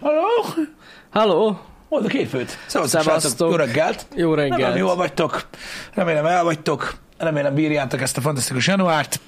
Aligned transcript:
Halló? 0.00 0.66
Halló? 1.10 1.60
Hol 1.88 2.02
a 2.04 2.06
két 2.06 2.28
főt? 2.28 2.58
Szevasztok. 2.66 3.50
Jó 3.50 3.56
reggelt. 3.56 4.06
Jó 4.14 4.34
reggelt. 4.34 4.60
Remélem 4.60 4.76
jól 4.76 4.96
vagytok. 4.96 5.46
Remélem 5.94 6.26
el 6.26 6.44
vagytok. 6.44 6.94
Remélem 7.18 7.54
bírjátok 7.54 8.00
ezt 8.00 8.16
a 8.16 8.20
fantasztikus 8.20 8.66
januárt. 8.66 9.20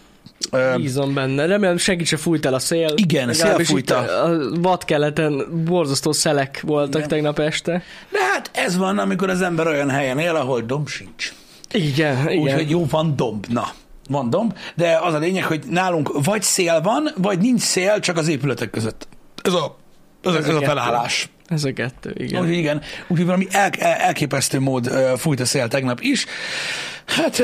Bízom 0.76 1.14
benne. 1.14 1.46
Remélem 1.46 1.76
senkit 1.76 2.06
se 2.06 2.16
fújt 2.16 2.46
el 2.46 2.54
a 2.54 2.58
szél. 2.58 2.92
Igen, 2.96 3.28
a 3.28 3.32
szél 3.32 3.64
fújta. 3.64 3.98
A 4.22 4.38
vadkeleten 4.60 5.64
borzasztó 5.64 6.12
szelek 6.12 6.62
voltak 6.66 6.94
Igen. 6.96 7.08
tegnap 7.08 7.38
este. 7.38 7.82
De 8.10 8.18
hát 8.32 8.50
ez 8.52 8.76
van, 8.76 8.98
amikor 8.98 9.30
az 9.30 9.42
ember 9.42 9.66
olyan 9.66 9.90
helyen 9.90 10.18
él, 10.18 10.34
ahol 10.34 10.60
domb 10.60 10.88
sincs. 10.88 11.32
Igen, 11.72 12.28
igen. 12.28 12.42
Úgyhogy 12.42 12.70
jó, 12.70 12.86
van 12.86 13.16
domb. 13.16 13.46
Na, 13.48 13.68
van 14.08 14.30
domb, 14.30 14.56
de 14.74 14.98
az 15.02 15.14
a 15.14 15.18
lényeg, 15.18 15.44
hogy 15.44 15.64
nálunk 15.68 16.24
vagy 16.24 16.42
szél 16.42 16.80
van, 16.80 17.10
vagy 17.16 17.38
nincs 17.38 17.60
szél, 17.60 18.00
csak 18.00 18.16
az 18.16 18.28
épületek 18.28 18.70
között. 18.70 19.08
Ez 19.42 19.52
a, 19.52 19.76
ez, 20.24 20.34
a, 20.34 20.38
ez 20.38 20.48
a 20.48 20.52
kettő. 20.52 20.64
felállás. 20.64 21.28
Ez 21.46 21.64
a 21.64 21.72
kettő, 21.72 22.12
igen. 22.14 22.40
Úgyhogy 22.40 22.56
igen, 22.56 22.82
úgyhogy 23.08 23.26
valami 23.26 23.46
el, 23.50 23.70
el, 23.78 23.92
elképesztő 23.92 24.60
mód 24.60 24.90
fújt 25.16 25.40
a 25.40 25.44
szél 25.44 25.68
tegnap 25.68 26.00
is. 26.00 26.26
Hát 27.06 27.38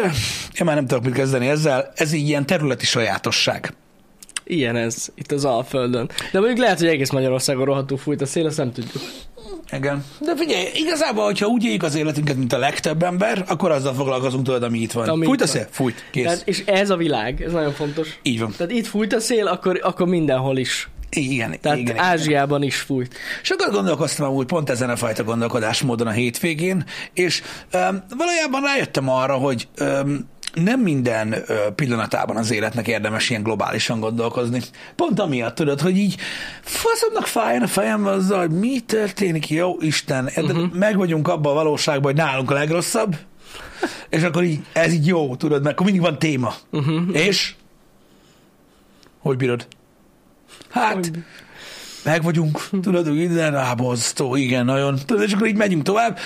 én 0.59 0.65
már 0.65 0.75
nem 0.75 0.87
tudok 0.87 1.05
mit 1.05 1.15
kezdeni 1.15 1.49
ezzel, 1.49 1.93
ez 1.95 2.12
így 2.12 2.29
ilyen 2.29 2.47
területi 2.47 2.85
sajátosság. 2.85 3.75
Ilyen 4.45 4.77
ez, 4.77 5.09
itt 5.15 5.33
az 5.33 5.45
Alföldön. 5.45 6.11
De 6.33 6.39
mondjuk 6.39 6.59
lehet, 6.59 6.79
hogy 6.79 6.89
egész 6.89 7.11
Magyarországon 7.11 7.65
rohadtul 7.65 7.99
fújt 7.99 8.21
a 8.21 8.27
szél, 8.27 8.47
azt 8.47 8.57
nem 8.57 8.73
tudjuk. 8.73 9.02
Igen. 9.73 10.05
De 10.21 10.37
figyelj, 10.37 10.65
igazából, 10.74 11.24
hogyha 11.24 11.47
úgy 11.47 11.65
éljük 11.65 11.83
az 11.83 11.95
életünket, 11.95 12.37
mint 12.37 12.52
a 12.52 12.59
legtöbb 12.59 13.02
ember, 13.02 13.45
akkor 13.49 13.71
azzal 13.71 13.95
foglalkozunk 13.95 14.45
tudod, 14.45 14.63
ami 14.63 14.79
itt 14.79 14.93
van. 14.93 15.09
Ami 15.09 15.24
Fújt 15.24 15.41
a 15.41 15.45
itt 15.45 15.51
szél? 15.51 15.66
Fújt. 15.71 16.05
Kész. 16.11 16.24
Tehát, 16.24 16.43
és 16.45 16.63
ez 16.66 16.91
a 16.91 16.97
világ, 16.97 17.43
ez 17.43 17.52
nagyon 17.52 17.73
fontos. 17.73 18.19
Így 18.23 18.41
van. 18.41 18.55
Tehát 18.57 18.73
itt 18.73 18.87
fújt 18.87 19.13
a 19.13 19.21
szél, 19.21 19.47
akkor, 19.47 19.80
akkor 19.83 20.07
mindenhol 20.07 20.57
is. 20.59 20.88
Igen, 21.10 21.60
Tehát 21.60 21.79
igen, 21.79 21.95
igen. 21.95 22.04
Ázsiában 22.04 22.62
is 22.62 22.76
fújt. 22.76 23.15
Sokat 23.43 23.73
gondolkoztam 23.73 24.26
amúgy 24.26 24.46
pont 24.46 24.71
ezen 24.71 24.90
a 24.90 24.96
fajta 24.96 25.24
gondolkodásmódon 25.24 26.07
a 26.07 26.10
hétvégén, 26.10 26.85
és 27.12 27.43
um, 27.73 28.04
valójában 28.16 28.62
rájöttem 28.62 29.09
arra, 29.09 29.34
hogy 29.34 29.68
um, 29.80 30.29
nem 30.54 30.80
minden 30.80 31.34
pillanatában 31.74 32.37
az 32.37 32.51
életnek 32.51 32.88
érdemes 32.88 33.30
ilyen 33.30 33.43
globálisan 33.43 34.01
gondolkozni. 34.01 34.62
Pont 34.95 35.21
amiatt 35.21 35.54
tudod, 35.54 35.80
hogy 35.80 35.96
így 35.96 36.16
faszomnak 36.60 37.27
fájjon 37.27 37.62
a 37.62 37.66
fejem 37.66 38.07
azzal, 38.07 38.38
hogy 38.38 38.59
mi 38.59 38.80
történik, 38.80 39.49
jó 39.49 39.77
Isten, 39.80 40.24
uh-huh. 40.37 40.73
meg 40.73 40.96
vagyunk 40.96 41.29
abban 41.29 41.52
a 41.52 41.54
valóságban, 41.54 42.12
hogy 42.12 42.23
nálunk 42.24 42.51
a 42.51 42.54
legrosszabb, 42.54 43.16
és 44.09 44.23
akkor 44.23 44.43
így, 44.43 44.60
ez 44.73 44.93
így 44.93 45.07
jó, 45.07 45.37
tudod, 45.37 45.62
mert 45.62 45.74
akkor 45.74 45.87
mindig 45.87 46.04
van 46.04 46.18
téma. 46.18 46.54
Uh-huh. 46.71 47.02
És? 47.12 47.54
Hogy 49.18 49.37
bírod? 49.37 49.66
Hát, 50.77 51.10
meg 52.05 52.23
vagyunk, 52.23 52.69
tudod, 52.82 53.15
minden 53.15 53.51
ráboztó, 53.51 54.37
igen, 54.37 54.65
nagyon. 54.65 54.99
Tudod, 55.07 55.23
és 55.23 55.33
akkor 55.33 55.46
így 55.46 55.57
megyünk 55.57 55.83
tovább. 55.83 56.18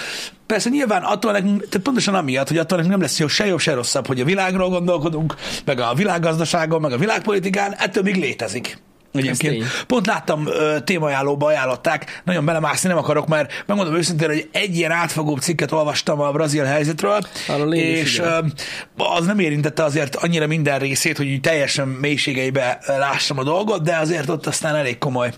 Persze 0.47 0.69
nyilván 0.69 1.03
attól 1.03 1.33
nekünk, 1.33 1.69
tehát 1.69 1.87
pontosan 1.87 2.15
amiatt, 2.15 2.49
hogy 2.49 2.59
attól 2.59 2.77
nekünk 2.77 2.95
nem 2.95 3.03
lesz 3.03 3.19
jó, 3.19 3.27
se 3.27 3.47
jobb, 3.47 3.59
se 3.59 3.75
rosszabb, 3.75 4.07
hogy 4.07 4.21
a 4.21 4.25
világról 4.25 4.69
gondolkodunk, 4.69 5.35
meg 5.65 5.81
a 5.81 5.95
világgazdaságon, 5.95 6.81
meg 6.81 6.93
a 6.93 6.99
világpolitikán, 6.99 7.73
ettől 7.73 8.03
még 8.03 8.17
létezik. 8.17 8.79
Egyébként. 9.13 9.65
Pont 9.87 10.07
láttam 10.07 10.47
ö, 10.47 10.77
témaajánlóba 10.85 11.47
ajánlották, 11.47 12.23
nagyon 12.25 12.45
belemászni 12.45 12.89
nem 12.89 12.99
akarok, 12.99 13.27
mert 13.27 13.65
megmondom 13.67 13.95
őszintén, 13.95 14.29
hogy 14.29 14.49
egy 14.53 14.77
ilyen 14.77 14.91
átfogó 14.91 15.37
cikket 15.37 15.73
olvastam 15.73 16.21
a 16.21 16.31
brazil 16.31 16.65
helyzetről, 16.65 17.21
és 17.71 18.15
igen. 18.15 18.53
az 18.97 19.27
nem 19.27 19.39
érintette 19.39 19.85
azért 19.85 20.17
annyira 20.17 20.47
minden 20.47 20.79
részét, 20.79 21.17
hogy 21.17 21.41
teljesen 21.41 21.89
mélységeibe 21.89 22.79
lássam 22.87 23.39
a 23.39 23.43
dolgot, 23.43 23.83
de 23.83 23.97
azért 23.97 24.29
ott 24.29 24.47
aztán 24.47 24.75
elég 24.75 24.99
komoly 24.99 25.33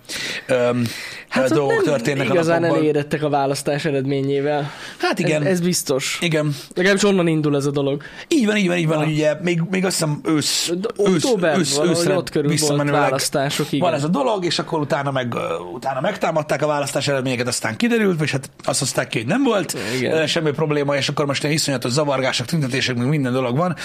öm, 0.47 0.87
hát 1.29 1.49
dolgok 1.49 1.83
történnek 1.83 2.31
a 2.31 2.33
igazán 2.33 2.61
napokban. 2.61 2.79
elégedettek 2.79 3.23
a 3.23 3.29
választás 3.29 3.85
eredményével. 3.85 4.71
Hát 4.99 5.19
igen. 5.19 5.43
Ez, 5.43 5.49
ez 5.49 5.61
biztos. 5.61 6.19
Igen. 6.21 6.55
Legalábbis 6.75 7.05
onnan 7.05 7.27
indul 7.27 7.57
ez 7.57 7.67
a 7.67 7.71
dolog. 7.71 8.03
Így 8.29 8.47
van, 8.47 8.57
így 8.57 8.67
van, 8.67 8.77
így 8.77 8.87
van, 8.87 8.97
hogy 8.97 9.13
ugye 9.13 9.35
még, 9.43 9.63
még 9.71 9.85
azt 9.85 9.95
hiszem 9.95 10.21
ősz, 10.25 10.73
ősz, 10.99 11.35
ősz, 11.57 11.75
valahogy 11.75 11.89
őszre 11.89 12.17
ott 12.17 12.31
körül 12.31 12.51
visszamenőleg 12.51 13.13
választások, 13.63 13.73
igen. 13.73 13.89
Van 13.89 13.95
ez 13.95 14.05
a 14.05 14.09
dolog, 14.09 14.45
és 14.45 14.59
akkor 14.59 14.81
utána 14.81 15.11
meg 15.11 15.35
utána 15.73 16.01
megtámadták 16.01 16.63
a 16.63 16.67
választás 16.67 17.09
eredményeket, 17.09 17.47
aztán 17.47 17.77
kiderült, 17.77 18.21
és 18.21 18.33
hát 18.33 18.51
azt 18.65 18.79
hozták 18.79 19.09
ki, 19.09 19.19
hogy 19.19 19.27
nem 19.27 19.43
volt 19.43 19.77
Igen. 19.97 20.27
semmi 20.27 20.51
probléma, 20.51 20.97
és 20.97 21.09
akkor 21.09 21.27
most 21.27 21.43
ilyen 21.43 21.55
iszonyatos 21.55 21.91
zavargások, 21.91 22.47
tüntetések, 22.47 22.97
meg 22.97 23.09
minden 23.09 23.33
dolog 23.33 23.57
van. 23.57 23.77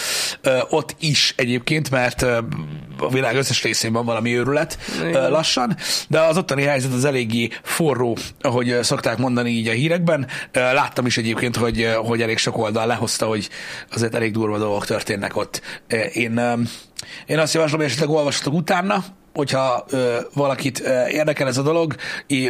Ott 0.70 0.96
is 1.00 1.34
egyébként, 1.38 1.92
mert 1.92 2.22
a 3.00 3.10
világ 3.12 3.36
összes 3.36 3.64
részén 3.64 3.94
van 3.94 4.06
valami 4.06 4.38
őrület 4.38 4.78
Igen. 5.08 5.32
lassan, 5.32 5.76
de 6.08 6.20
az 6.20 6.38
ottani 6.38 6.64
helyzet 6.64 6.94
az 6.94 7.06
eléggé 7.06 7.50
forró, 7.64 8.18
ahogy 8.42 8.78
szokták 8.82 9.18
mondani 9.18 9.50
így 9.50 9.68
a 9.68 9.72
hírekben. 9.72 10.28
Láttam 10.54 11.06
is 11.06 11.18
egyébként, 11.18 11.56
hogy, 11.56 11.90
hogy 11.96 12.22
elég 12.22 12.38
sok 12.38 12.58
oldal 12.58 12.86
lehozta, 12.86 13.26
hogy 13.26 13.50
azért 13.94 14.16
elég 14.16 14.32
durva 14.32 14.58
dolgok 14.58 14.86
történnek 14.86 15.36
ott. 15.36 15.62
Én, 16.14 16.42
én 17.26 17.40
azt 17.40 17.54
javaslom, 17.54 17.80
hogy 17.80 17.90
esetleg 17.90 18.10
olvassatok 18.10 18.54
utána, 18.54 19.04
hogyha 19.38 19.86
ö, 19.90 20.18
valakit 20.34 20.82
ö, 20.86 21.08
érdekel 21.08 21.48
ez 21.48 21.58
a 21.58 21.62
dolog, 21.62 21.96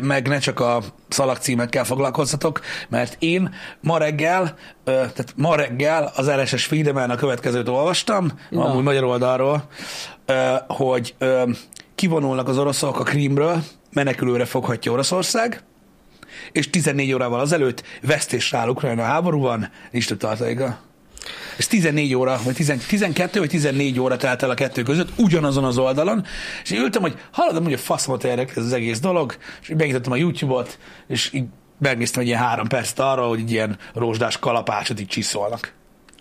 meg 0.02 0.28
ne 0.28 0.40
csak 0.40 0.60
a 0.60 0.82
szalagcímekkel 1.08 1.84
foglalkozzatok, 1.84 2.62
mert 2.90 3.16
én 3.20 3.54
ma 3.82 3.98
reggel, 3.98 4.56
ö, 4.84 4.92
tehát 4.92 5.34
ma 5.36 5.56
reggel 5.56 6.12
az 6.16 6.30
RSS 6.30 6.66
feedemen 6.66 7.10
a 7.10 7.16
következőt 7.16 7.68
olvastam, 7.68 8.32
Na. 8.50 8.66
amúgy 8.66 8.84
magyar 8.84 9.04
oldalról, 9.04 9.68
ö, 10.26 10.54
hogy 10.68 11.16
ö, 11.18 11.44
kivonulnak 11.96 12.48
az 12.48 12.58
oroszok 12.58 13.00
a 13.00 13.04
Krímről, 13.04 13.64
menekülőre 13.94 14.46
foghatja 14.46 14.92
Oroszország, 14.92 15.64
és 16.52 16.70
14 16.70 17.14
órával 17.14 17.40
azelőtt 17.40 17.84
vesztésre 18.02 18.58
áll 18.58 18.70
Ukrajna 18.70 19.04
háborúban, 19.04 19.70
nincs 19.92 20.08
több 20.08 20.18
tartaléka. 20.18 20.87
Ez 21.58 21.68
14 21.68 22.16
óra, 22.16 22.40
vagy 22.44 22.56
10, 22.56 22.74
12 22.88 23.40
vagy 23.40 23.50
14 23.50 24.00
óra 24.00 24.18
telt 24.18 24.44
el 24.44 24.50
a 24.50 24.54
kettő 24.54 24.84
között, 24.84 25.10
ugyanazon 25.18 25.64
az 25.64 25.78
oldalon, 25.78 26.26
és 26.64 26.72
én 26.72 26.82
ültem, 26.82 27.02
hogy 27.02 27.18
hallod, 27.32 27.64
hogy 27.64 27.74
a 27.74 27.78
faszomat 27.78 28.24
érdekel 28.24 28.56
ez 28.58 28.64
az 28.64 28.74
egész 28.74 29.00
dolog, 29.00 29.36
és 29.62 29.68
megnyitottam 29.78 30.12
a 30.12 30.16
YouTube-ot, 30.16 30.80
és 31.08 31.34
így 31.34 31.46
megnéztem 31.80 32.22
egy 32.22 32.28
ilyen 32.28 32.40
három 32.40 32.68
percet 32.68 33.00
arra, 33.00 33.28
hogy 33.28 33.40
egy 33.40 33.52
ilyen 33.52 33.78
rózsdás 33.94 34.40
kalapácsot 34.40 35.00
így 35.00 35.08
csiszolnak. 35.08 35.74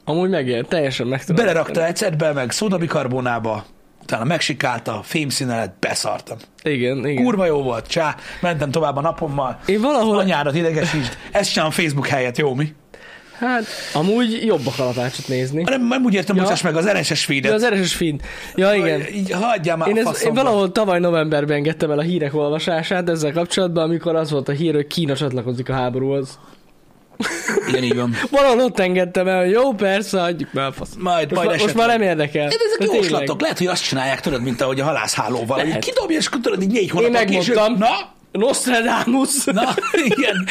Amúgy 0.04 0.30
megér, 0.30 0.64
teljesen 0.64 1.06
meg 1.06 1.24
tudom. 1.24 1.44
Belerakta 1.44 1.86
ecetbe, 1.86 2.32
meg 2.32 2.50
szódabikarbónába, 2.50 3.64
utána 4.02 4.24
megsikálta, 4.24 5.00
fémszíne 5.02 5.56
lett, 5.56 5.76
beszartam. 5.80 6.36
Igen, 6.62 7.06
igen. 7.06 7.24
Kurva 7.24 7.46
jó 7.46 7.62
volt, 7.62 7.86
csá, 7.86 8.16
mentem 8.40 8.70
tovább 8.70 8.96
a 8.96 9.00
napommal, 9.00 9.58
Én 9.66 9.80
valahol, 9.80 10.18
anyárat 10.18 10.54
idegesítsd, 10.54 11.16
ezt 11.32 11.50
csinálom 11.52 11.72
Facebook 11.72 12.06
helyett, 12.06 12.36
jó 12.36 12.54
mi? 12.54 12.74
Hát 13.38 13.64
amúgy 13.92 14.44
jobb 14.44 14.66
a 14.66 14.72
kalapácsot 14.76 15.28
nézni. 15.28 15.62
Nem, 15.62 15.86
nem 15.86 16.04
úgy 16.04 16.14
értem, 16.14 16.36
Ja. 16.36 16.42
bocsáss 16.42 16.62
meg 16.62 16.76
az 16.76 16.88
RSS 16.88 17.08
De 17.08 17.32
feedet. 17.32 17.52
az 17.52 17.66
RSS 17.66 17.94
feed. 17.94 18.20
Ja, 18.54 18.74
igen. 18.74 19.02
Így 19.14 19.30
hagyjál 19.32 19.76
már 19.76 19.88
Én, 19.88 19.96
a 20.06 20.10
ez, 20.10 20.22
én 20.24 20.34
valahol 20.34 20.72
tavaly 20.72 20.98
novemberben 21.00 21.56
engedtem 21.56 21.90
el 21.90 21.98
a 21.98 22.02
hírek 22.02 22.34
olvasását 22.34 23.08
ezzel 23.08 23.32
kapcsolatban, 23.32 23.84
amikor 23.84 24.16
az 24.16 24.30
volt 24.30 24.48
a 24.48 24.52
hír, 24.52 24.74
hogy 24.74 24.86
Kína 24.86 25.16
csatlakozik 25.16 25.68
a 25.68 25.72
háborúhoz. 25.72 26.38
Igen, 27.68 27.82
így 27.82 27.96
van. 27.96 28.14
Valahol 28.30 28.60
ott 28.60 28.78
engedtem 28.78 29.28
el, 29.28 29.40
hogy 29.40 29.50
jó, 29.50 29.72
persze, 29.72 30.22
adjuk 30.22 30.48
be 30.52 30.66
a 30.66 30.72
fasz. 30.72 30.90
Majd, 30.98 31.30
Most, 31.32 31.44
majd 31.44 31.58
ma, 31.58 31.62
most 31.64 31.74
már 31.74 31.86
nem 31.88 32.02
érdekel. 32.02 32.48
De 32.48 32.54
ezek 32.66 32.78
De 32.78 32.84
jó 32.84 32.90
tényleg. 32.90 33.08
slatok. 33.08 33.40
Lehet, 33.40 33.58
hogy 33.58 33.66
azt 33.66 33.82
csinálják, 33.84 34.20
tudod, 34.20 34.42
mint 34.42 34.60
ahogy 34.60 34.80
a 34.80 34.84
halászhálóval. 34.84 35.56
Lehet. 35.64 35.84
kidobja, 35.84 36.16
és 36.16 36.28
tudod, 36.42 36.62
így 36.62 36.70
négy 36.72 36.82
Én 36.82 36.90
hónapot 36.90 37.24
később. 37.24 37.54
megmondtam. 37.56 37.88
Na, 37.88 38.14
Nostradamus. 38.36 39.44
na, 39.44 39.74
igen. 39.92 40.48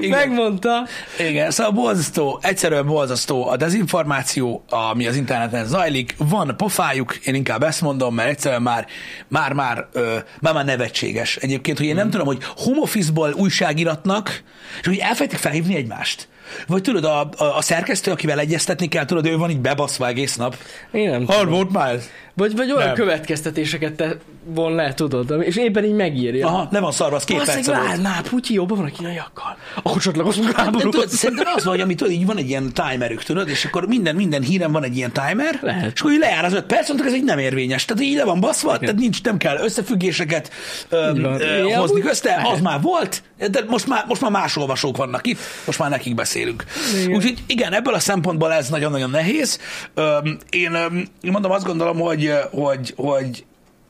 igen. 0.00 0.18
Megmondta. 0.18 0.86
Igen, 1.18 1.50
szóval 1.50 1.72
borzasztó, 1.72 2.38
egyszerűen 2.42 2.86
borzasztó 2.86 3.48
a 3.48 3.56
dezinformáció, 3.56 4.64
ami 4.68 5.06
az 5.06 5.16
interneten 5.16 5.66
zajlik. 5.66 6.14
Van 6.18 6.54
pofájuk, 6.56 7.16
én 7.16 7.34
inkább 7.34 7.62
ezt 7.62 7.80
mondom, 7.80 8.14
mert 8.14 8.28
egyszerűen 8.28 8.62
már, 8.62 8.86
már, 9.28 9.52
már, 9.52 9.86
ö, 9.92 10.16
már, 10.40 10.54
már 10.54 10.64
nevetséges. 10.64 11.36
Egyébként, 11.36 11.78
hogy 11.78 11.86
én 11.86 11.94
nem 11.94 12.10
tudom, 12.10 12.26
hogy 12.26 12.42
home 12.56 12.80
office-ból 12.80 13.32
újságiratnak, 13.32 14.42
és 14.80 14.86
hogy 14.86 14.98
elfejtik 14.98 15.38
felhívni 15.38 15.76
egymást. 15.76 16.28
Vagy 16.66 16.82
tudod, 16.82 17.04
a, 17.04 17.20
a, 17.36 17.56
a 17.56 17.62
szerkesztő, 17.62 18.10
akivel 18.10 18.38
egyeztetni 18.38 18.88
kell, 18.88 19.04
tudod, 19.04 19.26
ő 19.26 19.36
van 19.36 19.50
így 19.50 19.60
bebaszva 19.60 20.06
egész 20.06 20.36
nap. 20.36 20.56
Én 20.92 21.10
nem 21.10 21.26
tudom. 21.26 21.48
volt 21.48 21.72
már? 21.72 21.98
Vagy, 22.34 22.56
vagy 22.56 22.72
olyan 22.72 22.86
Nem. 22.86 22.94
következtetéseket 22.94 23.92
te 23.92 24.16
von 24.48 24.74
le, 24.74 24.94
tudod, 24.94 25.42
és 25.42 25.56
éppen 25.56 25.84
így 25.84 25.92
megírja. 25.94 26.46
Aha, 26.46 26.68
le 26.70 26.80
van 26.80 26.92
szarva, 26.92 27.16
az 27.16 27.24
két 27.24 27.44
perc 27.44 27.66
volt. 27.66 28.02
már, 28.02 28.22
Putyi 28.28 28.54
jobban 28.54 28.76
van 28.76 28.86
a 28.86 28.90
kínaiakkal. 28.90 29.56
Akkor 29.82 30.00
csatlakozunk 30.02 30.44
Nem, 30.56 30.66
tudod, 30.66 30.82
háborúhoz. 30.82 31.14
szerintem 31.16 31.46
az 31.56 31.64
van, 31.64 31.72
hogy 31.72 31.82
amit 31.82 32.08
így 32.08 32.26
van 32.26 32.36
egy 32.36 32.48
ilyen 32.48 32.72
timerük, 32.72 33.22
tudod, 33.22 33.48
és 33.48 33.64
akkor 33.64 33.86
minden, 33.86 34.14
minden 34.14 34.42
híren 34.42 34.72
van 34.72 34.84
egy 34.84 34.96
ilyen 34.96 35.12
timer, 35.12 35.58
Lehet. 35.62 35.92
és 35.94 36.00
akkor 36.00 36.12
így 36.12 36.18
lejár 36.18 36.44
az 36.44 36.52
öt 36.52 36.64
perc, 36.64 36.88
mondtuk, 36.88 37.08
ez 37.08 37.14
így 37.16 37.24
nem 37.24 37.38
érvényes. 37.38 37.84
Tehát 37.84 38.02
így 38.02 38.16
le 38.16 38.24
van 38.24 38.40
baszva, 38.40 38.78
tehát 38.78 38.96
nincs, 38.96 39.22
nem 39.22 39.36
kell 39.36 39.58
összefüggéseket 39.58 40.50
ö, 40.88 41.10
Így 41.10 41.22
van. 41.22 41.40
ö, 41.40 41.62
hozni 41.62 42.00
közte, 42.00 42.34
az 42.34 42.42
lehet. 42.42 42.62
már 42.62 42.80
volt, 42.80 43.22
de 43.50 43.64
most 43.68 43.86
már, 43.86 44.04
most 44.08 44.20
már 44.20 44.30
más 44.30 44.56
olvasók 44.56 44.96
vannak 44.96 45.26
itt, 45.26 45.38
most 45.64 45.78
már 45.78 45.90
nekik 45.90 46.14
beszélünk. 46.14 46.64
Igen. 47.02 47.16
Úgyhogy 47.16 47.38
igen, 47.46 47.72
ebből 47.72 47.94
a 47.94 47.98
szempontból 47.98 48.52
ez 48.52 48.68
nagyon-nagyon 48.68 49.10
nehéz. 49.10 49.60
Öm, 49.94 50.38
Én, 50.50 50.74
öm, 50.74 51.04
mondom, 51.22 51.50
azt 51.50 51.64
gondolom, 51.66 51.98
hogy, 51.98 52.32
hogy, 52.50 52.92
hogy 52.96 53.44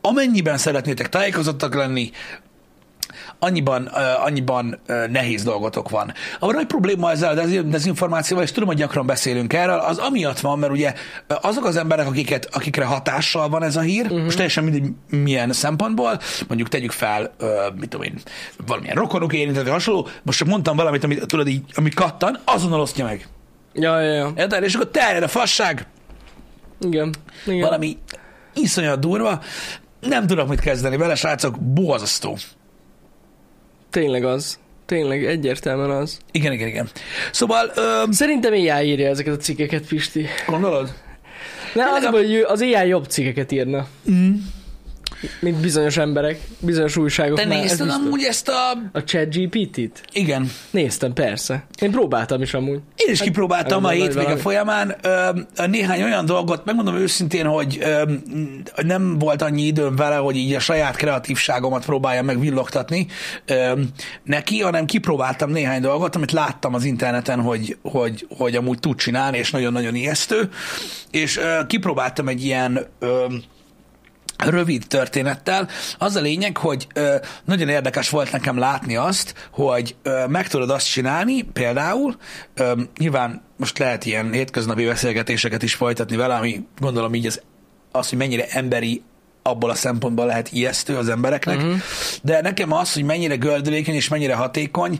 amennyiben 0.09 0.59
szeretnétek 0.59 1.09
tájékozottak 1.09 1.75
lenni, 1.75 2.11
annyiban, 3.39 3.83
uh, 3.83 4.25
annyiban 4.25 4.81
uh, 4.89 5.07
nehéz 5.09 5.43
dolgotok 5.43 5.89
van. 5.89 6.13
A 6.39 6.53
nagy 6.53 6.67
probléma 6.67 7.11
ezzel 7.11 7.39
a 7.39 7.63
dezinformációval, 7.63 8.45
és 8.45 8.53
tudom, 8.53 8.69
hogy 8.69 8.77
gyakran 8.77 9.07
beszélünk 9.07 9.53
erről, 9.53 9.79
az 9.79 9.99
amiatt 9.99 10.41
van, 10.41 10.59
mert 10.59 10.73
ugye 10.73 10.95
azok 11.27 11.65
az 11.65 11.77
emberek, 11.77 12.07
akiket, 12.07 12.49
akikre 12.53 12.85
hatással 12.85 13.49
van 13.49 13.63
ez 13.63 13.77
a 13.77 13.81
hír, 13.81 14.05
uh-huh. 14.05 14.23
most 14.23 14.37
teljesen 14.37 14.65
mindegy 14.65 14.91
milyen 15.11 15.53
szempontból, 15.53 16.21
mondjuk 16.49 16.69
tegyük 16.69 16.91
fel, 16.91 17.35
uh, 17.41 17.49
mit 17.79 17.89
tudom 17.89 18.07
én, 18.07 18.15
valamilyen 18.67 18.97
rokonok 18.97 19.33
érintett, 19.33 19.69
hasonló, 19.69 20.09
most 20.23 20.39
csak 20.39 20.49
mondtam 20.49 20.77
valamit, 20.77 21.05
amit 21.05 21.27
tudod 21.27 21.49
így, 21.49 21.63
amit 21.75 21.95
kattan, 21.95 22.39
azonnal 22.45 22.81
osztja 22.81 23.05
meg. 23.05 23.29
Ja, 23.73 24.01
ja, 24.01 24.13
ja. 24.13 24.33
Érted? 24.37 24.63
És 24.63 24.75
akkor 24.75 24.89
terjed 24.89 25.23
a 25.23 25.29
fasság, 25.29 25.87
Igen. 26.81 27.15
Igen. 27.47 27.61
valami 27.61 27.99
iszonyat 28.55 29.01
durva, 29.01 29.41
nem 30.09 30.27
tudok 30.27 30.49
mit 30.49 30.61
kezdeni 30.61 30.97
vele, 30.97 31.15
srácok, 31.15 31.61
borzasztó. 31.61 32.37
Tényleg 33.91 34.25
az. 34.25 34.59
Tényleg, 34.87 35.25
egyértelműen 35.25 35.91
az. 35.91 36.19
Igen, 36.31 36.53
igen, 36.53 36.69
igen. 36.69 36.89
Szóval, 37.33 37.73
ö, 37.75 38.03
Szerintem 38.11 38.53
AI 38.53 38.89
írja 38.89 39.09
ezeket 39.09 39.35
a 39.35 39.37
cikkeket, 39.37 39.87
Pisti. 39.87 40.27
gondolod? 40.47 40.95
Ne, 41.75 41.85
az, 41.93 42.05
a 42.05 42.11
hogy 42.11 42.35
az 42.37 42.61
AI 42.61 42.89
jobb 42.89 43.05
cikkeket 43.07 43.53
írna. 43.53 43.87
Mm. 44.11 44.35
Mint 45.41 45.57
bizonyos 45.57 45.97
emberek, 45.97 46.41
bizonyos 46.59 46.97
újságok. 46.97 47.39
Te 47.39 47.47
már, 47.47 47.57
ez 47.57 47.63
nézted 47.63 47.87
biztos. 47.87 48.05
amúgy 48.05 48.23
ezt 48.23 48.49
a... 48.49 48.71
A 48.93 48.99
chat 48.99 49.35
GPT-t? 49.35 50.03
Igen. 50.13 50.51
Néztem, 50.71 51.13
persze. 51.13 51.67
Én 51.81 51.91
próbáltam 51.91 52.43
is 52.43 52.55
amúgy. 52.55 52.81
Én 52.97 53.13
is 53.13 53.21
kipróbáltam 53.21 53.85
a 53.85 53.91
ez 53.91 53.97
hétvége 53.97 54.37
folyamán 54.37 54.97
ö, 55.03 55.31
néhány 55.67 56.03
olyan 56.03 56.25
dolgot, 56.25 56.65
megmondom 56.65 56.95
őszintén, 56.95 57.47
hogy 57.47 57.79
ö, 57.81 58.13
nem 58.83 59.19
volt 59.19 59.43
annyi 59.43 59.63
időm 59.63 59.97
vele, 59.97 60.17
hogy 60.17 60.37
így 60.37 60.55
a 60.55 60.61
saját 60.61 60.97
kreatívságomat 60.97 61.85
próbáljam 61.85 62.25
meg 62.25 62.41
villogtatni 62.41 63.07
ö, 63.47 63.81
neki, 64.25 64.61
hanem 64.61 64.85
kipróbáltam 64.85 65.51
néhány 65.51 65.81
dolgot, 65.81 66.17
amit 66.17 66.33
láttam 66.33 66.75
az 66.75 66.85
interneten, 66.85 67.41
hogy, 67.41 67.77
hogy, 67.83 68.27
hogy 68.37 68.57
amúgy 68.57 68.79
tud 68.79 68.97
csinálni, 68.97 69.39
és 69.39 69.51
nagyon-nagyon 69.51 69.95
ijesztő, 69.95 70.49
és 71.11 71.37
ö, 71.37 71.61
kipróbáltam 71.67 72.29
egy 72.29 72.45
ilyen 72.45 72.87
ö, 72.99 73.27
rövid 74.45 74.87
történettel. 74.87 75.69
Az 75.99 76.17
a 76.17 76.21
lényeg, 76.21 76.57
hogy 76.57 76.87
ö, 76.95 77.17
nagyon 77.45 77.69
érdekes 77.69 78.11
volt 78.11 78.33
nekem 78.33 78.59
látni 78.59 78.97
azt, 78.97 79.49
hogy 79.51 79.97
ö, 80.03 80.27
meg 80.27 80.49
tudod 80.49 80.71
azt 80.71 80.91
csinálni, 80.91 81.43
például, 81.43 82.17
ö, 82.55 82.73
nyilván 82.99 83.43
most 83.57 83.79
lehet 83.79 84.05
ilyen 84.05 84.33
hétköznapi 84.33 84.85
beszélgetéseket 84.85 85.63
is 85.63 85.75
folytatni 85.75 86.17
vele, 86.17 86.35
ami 86.35 86.67
gondolom 86.79 87.15
így 87.15 87.27
az, 87.27 87.41
az 87.93 88.09
hogy 88.09 88.19
mennyire 88.19 88.47
emberi 88.49 89.03
abból 89.47 89.71
a 89.71 89.75
szempontból 89.75 90.27
lehet 90.27 90.53
ijesztő 90.53 90.97
az 90.97 91.09
embereknek, 91.09 91.57
uh-huh. 91.57 91.81
de 92.23 92.41
nekem 92.41 92.73
az, 92.73 92.93
hogy 92.93 93.03
mennyire 93.03 93.35
gördülékeny 93.35 93.95
és 93.95 94.09
mennyire 94.09 94.35
hatékony, 94.35 94.99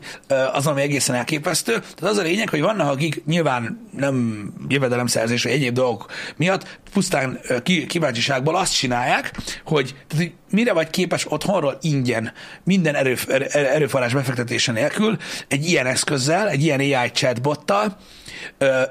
az, 0.53 0.67
ami 0.67 0.81
egészen 0.81 1.15
elképesztő. 1.15 1.71
Tehát 1.71 2.13
az 2.13 2.17
a 2.17 2.21
lényeg, 2.21 2.49
hogy 2.49 2.61
vannak, 2.61 2.91
akik 2.91 3.25
nyilván 3.25 3.89
nem 3.97 4.47
jövedelemszerzés 4.67 5.43
vagy 5.43 5.51
egyéb 5.51 5.73
dolgok 5.73 6.05
miatt 6.35 6.79
pusztán 6.93 7.39
kíváncsiságból 7.87 8.55
azt 8.55 8.75
csinálják, 8.75 9.31
hogy, 9.65 9.95
tehát, 10.07 10.25
hogy 10.25 10.33
mire 10.51 10.73
vagy 10.73 10.89
képes 10.89 11.31
otthonról 11.31 11.77
ingyen, 11.81 12.31
minden 12.63 12.95
erő, 12.95 13.15
erő, 13.27 13.45
erőforrás 13.45 14.13
befektetése 14.13 14.71
nélkül, 14.71 15.17
egy 15.47 15.65
ilyen 15.65 15.85
eszközzel, 15.85 16.49
egy 16.49 16.63
ilyen 16.63 16.79
AI 16.79 17.11
chatbottal, 17.11 17.97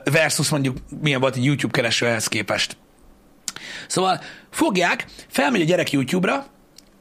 versus 0.04 0.48
mondjuk 0.48 0.76
milyen 1.02 1.20
volt 1.20 1.36
egy 1.36 1.44
YouTube 1.44 1.72
keresőhez 1.72 2.26
képest. 2.26 2.76
Szóval 3.86 4.20
fogják, 4.50 5.04
felmegy 5.28 5.60
a 5.60 5.64
gyerek 5.64 5.90
YouTube-ra, 5.90 6.46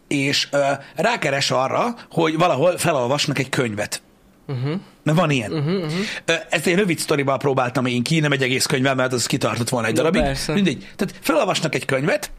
és 0.08 0.48
ö, 0.52 0.64
rákeres 0.96 1.52
arra, 1.52 1.96
hogy 2.12 2.38
valahol 2.38 2.78
felolvasnak 2.78 3.40
egy 3.40 3.50
könyvet. 3.50 4.02
Uh-huh. 4.48 4.80
Mert 5.04 5.18
van 5.18 5.30
ilyen. 5.30 5.52
Uh-huh, 5.52 5.74
uh-huh. 5.74 6.36
Ezt 6.50 6.68
egy 6.68 6.76
rövid 6.76 7.00
sztoriban 7.00 7.38
próbáltam 7.38 7.86
én 7.86 8.04
ki, 8.04 8.20
nem 8.20 8.32
egy 8.32 8.44
egész 8.44 8.66
könyvvel, 8.66 8.96
mert 8.96 9.14
az 9.14 9.26
kitartott 9.26 9.70
volna 9.70 9.88
egy 9.88 9.94
Na, 9.94 10.00
darabig. 10.00 10.22
persze. 10.22 10.54
Mindegy. 10.54 10.88
Tehát 10.96 11.16
felolvasnak 11.22 11.76
egy 11.76 11.86
könyvet, 11.86 12.32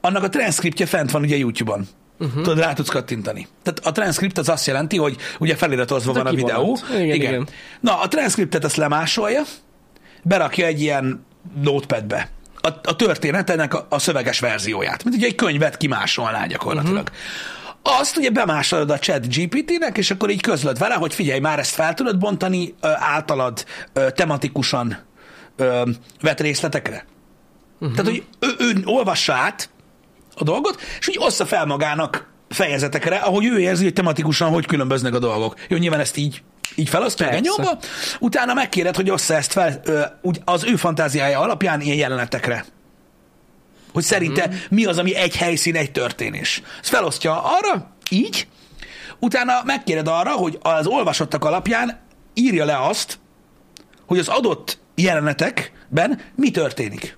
annak 0.00 0.22
a 0.22 0.28
transzkriptje 0.28 0.86
fent 0.86 1.10
van 1.10 1.22
ugye 1.22 1.36
YouTube-on. 1.36 1.88
Uh-huh. 2.18 2.42
Tudod, 2.42 2.58
rá 2.58 2.72
tudsz 2.72 2.88
kattintani. 2.88 3.46
Tehát 3.62 3.78
a 3.78 3.92
transzkript 3.92 4.38
az 4.38 4.48
azt 4.48 4.66
jelenti, 4.66 4.96
hogy 4.96 5.16
ugye 5.38 5.56
feliratozva 5.56 6.12
van 6.12 6.26
a 6.26 6.30
videó. 6.30 6.72
kivonat. 6.72 7.02
Igen, 7.02 7.14
igen. 7.14 7.48
Na, 7.80 8.00
a 8.00 8.08
transzkriptet 8.08 8.64
azt 8.64 8.76
lemásolja, 8.76 9.42
berakja 10.22 10.66
egy 10.66 10.80
ilyen 10.80 11.26
notepadbe 11.62 12.28
a, 12.60 12.68
a 12.82 12.96
történetenek 12.96 13.74
a, 13.74 13.86
a 13.88 13.98
szöveges 13.98 14.40
verzióját. 14.40 15.04
Mint 15.04 15.16
ugye 15.16 15.26
egy 15.26 15.34
könyvet 15.34 15.76
kimásolná 15.76 16.46
gyakorlatilag. 16.46 17.02
Uh-huh. 17.02 17.98
Azt 18.00 18.16
ugye 18.16 18.30
bemásolod 18.30 18.90
a 18.90 18.98
chat 18.98 19.34
GPT-nek, 19.34 19.98
és 19.98 20.10
akkor 20.10 20.30
így 20.30 20.40
közlöd 20.40 20.78
vele, 20.78 20.94
hogy 20.94 21.14
figyelj, 21.14 21.40
már 21.40 21.58
ezt 21.58 21.74
fel 21.74 21.94
tudod 21.94 22.18
bontani 22.18 22.74
ö, 22.80 22.88
általad 22.94 23.64
ö, 23.92 24.10
tematikusan 24.10 24.98
ö, 25.56 25.82
vett 26.20 26.40
részletekre. 26.40 27.04
Uh-huh. 27.78 27.96
Tehát, 27.96 28.10
hogy 28.10 28.24
ő, 28.38 28.54
ő 28.58 28.82
olvassa 28.84 29.32
át 29.32 29.70
a 30.34 30.44
dolgot, 30.44 30.80
és 30.98 31.08
úgy 31.08 31.18
ossza 31.18 31.46
fel 31.46 31.66
magának 31.66 32.28
fejezetekre, 32.48 33.16
ahogy 33.16 33.44
ő 33.44 33.58
érzi, 33.58 33.84
hogy 33.84 33.92
tematikusan 33.92 34.50
hogy 34.50 34.66
különböznek 34.66 35.14
a 35.14 35.18
dolgok. 35.18 35.54
Jó, 35.68 35.76
nyilván 35.76 36.00
ezt 36.00 36.16
így 36.16 36.42
így 36.74 36.88
felosztja 36.88 37.26
a 37.26 37.30
genyóba, 37.30 37.78
utána 38.20 38.54
megkéred, 38.54 38.96
hogy 38.96 39.10
ossza 39.10 39.34
ezt 39.34 39.52
fel 39.52 39.80
ö, 39.84 40.00
úgy 40.22 40.40
az 40.44 40.64
ő 40.64 40.76
fantáziája 40.76 41.40
alapján 41.40 41.80
ilyen 41.80 41.96
jelenetekre. 41.96 42.64
Hogy 43.92 44.02
szerinte 44.02 44.46
Mhm. 44.46 44.56
mi 44.70 44.84
az, 44.84 44.98
ami 44.98 45.14
egy 45.14 45.36
helyszín, 45.36 45.76
egy 45.76 45.92
történés. 45.92 46.62
Ezt 46.80 46.88
felosztja 46.90 47.42
arra, 47.42 47.90
így, 48.10 48.48
utána 49.18 49.60
megkéred 49.64 50.08
arra, 50.08 50.30
hogy 50.30 50.58
az 50.62 50.86
olvasottak 50.86 51.44
alapján 51.44 52.00
írja 52.34 52.64
le 52.64 52.82
azt, 52.86 53.18
hogy 54.06 54.18
az 54.18 54.28
adott 54.28 54.78
jelenetekben 54.94 56.20
mi 56.34 56.50
történik. 56.50 57.16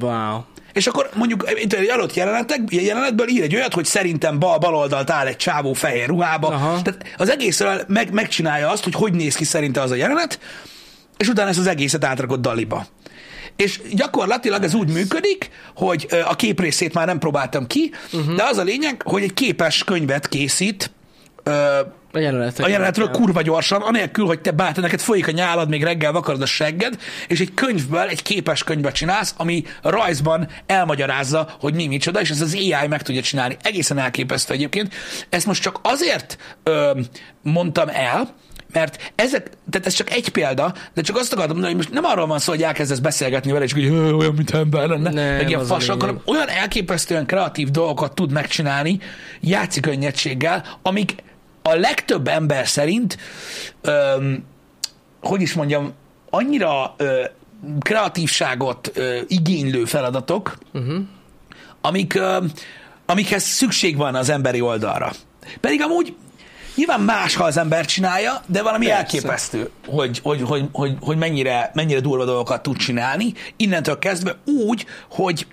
Wow. 0.00 0.40
És 0.72 0.86
akkor 0.86 1.10
mondjuk 1.14 1.48
egy 1.48 1.74
adott 1.90 2.14
jelenetek, 2.14 2.60
jelenetből 2.68 3.28
ír 3.28 3.42
egy 3.42 3.54
olyat, 3.54 3.74
hogy 3.74 3.84
szerintem 3.84 4.38
bal, 4.38 4.58
bal 4.58 4.74
oldalt 4.74 5.10
áll 5.10 5.26
egy 5.26 5.36
csávó 5.36 5.72
fehér 5.72 6.06
ruhába. 6.06 6.48
Aha. 6.48 6.82
Tehát 6.82 7.14
az 7.16 7.30
egészről 7.30 7.82
meg, 7.86 8.12
megcsinálja 8.12 8.70
azt, 8.70 8.84
hogy 8.84 8.94
hogy 8.94 9.12
néz 9.12 9.34
ki 9.34 9.44
szerinte 9.44 9.80
az 9.80 9.90
a 9.90 9.94
jelenet, 9.94 10.38
és 11.16 11.28
utána 11.28 11.48
ezt 11.48 11.58
az 11.58 11.66
egészet 11.66 12.04
átrakod 12.04 12.40
Daliba. 12.40 12.86
És 13.56 13.80
gyakorlatilag 13.92 14.64
ez 14.64 14.74
úgy 14.74 14.92
működik, 14.92 15.50
hogy 15.74 16.06
a 16.24 16.36
képrészét 16.36 16.94
már 16.94 17.06
nem 17.06 17.18
próbáltam 17.18 17.66
ki, 17.66 17.92
uh-huh. 18.12 18.34
de 18.34 18.42
az 18.44 18.58
a 18.58 18.62
lényeg, 18.62 19.02
hogy 19.04 19.22
egy 19.22 19.34
képes 19.34 19.84
könyvet 19.84 20.28
készít 20.28 20.90
A 22.12 22.18
jelenetek. 22.18 22.66
a 22.66 22.68
jelenetről 22.68 23.08
kurva 23.10 23.42
gyorsan, 23.42 23.80
anélkül, 23.82 24.26
hogy 24.26 24.40
te 24.40 24.50
bát, 24.50 24.76
neked 24.76 25.00
folyik 25.00 25.28
a 25.28 25.30
nyálad, 25.30 25.68
még 25.68 25.82
reggel 25.82 26.12
vakarod 26.12 26.42
a 26.42 26.46
segged, 26.46 26.98
és 27.28 27.40
egy 27.40 27.54
könyvből 27.54 28.00
egy 28.08 28.22
képes 28.22 28.64
könyvet 28.64 28.94
csinálsz, 28.94 29.34
ami 29.36 29.64
rajzban 29.82 30.48
elmagyarázza, 30.66 31.48
hogy 31.60 31.74
mi 31.74 31.86
micsoda, 31.86 32.20
és 32.20 32.30
ez 32.30 32.40
az 32.40 32.54
AI 32.54 32.86
meg 32.88 33.02
tudja 33.02 33.22
csinálni. 33.22 33.56
Egészen 33.62 33.98
elképesztő 33.98 34.54
egyébként. 34.54 34.94
Ezt 35.28 35.46
most 35.46 35.62
csak 35.62 35.78
azért 35.82 36.38
ö, 36.62 37.00
mondtam 37.42 37.88
el, 37.88 38.34
mert 38.72 39.12
ezek, 39.14 39.50
tehát 39.70 39.86
ez 39.86 39.92
csak 39.92 40.10
egy 40.10 40.28
példa, 40.28 40.74
de 40.94 41.02
csak 41.02 41.16
azt 41.16 41.32
akartam 41.32 41.56
mondani, 41.56 41.74
hogy 41.74 41.84
most 41.84 42.02
nem 42.02 42.10
arról 42.12 42.26
van 42.26 42.38
szó, 42.38 42.52
hogy 42.52 42.62
elkezdesz 42.62 42.98
beszélgetni 42.98 43.52
vele, 43.52 43.64
és 43.64 43.72
hogy 43.72 43.84
"Ö, 43.84 44.12
olyan, 44.12 44.34
mint 44.34 44.50
ember 44.50 44.88
lenne, 44.88 45.10
Nem, 45.10 45.34
meg 45.36 45.48
ilyen 45.48 45.60
lényeg. 45.68 46.00
hanem 46.00 46.20
olyan 46.26 46.48
elképesztően 46.48 47.26
kreatív 47.26 47.70
dolgokat 47.70 48.14
tud 48.14 48.32
megcsinálni 48.32 48.98
játszik 49.40 49.82
könnyedséggel, 49.82 50.64
amik 50.82 51.14
a 51.62 51.74
legtöbb 51.74 52.28
ember 52.28 52.68
szerint, 52.68 53.18
öm, 53.80 54.44
hogy 55.20 55.40
is 55.40 55.52
mondjam, 55.52 55.92
annyira 56.30 56.94
ö, 56.96 57.24
kreatívságot 57.80 58.90
ö, 58.94 59.18
igénylő 59.28 59.84
feladatok, 59.84 60.58
uh-huh. 60.72 61.02
amik, 61.80 62.14
ö, 62.14 62.44
amikhez 63.06 63.42
szükség 63.42 63.96
van 63.96 64.14
az 64.14 64.28
emberi 64.28 64.60
oldalra. 64.60 65.12
Pedig 65.60 65.82
amúgy 65.82 66.14
nyilván 66.74 67.00
más, 67.00 67.34
ha 67.34 67.44
az 67.44 67.56
ember 67.56 67.84
csinálja, 67.84 68.42
de 68.46 68.62
valami 68.62 68.86
Persze. 68.86 69.00
elképesztő, 69.00 69.70
hogy, 69.86 70.20
hogy, 70.22 70.42
hogy, 70.42 70.68
hogy, 70.72 70.96
hogy 71.00 71.16
mennyire, 71.16 71.70
mennyire 71.74 72.00
durva 72.00 72.24
dolgokat 72.24 72.62
tud 72.62 72.76
csinálni, 72.76 73.32
innentől 73.56 73.98
kezdve 73.98 74.36
úgy, 74.44 74.86
hogy 75.10 75.46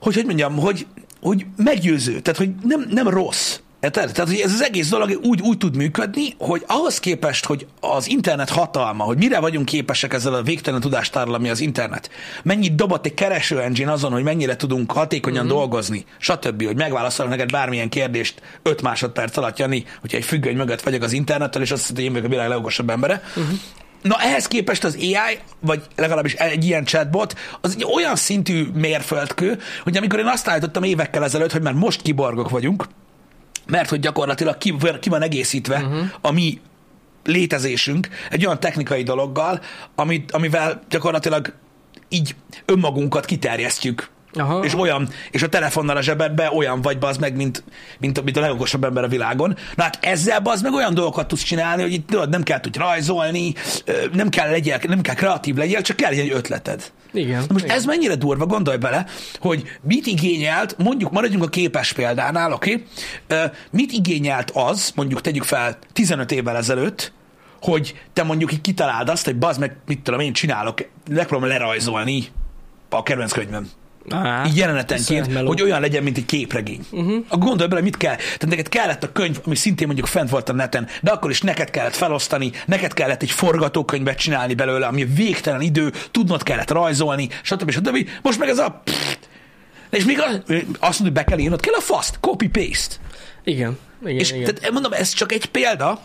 hogy 0.00 0.14
hogy 0.14 0.24
mondjam, 0.24 0.56
hogy, 0.56 0.86
hogy 1.20 1.46
meggyőző, 1.56 2.20
tehát 2.20 2.38
hogy 2.38 2.50
nem, 2.62 2.86
nem 2.90 3.08
rossz. 3.08 3.58
Érted? 3.86 4.12
Tehát, 4.12 4.30
hogy 4.30 4.40
ez 4.40 4.52
az 4.52 4.62
egész 4.62 4.88
dolog 4.88 5.18
úgy, 5.22 5.40
úgy 5.40 5.58
tud 5.58 5.76
működni, 5.76 6.34
hogy 6.38 6.64
ahhoz 6.66 7.00
képest, 7.00 7.44
hogy 7.44 7.66
az 7.80 8.08
internet 8.08 8.48
hatalma, 8.48 9.04
hogy 9.04 9.16
mire 9.16 9.40
vagyunk 9.40 9.66
képesek 9.66 10.12
ezzel 10.12 10.34
a 10.34 10.42
végtelen 10.42 10.80
tudástárral, 10.80 11.34
ami 11.34 11.48
az 11.48 11.60
internet, 11.60 12.10
mennyit 12.42 12.74
dobott 12.74 13.06
egy 13.06 13.14
kereső 13.14 13.60
engine 13.60 13.92
azon, 13.92 14.12
hogy 14.12 14.22
mennyire 14.22 14.56
tudunk 14.56 14.92
hatékonyan 14.92 15.44
mm-hmm. 15.44 15.54
dolgozni, 15.54 16.04
stb., 16.18 16.64
hogy 16.64 16.76
megválaszolok 16.76 17.30
neked 17.30 17.50
bármilyen 17.50 17.88
kérdést 17.88 18.42
5 18.62 18.82
másodperc 18.82 19.36
alatt, 19.36 19.58
Jani, 19.58 19.84
hogyha 20.00 20.16
egy 20.16 20.24
függöny 20.24 20.56
mögött 20.56 20.80
vagyok 20.80 21.02
az 21.02 21.12
internettel, 21.12 21.62
és 21.62 21.70
azt 21.70 21.82
mondod, 21.82 21.96
hogy 21.96 22.04
én 22.04 22.12
vagyok 22.12 22.26
a 22.26 22.30
világ 22.30 22.48
legokosabb 22.48 22.90
embere, 22.90 23.22
mm-hmm. 23.38 23.54
Na 24.02 24.16
ehhez 24.20 24.48
képest 24.48 24.84
az 24.84 24.96
AI, 25.00 25.38
vagy 25.60 25.82
legalábbis 25.96 26.34
egy 26.34 26.64
ilyen 26.64 26.84
chatbot, 26.84 27.34
az 27.60 27.74
egy 27.74 27.86
olyan 27.94 28.16
szintű 28.16 28.66
mérföldkő, 28.74 29.58
hogy 29.82 29.96
amikor 29.96 30.18
én 30.18 30.26
azt 30.26 30.48
állítottam 30.48 30.82
évekkel 30.82 31.24
ezelőtt, 31.24 31.52
hogy 31.52 31.62
már 31.62 31.74
most 31.74 32.02
kiborgok 32.02 32.50
vagyunk, 32.50 32.86
mert 33.66 33.88
hogy 33.88 34.00
gyakorlatilag 34.00 34.58
ki, 34.58 34.74
ki 35.00 35.08
van 35.08 35.22
egészítve 35.22 35.76
uh-huh. 35.76 36.06
a 36.20 36.30
mi 36.30 36.60
létezésünk 37.24 38.08
egy 38.30 38.44
olyan 38.46 38.60
technikai 38.60 39.02
dologgal, 39.02 39.60
amit, 39.94 40.32
amivel 40.32 40.82
gyakorlatilag 40.88 41.52
így 42.08 42.34
önmagunkat 42.64 43.24
kiterjesztjük 43.24 44.08
Aha. 44.36 44.64
És 44.64 44.74
olyan, 44.74 45.08
és 45.30 45.42
a 45.42 45.48
telefonnal 45.48 45.96
a 45.96 46.02
zsebedbe 46.02 46.50
olyan 46.52 46.80
vagy 46.80 46.98
bazd 46.98 47.20
meg, 47.20 47.36
mint, 47.36 47.64
mint, 47.98 48.24
mint 48.24 48.36
a 48.36 48.40
legokosabb 48.40 48.84
ember 48.84 49.04
a 49.04 49.08
világon. 49.08 49.56
Na 49.74 49.82
hát 49.82 49.98
ezzel 50.00 50.40
bazd 50.40 50.62
meg 50.62 50.72
olyan 50.72 50.94
dolgokat 50.94 51.28
tudsz 51.28 51.42
csinálni, 51.42 51.82
hogy 51.82 51.92
itt 51.92 52.08
tudod, 52.08 52.28
nem 52.28 52.42
kell 52.42 52.60
tudj 52.60 52.78
rajzolni, 52.78 53.54
nem 54.12 54.28
kell, 54.28 54.50
legyél, 54.50 54.78
nem 54.88 55.00
kell 55.00 55.14
kreatív 55.14 55.56
legyél, 55.56 55.82
csak 55.82 55.96
kell 55.96 56.12
egy 56.12 56.30
ötleted. 56.30 56.92
Igen. 57.12 57.40
Na 57.40 57.52
most 57.52 57.64
igen. 57.64 57.76
ez 57.76 57.84
mennyire 57.84 58.14
durva, 58.14 58.46
gondolj 58.46 58.76
bele, 58.76 59.06
hogy 59.40 59.78
mit 59.82 60.06
igényelt, 60.06 60.76
mondjuk 60.78 61.10
maradjunk 61.10 61.44
a 61.44 61.48
képes 61.48 61.92
példánál, 61.92 62.52
oké? 62.52 62.84
Okay? 63.28 63.46
Mit 63.70 63.92
igényelt 63.92 64.50
az, 64.50 64.92
mondjuk 64.94 65.20
tegyük 65.20 65.44
fel 65.44 65.78
15 65.92 66.32
évvel 66.32 66.56
ezelőtt, 66.56 67.12
hogy 67.60 67.94
te 68.12 68.22
mondjuk 68.22 68.52
így 68.52 68.60
kitaláld 68.60 69.08
azt, 69.08 69.24
hogy 69.24 69.36
bazd 69.36 69.60
meg, 69.60 69.76
mit 69.86 70.00
tudom 70.00 70.20
én 70.20 70.32
csinálok, 70.32 70.88
megpróbálom 71.10 71.56
lerajzolni 71.56 72.24
a 72.90 73.02
kedvenc 73.02 73.32
könyvem. 73.32 73.68
Á, 74.10 74.46
így 74.46 74.56
jelenetenként, 74.56 75.38
hogy 75.38 75.62
olyan 75.62 75.80
legyen, 75.80 76.02
mint 76.02 76.16
egy 76.16 76.24
képregény. 76.24 76.80
Uh-huh. 76.90 77.24
A 77.28 77.36
gondolj 77.36 77.68
bele, 77.68 77.80
mit 77.80 77.96
kell. 77.96 78.16
Tehát 78.16 78.46
neked 78.48 78.68
kellett 78.68 79.02
a 79.04 79.12
könyv, 79.12 79.38
ami 79.44 79.54
szintén 79.54 79.86
mondjuk 79.86 80.06
fent 80.06 80.30
volt 80.30 80.48
a 80.48 80.52
neten, 80.52 80.86
de 81.02 81.10
akkor 81.10 81.30
is 81.30 81.40
neked 81.40 81.70
kellett 81.70 81.96
felosztani, 81.96 82.52
neked 82.66 82.92
kellett 82.92 83.22
egy 83.22 83.30
forgatókönyvet 83.30 84.18
csinálni 84.18 84.54
belőle, 84.54 84.86
ami 84.86 85.04
végtelen 85.04 85.60
idő, 85.60 85.92
tudnod 86.10 86.42
kellett 86.42 86.70
rajzolni, 86.70 87.28
stb. 87.42 87.70
stb. 87.70 88.08
Most 88.22 88.38
meg 88.38 88.48
ez 88.48 88.58
a... 88.58 88.82
És 89.90 90.04
még 90.04 90.20
az, 90.20 90.34
azt 90.34 90.48
mondod, 90.80 91.00
hogy 91.00 91.12
be 91.12 91.24
kell 91.24 91.38
írnod, 91.38 91.60
kell 91.60 91.74
a 91.74 91.80
fast, 91.80 92.18
copy-paste. 92.20 92.94
Igen. 93.44 93.78
igen 94.04 94.18
és 94.18 94.32
igen. 94.32 94.54
Tehát 94.54 94.72
mondom, 94.72 94.92
ez 94.92 95.12
csak 95.12 95.32
egy 95.32 95.46
példa, 95.46 96.00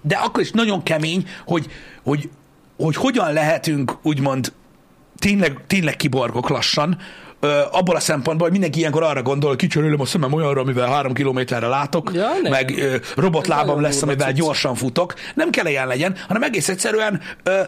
de 0.00 0.14
akkor 0.14 0.42
is 0.42 0.50
nagyon 0.50 0.82
kemény, 0.82 1.28
hogy, 1.46 1.66
hogy, 2.02 2.28
hogy 2.76 2.96
hogyan 2.96 3.32
lehetünk 3.32 3.96
úgymond 4.02 4.52
tényleg, 5.18 5.60
tényleg 5.66 5.96
kiborgok 5.96 6.48
lassan, 6.48 6.98
ö, 7.40 7.60
abból 7.70 7.96
a 7.96 8.00
szempontból, 8.00 8.42
hogy 8.42 8.50
mindenki 8.52 8.78
ilyenkor 8.78 9.02
arra 9.02 9.22
gondol, 9.22 9.48
hogy 9.48 9.58
kicserélem 9.58 10.00
a 10.00 10.04
szemem 10.06 10.32
olyanra, 10.32 10.60
amivel 10.60 10.88
három 10.88 11.12
kilométerre 11.12 11.66
látok, 11.66 12.10
Ja, 12.14 12.28
nem. 12.42 12.50
meg 12.52 12.78
ö, 12.78 12.96
robotlábam 13.16 13.80
lesz, 13.80 14.02
amivel 14.02 14.26
cucc. 14.26 14.36
gyorsan 14.36 14.74
futok. 14.74 15.14
Nem 15.34 15.50
kell 15.50 15.66
ilyen 15.66 15.86
legyen, 15.86 16.16
hanem 16.28 16.42
egész 16.42 16.68
egyszerűen 16.68 17.20
ö, 17.42 17.60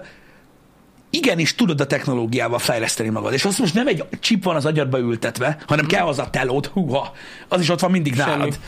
igenis 1.11 1.55
tudod 1.55 1.81
a 1.81 1.87
technológiával 1.87 2.59
fejleszteni 2.59 3.09
magad. 3.09 3.33
És 3.33 3.45
azt 3.45 3.59
most 3.59 3.75
nem 3.75 3.87
egy 3.87 4.05
chip 4.21 4.45
van 4.45 4.57
az 4.57 4.67
agyadba 4.67 4.99
ültetve, 4.99 5.59
hanem 5.67 5.87
kell 5.87 6.07
az 6.07 6.19
a 6.19 6.31
telód, 6.31 6.67
húha, 6.67 7.13
az 7.49 7.61
is 7.61 7.69
ott 7.71 7.81
van 7.81 7.91
mindig 7.91 8.15
Semmi. 8.17 8.31
nálad. 8.31 8.59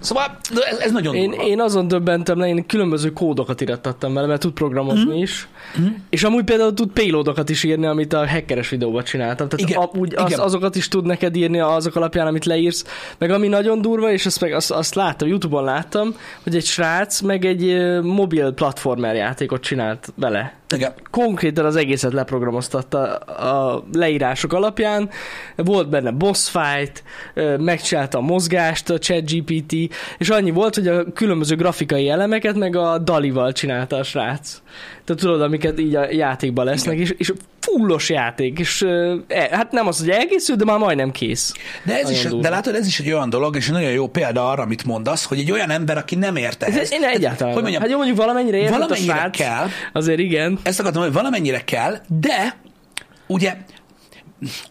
Szóval 0.00 0.36
ez, 0.70 0.78
ez 0.78 0.92
nagyon 0.92 1.14
Én, 1.14 1.30
durva. 1.30 1.46
én 1.46 1.60
azon 1.60 1.88
döbbentem 1.88 2.38
le, 2.38 2.48
én 2.48 2.66
különböző 2.66 3.12
kódokat 3.12 3.60
irattattam 3.60 4.14
vele, 4.14 4.26
mert 4.26 4.40
tud 4.40 4.52
programozni 4.52 5.18
mm. 5.18 5.22
is. 5.22 5.48
Mm. 5.80 5.86
És 6.10 6.22
amúgy 6.22 6.44
például 6.44 6.74
tud 6.74 6.90
payloadokat 6.92 7.48
is 7.48 7.62
írni, 7.62 7.86
amit 7.86 8.12
a 8.12 8.28
hackeres 8.28 8.68
videóban 8.68 9.04
csináltam. 9.04 9.48
Tehát 9.48 9.68
Igen, 9.68 9.82
a, 9.82 9.90
úgy, 9.98 10.14
az, 10.14 10.30
igen. 10.30 10.40
azokat 10.40 10.76
is 10.76 10.88
tud 10.88 11.06
neked 11.06 11.36
írni 11.36 11.60
azok 11.60 11.96
alapján, 11.96 12.26
amit 12.26 12.44
leírsz. 12.44 12.84
Meg 13.18 13.30
ami 13.30 13.48
nagyon 13.48 13.80
durva, 13.80 14.12
és 14.12 14.26
azt, 14.26 14.40
meg, 14.40 14.52
azt, 14.52 14.70
azt 14.70 14.94
láttam, 14.94 15.28
Youtube-on 15.28 15.64
láttam, 15.64 16.14
hogy 16.42 16.56
egy 16.56 16.64
srác 16.64 17.20
meg 17.20 17.44
egy 17.44 17.76
mobil 18.02 18.52
platformer 18.52 19.14
játékot 19.14 19.60
csinált 19.60 20.12
vele. 20.16 20.59
Igen. 20.74 20.92
Konkrétan 21.10 21.64
az 21.64 21.76
egészet 21.76 22.12
leprogramoztatta 22.12 23.14
a 23.16 23.84
leírások 23.92 24.52
alapján. 24.52 25.10
Volt 25.56 25.88
benne 25.88 26.10
boss 26.10 26.48
fight, 26.48 27.02
megcsinálta 27.58 28.18
a 28.18 28.20
mozgást 28.20 28.90
a 28.90 28.98
ChatGPT, 28.98 29.72
és 30.18 30.28
annyi 30.28 30.50
volt, 30.50 30.74
hogy 30.74 30.88
a 30.88 31.12
különböző 31.12 31.56
grafikai 31.56 32.08
elemeket 32.08 32.54
meg 32.54 32.76
a 32.76 32.98
dalival 32.98 33.52
csinálta 33.52 33.96
a 33.96 34.02
srác. 34.02 34.62
Tehát 35.10 35.24
tudod, 35.24 35.42
amiket 35.42 35.80
így 35.80 35.94
a 35.94 36.12
játékban 36.12 36.64
lesznek, 36.64 36.98
és, 36.98 37.14
és 37.16 37.32
fullos 37.60 38.08
játék, 38.08 38.58
és 38.58 38.82
e, 39.28 39.48
hát 39.50 39.72
nem 39.72 39.86
az, 39.86 39.98
hogy 39.98 40.10
elkészült, 40.10 40.58
de 40.58 40.64
már 40.64 40.78
majdnem 40.78 41.10
kész. 41.10 41.52
De, 41.84 41.98
ez 41.98 42.10
is, 42.10 42.22
durva. 42.22 42.40
de 42.40 42.48
látod, 42.48 42.74
ez 42.74 42.86
is 42.86 43.00
egy 43.00 43.12
olyan 43.12 43.30
dolog, 43.30 43.56
és 43.56 43.66
egy 43.66 43.72
nagyon 43.72 43.90
jó 43.90 44.08
példa 44.08 44.50
arra, 44.50 44.62
amit 44.62 44.84
mondasz, 44.84 45.24
hogy 45.24 45.38
egy 45.38 45.52
olyan 45.52 45.70
ember, 45.70 45.96
aki 45.96 46.14
nem 46.14 46.36
ért 46.36 46.62
ehhez. 46.62 46.76
Ez, 46.76 46.92
én 46.92 47.04
egyáltalán. 47.04 47.52
hogy 47.52 47.62
mondjam, 47.62 47.82
hát 47.82 47.90
jó, 47.90 47.96
mondjuk 47.96 48.18
valamennyire 48.18 48.56
értett 48.56 48.74
a 48.74 48.78
valamennyire 48.78 49.14
srác. 49.14 49.36
kell, 49.36 49.66
Azért 49.92 50.18
igen. 50.18 50.58
ezt 50.62 50.80
akartam, 50.80 51.02
hogy 51.02 51.12
valamennyire 51.12 51.64
kell, 51.64 51.96
de 52.20 52.56
ugye 53.26 53.56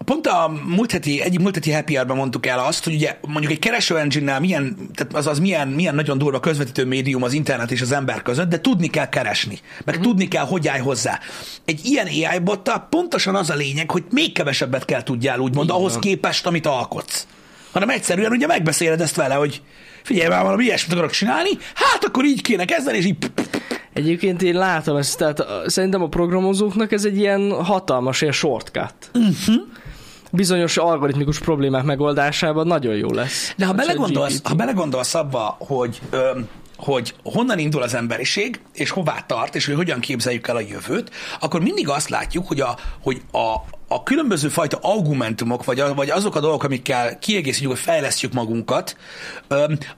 pont 0.05 0.27
a 0.27 0.51
múlt 0.65 0.91
heti, 0.91 1.21
egyik 1.21 1.39
múlt 1.39 1.55
heti 1.55 1.71
happy 1.71 1.95
hour 1.95 2.15
mondtuk 2.15 2.45
el 2.45 2.59
azt, 2.59 2.83
hogy 2.83 2.93
ugye 2.93 3.17
mondjuk 3.21 3.51
egy 3.51 3.59
kereső 3.59 3.97
engine 3.97 4.39
milyen, 4.39 4.77
tehát 4.95 5.13
az, 5.13 5.27
az 5.27 5.39
milyen, 5.39 5.67
milyen 5.67 5.95
nagyon 5.95 6.17
durva 6.17 6.39
közvetítő 6.39 6.85
médium 6.85 7.23
az 7.23 7.33
internet 7.33 7.71
és 7.71 7.81
az 7.81 7.91
ember 7.91 8.21
között, 8.21 8.49
de 8.49 8.61
tudni 8.61 8.88
kell 8.88 9.09
keresni, 9.09 9.59
meg 9.85 9.95
uh-huh. 9.95 10.03
tudni 10.03 10.27
kell, 10.27 10.45
hogy 10.45 10.67
állj 10.67 10.79
hozzá. 10.79 11.19
Egy 11.65 11.79
ilyen 11.83 12.07
AI 12.07 12.39
bottal 12.39 12.88
pontosan 12.89 13.35
az 13.35 13.49
a 13.49 13.55
lényeg, 13.55 13.91
hogy 13.91 14.03
még 14.09 14.31
kevesebbet 14.31 14.85
kell 14.85 15.03
tudjál 15.03 15.39
úgymond 15.39 15.69
ahhoz 15.69 15.97
képest, 15.99 16.45
amit 16.45 16.65
alkotsz. 16.65 17.27
Hanem 17.71 17.89
egyszerűen 17.89 18.31
ugye 18.31 18.47
megbeszéled 18.47 19.01
ezt 19.01 19.15
vele, 19.15 19.33
hogy 19.33 19.61
figyelj 20.03 20.29
már, 20.29 20.44
valami 20.44 20.63
ilyesmit 20.63 20.94
akarok 20.94 21.12
csinálni, 21.12 21.50
hát 21.74 22.03
akkor 22.03 22.25
így 22.25 22.41
kéne 22.41 22.65
kezdeni, 22.65 22.98
és 22.98 23.06
így 23.06 23.18
Egyébként 23.94 24.41
én 24.41 24.56
látom 24.56 24.98
ezt, 24.98 25.18
tehát 25.18 25.46
szerintem 25.65 26.01
a 26.01 26.08
programozóknak 26.08 26.91
ez 26.91 27.06
egy 27.06 27.18
ilyen 27.18 27.63
hatalmas 27.63 28.22
ilyen 28.22 28.34
shortcut. 28.34 28.94
Uh-huh. 29.13 29.56
Bizonyos 30.32 30.77
algoritmikus 30.77 31.39
problémák 31.39 31.84
megoldásában 31.84 32.68
nagyon 32.68 32.96
jó 32.96 33.12
lesz. 33.12 33.53
De 33.58 33.65
ha 33.65 33.72
a 33.72 33.75
belegondolsz, 33.75 34.41
ha 34.44 34.53
belegondolsz 34.53 35.15
abba, 35.15 35.56
hogy, 35.60 36.01
öm, 36.10 36.48
hogy 36.79 37.15
honnan 37.24 37.59
indul 37.59 37.81
az 37.81 37.93
emberiség, 37.93 38.59
és 38.74 38.89
hová 38.89 39.24
tart, 39.27 39.55
és 39.55 39.65
hogy 39.65 39.75
hogyan 39.75 40.00
képzeljük 40.00 40.48
el 40.48 40.55
a 40.55 40.59
jövőt, 40.59 41.12
akkor 41.39 41.62
mindig 41.62 41.89
azt 41.89 42.09
látjuk, 42.09 42.48
hogy 42.48 42.59
a, 42.62 42.77
hogy 43.01 43.21
a, 43.31 43.55
a 43.88 44.03
különböző 44.03 44.50
fajta 44.50 44.79
argumentumok, 44.81 45.63
vagy, 45.63 45.79
a, 45.79 45.93
vagy 45.93 46.09
azok 46.09 46.36
a 46.36 46.39
dolgok, 46.39 46.63
amikkel 46.63 47.19
kiegészítjük, 47.19 47.71
vagy 47.71 47.79
fejlesztjük 47.79 48.33
magunkat, 48.33 48.98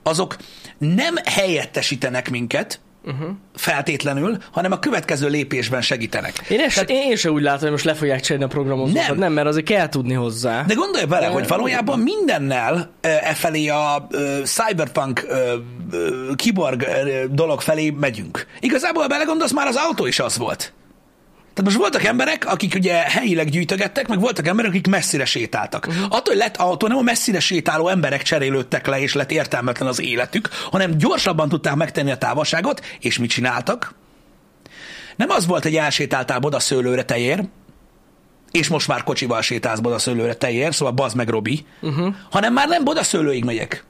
azok 0.04 0.38
nem 0.78 1.16
helyettesítenek 1.26 2.30
minket, 2.30 2.80
uh-huh. 3.06 3.28
feltétlenül, 3.56 4.38
hanem 4.52 4.72
a 4.72 4.80
következő 4.80 5.28
lépésben 5.28 5.82
segítenek. 5.82 6.38
Én, 6.50 6.60
es, 6.60 6.78
én, 6.88 7.02
én 7.10 7.16
sem 7.16 7.34
úgy 7.34 7.42
látom, 7.42 7.62
hogy 7.62 7.72
most 7.72 7.86
le 7.86 7.94
fogják 7.94 8.20
cserélni 8.20 8.44
a 8.44 8.48
programozókat. 8.48 9.08
Nem. 9.08 9.18
Nem, 9.18 9.34
mert 9.34 9.48
azért 9.48 9.66
kell 9.66 9.90
tudni 9.90 10.14
hozzá. 10.14 10.64
De 10.64 10.74
gondolj 10.74 11.06
bele, 11.06 11.28
hogy 11.28 11.48
valójában 11.48 12.00
mindennel 12.00 12.92
e 13.02 13.34
felé 13.34 13.68
a 13.68 14.08
ö, 14.10 14.42
cyberpunk 14.44 15.26
ö, 15.28 15.56
kiborg 16.36 16.82
ö, 16.82 17.24
dolog 17.32 17.62
felé 17.62 17.90
megyünk. 17.90 18.48
Igazából 18.60 19.08
belegondolsz, 19.08 19.54
már 19.54 19.68
az 19.68 19.76
autó 19.76 20.06
is 20.06 20.20
az 20.20 20.38
volt. 20.38 20.74
Tehát 21.54 21.72
most 21.72 21.78
voltak 21.78 22.04
emberek, 22.04 22.46
akik 22.46 22.76
ugye 22.76 22.94
helyileg 22.94 23.50
gyűjtögettek, 23.50 24.08
meg 24.08 24.20
voltak 24.20 24.48
emberek, 24.48 24.72
akik 24.72 24.88
messzire 24.88 25.26
sétáltak. 25.26 25.88
Uh-huh. 25.88 26.04
Attól, 26.04 26.22
hogy 26.34 26.38
lett 26.38 26.58
autó, 26.58 26.88
nem 26.88 26.98
a 26.98 27.02
messzire 27.02 27.40
sétáló 27.40 27.88
emberek 27.88 28.22
cserélődtek 28.22 28.88
le, 28.88 29.00
és 29.00 29.14
lett 29.14 29.32
értelmetlen 29.32 29.88
az 29.88 30.02
életük, 30.02 30.50
hanem 30.72 30.98
gyorsabban 30.98 31.50
tudták 31.50 31.76
megtenni 31.76 32.12
a 32.12 32.18
távolságot, 32.18 32.86
és 33.00 33.18
mit 33.18 33.30
csináltak? 33.30 33.94
Nem 35.16 35.30
az 35.30 35.46
volt, 35.46 35.64
hogy 35.64 35.76
elsétáltál 35.76 36.40
bodaszőlőre 36.40 37.04
tejér, 37.04 37.44
és 38.52 38.68
most 38.68 38.88
már 38.88 39.04
kocsival 39.04 39.42
sétálsz 39.42 39.80
bodaszőlőre 39.80 40.34
tejér, 40.34 40.74
szóval 40.74 40.94
bazd 40.94 41.16
meg 41.16 41.30
Robi, 41.30 41.66
uh-huh. 41.82 42.16
hanem 42.30 42.54
már 42.54 42.68
nem 42.68 42.84
bodaszőlőig 42.84 43.44
megyek, 43.44 43.86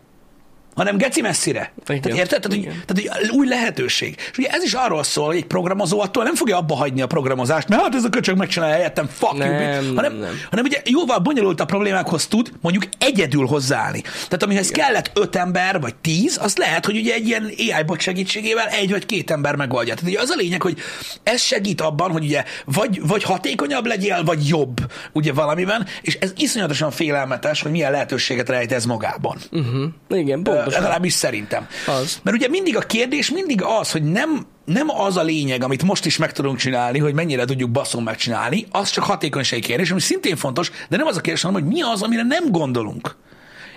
hanem 0.76 0.98
geci 0.98 1.22
messzire. 1.22 1.72
Igen. 1.88 2.02
Tehát 2.02 2.18
érted? 2.18 2.42
Tehát, 2.42 2.46
hogy, 2.46 2.84
tehát 2.86 3.18
hogy 3.20 3.30
új 3.30 3.48
lehetőség. 3.48 4.16
És 4.32 4.38
ugye 4.38 4.48
ez 4.48 4.64
is 4.64 4.74
arról 4.74 5.04
szól, 5.04 5.26
hogy 5.26 5.36
egy 5.36 5.46
programozó 5.46 6.02
attól 6.02 6.24
nem 6.24 6.36
fogja 6.36 6.58
abba 6.58 6.76
hagyni 6.76 7.02
a 7.02 7.08
programozást, 7.08 7.68
mert 7.68 7.82
hát 7.82 7.96
ez 7.96 8.04
a 8.04 8.10
köcsög 8.10 8.38
megcsinálja 8.38 8.76
helyettem, 8.76 9.08
fuck 9.08 9.38
Nem, 9.38 9.52
you, 9.52 9.96
hanem, 9.96 10.14
nem. 10.14 10.40
hanem 10.50 10.66
ugye 10.66 10.82
jóval 10.86 11.20
bonyolult 11.20 11.60
a 11.60 11.66
problémákhoz 11.66 12.28
tud 12.28 12.52
mondjuk 12.62 12.84
egyedül 12.98 13.46
hozzáállni. 13.46 14.02
Tehát 14.02 14.44
amihez 14.44 14.70
Igen. 14.70 14.86
kellett 14.86 15.12
öt 15.14 15.36
ember, 15.36 15.80
vagy 15.80 15.96
tíz, 15.96 16.40
az 16.42 16.58
lehet, 16.58 16.86
hogy 16.86 16.98
ugye 16.98 17.14
egy 17.14 17.28
ilyen 17.28 17.44
AI 17.44 17.84
bot 17.86 18.00
segítségével 18.00 18.68
egy 18.68 18.90
vagy 18.90 19.06
két 19.06 19.32
ember 19.32 19.56
megoldja. 19.56 19.94
Tehát 19.94 20.10
ugye 20.10 20.20
az 20.20 20.30
a 20.30 20.36
lényeg, 20.36 20.62
hogy 20.62 20.78
ez 21.24 21.42
segít 21.42 21.82
abban, 21.82 22.12
hogy 22.12 22.24
ugye 22.24 22.44
vagy, 22.66 23.08
vagy 23.08 23.24
hatékonyabb 23.24 23.86
legyél, 23.86 24.24
vagy 24.24 24.48
jobb 24.48 24.92
ugye 25.12 25.34
valamiben, 25.34 25.86
és 26.02 26.16
ez 26.16 26.34
iszonyatosan 26.38 26.92
félelmetes, 26.92 27.62
hogy 27.62 27.72
milyen 27.72 27.92
lehetőséget 27.92 28.50
rejt 28.50 28.72
ez 28.72 28.86
magában. 28.86 29.38
Uh-huh. 29.52 29.84
Igen, 30.10 30.42
Ö, 30.46 30.61
pontosan. 30.64 30.82
Legalábbis 30.82 31.14
szerintem. 31.14 31.68
Az. 31.88 32.20
Mert 32.24 32.38
ugye 32.38 32.48
mindig 32.48 32.78
a 32.78 32.80
kérdés 32.80 33.30
mindig 33.30 33.62
az, 33.64 33.92
hogy 33.92 34.04
nem, 34.04 34.46
nem 34.66 34.90
az 34.90 35.18
a 35.18 35.24
lényeg, 35.24 35.64
amit 35.64 35.84
most 35.84 36.06
is 36.06 36.18
meg 36.18 36.32
tudunk 36.32 36.58
csinálni, 36.58 37.00
hogy 37.00 37.14
mennyire 37.14 37.46
tudjuk 37.46 37.70
baszon 37.70 38.04
megcsinálni, 38.04 38.68
az 38.72 38.90
csak 38.90 39.04
hatékonysági 39.04 39.62
kérdés, 39.62 39.92
ami 39.92 40.00
szintén 40.00 40.36
fontos, 40.36 40.72
de 40.90 40.98
nem 40.98 41.08
az 41.08 41.18
a 41.18 41.22
kérdés, 41.22 41.42
hanem 41.42 41.62
hogy 41.62 41.72
mi 41.72 41.82
az, 41.82 42.02
amire 42.02 42.24
nem 42.24 42.52
gondolunk. 42.52 43.16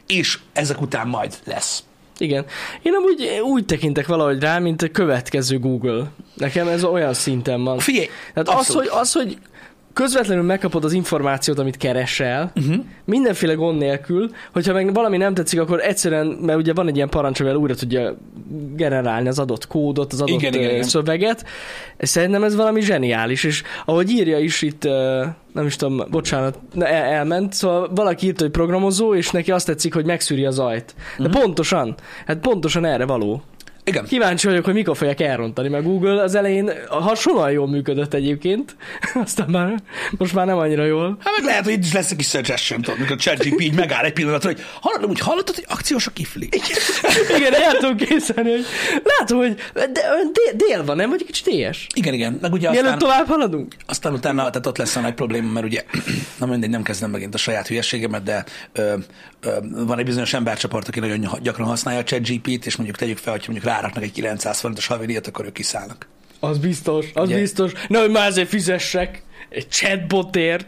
És 0.06 0.38
ezek 0.52 0.80
után 0.80 1.06
majd 1.06 1.34
lesz. 1.44 1.82
Igen. 2.18 2.44
Én 2.82 2.94
amúgy 2.94 3.40
úgy 3.42 3.64
tekintek 3.64 4.06
valahogy 4.06 4.40
rá, 4.40 4.58
mint 4.58 4.82
a 4.82 4.88
következő 4.88 5.58
Google. 5.58 6.10
Nekem 6.34 6.68
ez 6.68 6.84
olyan 6.84 7.14
szinten 7.14 7.64
van. 7.64 7.78
Figyelj, 7.78 8.08
Tehát 8.34 8.60
az 8.60 8.68
hogy, 8.68 8.88
az, 8.90 9.12
hogy 9.12 9.38
közvetlenül 9.94 10.44
megkapod 10.44 10.84
az 10.84 10.92
információt, 10.92 11.58
amit 11.58 11.76
keresel, 11.76 12.52
uh-huh. 12.56 12.74
mindenféle 13.04 13.52
gond 13.54 13.78
nélkül, 13.78 14.30
hogyha 14.52 14.72
meg 14.72 14.94
valami 14.94 15.16
nem 15.16 15.34
tetszik, 15.34 15.60
akkor 15.60 15.80
egyszerűen, 15.80 16.26
mert 16.26 16.58
ugye 16.58 16.72
van 16.72 16.88
egy 16.88 16.96
ilyen 16.96 17.08
parancs, 17.08 17.40
amivel 17.40 17.58
újra 17.58 17.74
tudja 17.74 18.16
generálni 18.76 19.28
az 19.28 19.38
adott 19.38 19.66
kódot, 19.66 20.12
az 20.12 20.20
adott 20.20 20.40
Igen, 20.40 20.54
igen, 20.54 20.70
igen. 20.70 20.82
szöveget. 20.82 21.44
Szerintem 21.98 22.44
ez 22.44 22.54
valami 22.56 22.80
zseniális, 22.80 23.44
és 23.44 23.62
ahogy 23.84 24.10
írja 24.10 24.38
is 24.38 24.62
itt, 24.62 24.82
nem 25.52 25.66
is 25.66 25.76
tudom, 25.76 26.06
bocsánat, 26.10 26.58
el- 26.78 26.86
elment, 26.86 27.52
szóval 27.52 27.90
valaki 27.94 28.26
írt, 28.26 28.40
hogy 28.40 28.50
programozó, 28.50 29.14
és 29.14 29.30
neki 29.30 29.50
azt 29.50 29.66
tetszik, 29.66 29.94
hogy 29.94 30.04
megszűri 30.04 30.44
a 30.44 30.50
zajt. 30.50 30.94
De 31.18 31.28
Mhm. 31.28 31.38
pontosan, 31.38 31.94
hát 32.26 32.38
pontosan 32.38 32.84
erre 32.84 33.04
való. 33.06 33.42
Igen. 33.84 34.04
Kíváncsi 34.04 34.46
vagyok, 34.46 34.64
hogy 34.64 34.74
mikor 34.74 34.96
fogják 34.96 35.20
elrontani, 35.20 35.68
mert 35.68 35.84
Google 35.84 36.22
az 36.22 36.34
elején 36.34 36.70
hasonlóan 36.88 37.50
jól 37.50 37.68
működött 37.68 38.14
egyébként, 38.14 38.76
aztán 39.24 39.50
már 39.50 39.82
most 40.10 40.34
már 40.34 40.46
nem 40.46 40.58
annyira 40.58 40.84
jól. 40.84 41.16
Hát 41.20 41.34
meg 41.36 41.44
lehet, 41.44 41.64
hogy 41.64 41.72
itt 41.72 41.84
is 41.84 41.92
lesz 41.92 42.10
egy 42.10 42.16
kis 42.16 42.28
suggestion, 42.28 42.82
tudod, 42.82 43.00
mikor 43.00 43.16
a 43.16 43.18
ChatGPT 43.18 43.60
így 43.60 43.74
megáll 43.74 44.04
egy 44.04 44.12
pillanatra, 44.12 44.50
hogy 44.50 44.64
hallod, 44.80 45.10
úgy 45.10 45.18
hallottad, 45.18 45.54
hogy 45.54 45.64
akciós 45.68 46.06
a 46.06 46.10
kifli? 46.10 46.48
Igen, 47.38 47.54
el 47.54 47.76
tudom 47.76 47.96
készíteni, 47.96 48.50
hogy 48.50 48.64
látom, 49.18 49.38
hogy 49.38 49.54
de, 49.74 49.90
dél, 50.32 50.68
dél 50.68 50.84
van, 50.84 50.96
nem? 50.96 51.10
Vagy 51.10 51.24
kicsit 51.24 51.46
éhes. 51.46 51.86
Igen, 51.94 52.14
igen. 52.14 52.38
Meg 52.40 52.52
ugye 52.52 52.70
Mielőtt 52.70 52.84
aztán, 52.92 52.98
tovább 52.98 53.26
haladunk? 53.26 53.74
aztán 53.86 54.12
utána, 54.12 54.36
tehát 54.36 54.66
ott 54.66 54.78
lesz 54.78 54.96
a 54.96 55.00
nagy 55.00 55.14
probléma, 55.14 55.52
mert 55.52 55.66
ugye, 55.66 55.82
na 56.40 56.46
mindegy, 56.46 56.70
nem 56.70 56.82
kezdem 56.82 57.10
megint 57.10 57.34
a 57.34 57.38
saját 57.38 57.66
hülyeségemet, 57.66 58.22
de 58.22 58.44
ö, 58.72 58.94
ö, 59.40 59.50
van 59.70 59.98
egy 59.98 60.04
bizonyos 60.04 60.34
embercsoport, 60.34 60.88
aki 60.88 61.00
nagyon 61.00 61.38
gyakran 61.42 61.66
használja 61.66 62.00
a 62.00 62.04
ChatGPT, 62.04 62.66
és 62.66 62.76
mondjuk 62.76 62.98
tegyük 62.98 63.18
fel, 63.18 63.32
hogy 63.32 63.44
mondjuk 63.46 63.72
ráraknak 63.74 64.02
egy 64.04 64.12
900 64.12 64.60
forintos 64.60 64.86
havidíjat, 64.86 65.26
akkor 65.26 65.44
ők 65.44 65.52
kiszállnak. 65.52 66.06
Az 66.40 66.58
biztos, 66.58 67.06
az 67.14 67.28
Ugye? 67.28 67.38
biztos. 67.38 67.72
Na, 67.88 68.00
hogy 68.00 68.10
már 68.10 68.28
ezért 68.28 68.48
fizessek 68.48 69.22
egy 69.48 69.68
chatbotért. 69.68 70.66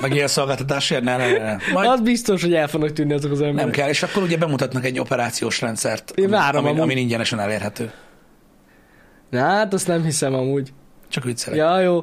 Meg 0.00 0.14
ilyen 0.14 0.28
szolgáltatásért? 0.28 1.02
Ne, 1.02 1.16
ne, 1.16 1.38
ne. 1.38 1.56
Majd 1.72 1.88
Az 1.88 2.00
biztos, 2.00 2.42
hogy 2.42 2.54
el 2.54 2.68
fognak 2.68 2.92
tűnni 2.92 3.12
azok 3.12 3.30
az 3.32 3.40
emberek. 3.40 3.62
nem 3.64 3.70
kell, 3.70 3.88
és 3.88 4.02
akkor 4.02 4.22
ugye 4.22 4.36
bemutatnak 4.36 4.84
egy 4.84 4.98
operációs 4.98 5.60
rendszert, 5.60 6.10
Én 6.14 6.24
ami, 6.24 6.32
várom 6.32 6.66
ami, 6.66 6.80
ami 6.80 6.94
ingyenesen 6.96 7.40
elérhető. 7.40 7.92
Na, 9.30 9.40
hát 9.40 9.72
azt 9.74 9.86
nem 9.86 10.04
hiszem 10.04 10.34
amúgy. 10.34 10.72
Csak 11.08 11.24
viccelek. 11.24 11.58
Ja, 11.58 11.80
jó. 11.80 12.02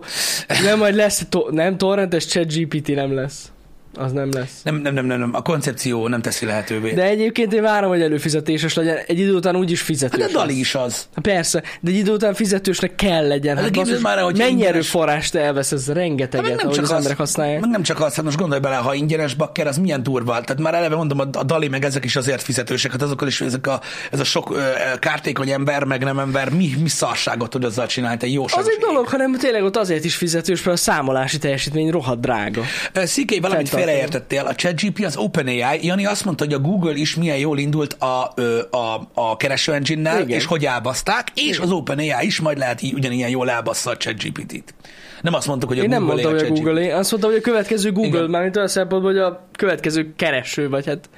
Nem, 0.63 0.77
majd 0.77 0.95
lesz, 0.95 1.25
to- 1.29 1.51
nem, 1.51 1.77
torrentes 1.77 2.25
ChatGPT 2.25 2.87
nem 2.87 3.13
lesz. 3.15 3.51
Az 3.97 4.11
nem 4.11 4.29
lesz. 4.31 4.61
Nem, 4.63 4.75
nem, 4.75 4.93
nem, 4.93 5.05
nem, 5.05 5.19
nem, 5.19 5.29
a 5.33 5.41
koncepció 5.41 6.07
nem 6.07 6.21
teszi 6.21 6.45
lehetővé. 6.45 6.91
De 6.91 7.03
egyébként 7.03 7.53
én 7.53 7.61
várom, 7.61 7.89
hogy 7.89 8.01
előfizetéses 8.01 8.73
legyen. 8.73 8.97
Egy 9.07 9.19
idő 9.19 9.33
után 9.33 9.55
úgyis 9.55 9.81
fizetős. 9.81 10.21
hát 10.21 10.29
a 10.29 10.33
Dali 10.33 10.59
is 10.59 10.75
az. 10.75 11.07
Hát 11.15 11.23
Persze, 11.23 11.63
de 11.81 11.91
egy 11.91 11.97
idő 11.97 12.11
után 12.11 12.33
fizetősnek 12.33 12.95
kell 12.95 13.27
legyen. 13.27 13.55
Hát 13.55 13.63
Hát, 13.63 13.73
de 13.73 13.79
basszus, 13.79 13.99
már 14.01 14.19
hogy 14.19 14.37
mennyi 14.37 14.49
ingyenes- 14.51 14.73
erőforrást 14.73 15.35
elvesz 15.35 15.71
ez 15.71 15.87
Hát 15.87 15.95
rengeteget, 15.95 16.63
ahogy 16.63 16.77
az, 16.77 16.91
emberek 16.91 17.17
használják. 17.17 17.59
meg 17.61 17.69
nem 17.69 17.83
csak 17.83 18.01
az, 18.01 18.15
hát 18.15 18.25
most 18.25 18.37
gondolj 18.37 18.59
bele, 18.61 18.75
ha 18.75 18.93
ingyenes 18.93 19.33
bakker, 19.33 19.67
az 19.67 19.77
milyen 19.77 20.03
durva. 20.03 20.31
Tehát 20.31 20.59
már 20.61 20.73
eleve 20.73 20.95
mondom, 20.95 21.19
a, 21.19 21.43
Dali 21.43 21.67
meg 21.67 21.83
ezek 21.85 22.05
is 22.05 22.15
azért 22.15 22.41
fizetősek, 22.41 22.91
hát 22.91 23.01
azokkal 23.01 23.27
is 23.27 23.41
ezek 23.41 23.67
a, 23.67 23.81
ez 24.11 24.19
a 24.19 24.23
sok 24.23 24.55
ö, 24.55 24.61
kártékony 24.99 25.49
ember, 25.49 25.83
meg 25.83 26.03
nem 26.03 26.19
ember, 26.19 26.49
mi, 26.49 26.69
mi 26.81 26.89
szarságot 26.89 27.49
tud 27.49 27.63
azzal 27.63 27.85
csinálni, 27.85 28.17
te 28.17 28.27
jó 28.27 28.43
Az 28.43 28.69
egy 28.69 28.77
dolog, 28.79 29.07
hanem 29.07 29.33
tényleg 29.37 29.63
ott 29.63 29.77
azért 29.77 30.03
is 30.03 30.15
fizetős, 30.15 30.63
mert 30.63 30.77
a 30.77 30.81
számolási 30.81 31.37
teljesítmény 31.37 31.89
rohadt 31.89 32.19
drága. 32.21 32.61
Sziké, 32.93 33.39
valamit 33.39 33.69
Fenntartom. 33.69 33.86
Félreértettél. 33.87 34.45
A 34.45 34.55
ChatGPT 34.55 35.05
az 35.05 35.17
OpenAI. 35.17 35.85
Jani 35.85 36.05
azt 36.05 36.25
mondta, 36.25 36.43
hogy 36.43 36.53
a 36.53 36.59
Google 36.59 36.93
is 36.93 37.15
milyen 37.15 37.37
jól 37.37 37.57
indult 37.57 37.93
a, 37.93 38.33
a, 38.71 39.09
a 39.13 39.37
kereső 39.37 39.73
engine 39.73 40.19
és 40.19 40.45
hogy 40.45 40.65
elbaszták, 40.65 41.27
és 41.35 41.59
az 41.59 41.71
OpenAI 41.71 42.25
is 42.25 42.39
majd 42.39 42.57
lehet 42.57 42.81
így, 42.81 42.93
ugyanilyen 42.93 43.29
jól 43.29 43.49
elbassza 43.49 43.89
a 43.89 43.97
ChatGPT-t. 43.97 44.73
Nem 45.21 45.33
azt 45.33 45.47
mondtuk, 45.47 45.69
hogy 45.69 45.79
a 45.79 45.83
Én 45.83 45.89
nem 45.89 46.05
Google 46.05 46.21
mondtam, 46.23 46.47
hogy 46.47 46.57
a 46.57 46.61
Google, 46.61 46.95
azt 46.95 47.11
mondtam, 47.11 47.31
hogy 47.31 47.39
a 47.39 47.43
következő 47.43 47.91
Google, 47.91 48.17
Igen. 48.17 48.29
mármint 48.29 48.55
olyan 48.55 48.67
szempontból, 48.67 49.11
hogy 49.11 49.21
a 49.21 49.47
következő 49.51 50.13
kereső, 50.15 50.69
vagy 50.69 50.85
hát... 50.85 51.09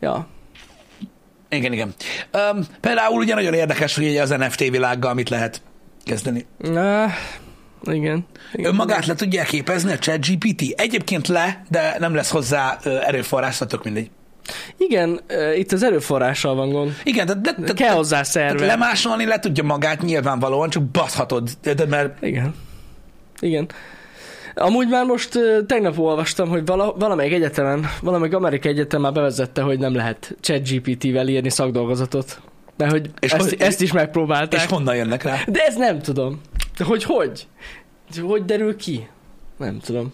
Ja. 0.00 0.26
Igen, 1.50 1.72
igen. 1.72 1.94
Um, 2.52 2.66
például 2.80 3.20
ugye 3.20 3.34
nagyon 3.34 3.54
érdekes, 3.54 3.94
hogy 3.94 4.04
ugye 4.04 4.22
az 4.22 4.30
NFT 4.30 4.58
világgal 4.58 5.14
mit 5.14 5.28
lehet 5.28 5.62
kezdeni. 6.04 6.46
Na, 6.58 7.06
igen. 7.84 8.26
igen. 8.52 8.70
Önmagát 8.70 9.06
le 9.06 9.14
tudják 9.14 9.46
képezni 9.46 9.92
a 9.92 9.98
ChatGPT? 9.98 10.62
Egyébként 10.80 11.28
le, 11.28 11.62
de 11.70 11.96
nem 11.98 12.14
lesz 12.14 12.30
hozzá 12.30 12.78
erőforrás, 13.06 13.52
szóval 13.52 13.68
tök 13.68 13.84
mindegy. 13.84 14.10
Igen, 14.76 15.20
itt 15.56 15.72
az 15.72 15.82
erőforrással 15.82 16.54
van 16.54 16.70
gond. 16.70 16.94
Igen, 17.04 17.26
de, 17.26 17.34
de, 17.34 17.54
de 17.58 17.72
Kell 17.72 17.94
hozzá 17.94 18.10
tehát 18.10 18.26
szerver. 18.26 18.66
lemásolni 18.66 19.24
le 19.24 19.38
tudja 19.38 19.62
magát 19.64 20.02
nyilvánvalóan, 20.02 20.70
csak 20.70 20.82
baszhatod, 20.82 21.50
de, 21.62 21.86
mert 21.86 22.22
Igen. 22.22 22.54
Igen. 23.40 23.68
Amúgy 24.54 24.88
már 24.88 25.04
most 25.04 25.38
tegnap 25.66 25.98
olvastam, 25.98 26.48
hogy 26.48 26.66
vala, 26.66 26.92
valamelyik 26.92 27.32
egyetemen, 27.32 27.86
valamelyik 28.02 28.34
amerikai 28.34 28.70
egyetem 28.72 29.00
már 29.00 29.12
bevezette, 29.12 29.62
hogy 29.62 29.78
nem 29.78 29.94
lehet 29.94 30.36
ChatGPT-vel 30.40 31.28
írni 31.28 31.50
szakdolgozatot. 31.50 32.40
De 32.76 32.88
hogy 32.88 33.10
És 33.20 33.32
ezt, 33.32 33.48
hogy- 33.48 33.60
ezt 33.60 33.80
is 33.80 33.92
megpróbálták. 33.92 34.60
és 34.60 34.66
honnan 34.66 34.96
jönnek 34.96 35.22
rá? 35.22 35.36
De 35.46 35.60
ezt 35.64 35.78
nem 35.78 35.98
tudom. 36.02 36.40
De 36.78 36.84
hogy 36.84 37.02
hogy? 37.02 37.46
Hogy 38.20 38.44
derül 38.44 38.76
ki? 38.76 39.08
Nem 39.56 39.78
tudom. 39.78 40.12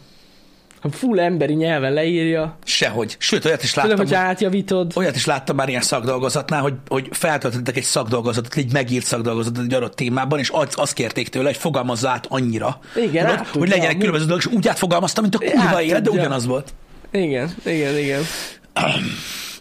Ha 0.81 0.91
full 0.91 1.21
emberi 1.21 1.55
nyelven 1.55 1.93
leírja, 1.93 2.59
Sehogy. 2.65 3.17
Sőt, 3.19 3.45
olyat 3.45 3.63
is 3.63 3.73
tudom, 3.73 3.89
láttam, 3.89 4.07
hogy 4.07 4.15
hogy, 4.15 4.25
átjavítod. 4.25 4.93
olyat 4.97 5.17
is 5.17 5.27
láttam 5.27 5.57
már 5.57 5.69
ilyen 5.69 5.81
szakdolgozatnál, 5.81 6.61
hogy, 6.61 6.75
hogy 6.89 7.09
feltöltöttek 7.11 7.77
egy 7.77 7.83
szakdolgozatot, 7.83 8.55
egy 8.55 8.73
megírt 8.73 9.05
szakdolgozatot 9.05 9.65
egy 9.65 9.75
adott 9.75 9.95
témában, 9.95 10.39
és 10.39 10.49
azt, 10.49 10.75
azt 10.75 10.93
kérték 10.93 11.29
tőle, 11.29 11.47
hogy 11.47 11.57
fogalmazza 11.57 12.09
át 12.11 12.27
annyira, 12.29 12.79
Igen, 12.97 13.27
tudod, 13.27 13.47
hogy 13.47 13.69
legyenek 13.69 13.97
különböző 13.97 14.25
dolgok, 14.27 14.45
és 14.45 14.53
úgy 14.53 14.69
átfogalmazta, 14.69 15.21
mint 15.21 15.35
a 15.35 15.39
kurva 15.39 15.83
élet, 15.83 16.03
de 16.03 16.11
ugyanaz 16.11 16.47
volt. 16.47 16.75
Igen, 17.11 17.55
igen, 17.65 17.99
igen. 17.99 18.23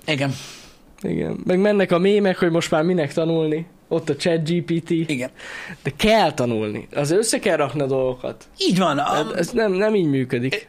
Igen, 0.05 0.33
Igen. 1.01 1.39
Meg 1.45 1.59
mennek 1.59 1.91
a 1.91 1.97
mémek, 1.97 2.37
hogy 2.37 2.51
most 2.51 2.71
már 2.71 2.83
minek 2.83 3.13
tanulni. 3.13 3.67
Ott 3.93 4.09
a 4.09 4.15
chat 4.15 4.49
GPT. 4.49 4.89
igen. 4.89 5.29
De 5.83 5.91
kell 5.97 6.33
tanulni. 6.33 6.87
Az 6.93 7.11
össze 7.11 7.39
kell 7.39 7.55
rakni 7.55 7.81
a 7.81 7.85
dolgokat. 7.85 8.47
Így 8.57 8.77
van. 8.77 8.97
A, 8.97 9.37
Ez 9.37 9.49
nem, 9.49 9.71
nem 9.71 9.95
így 9.95 10.05
működik. 10.09 10.67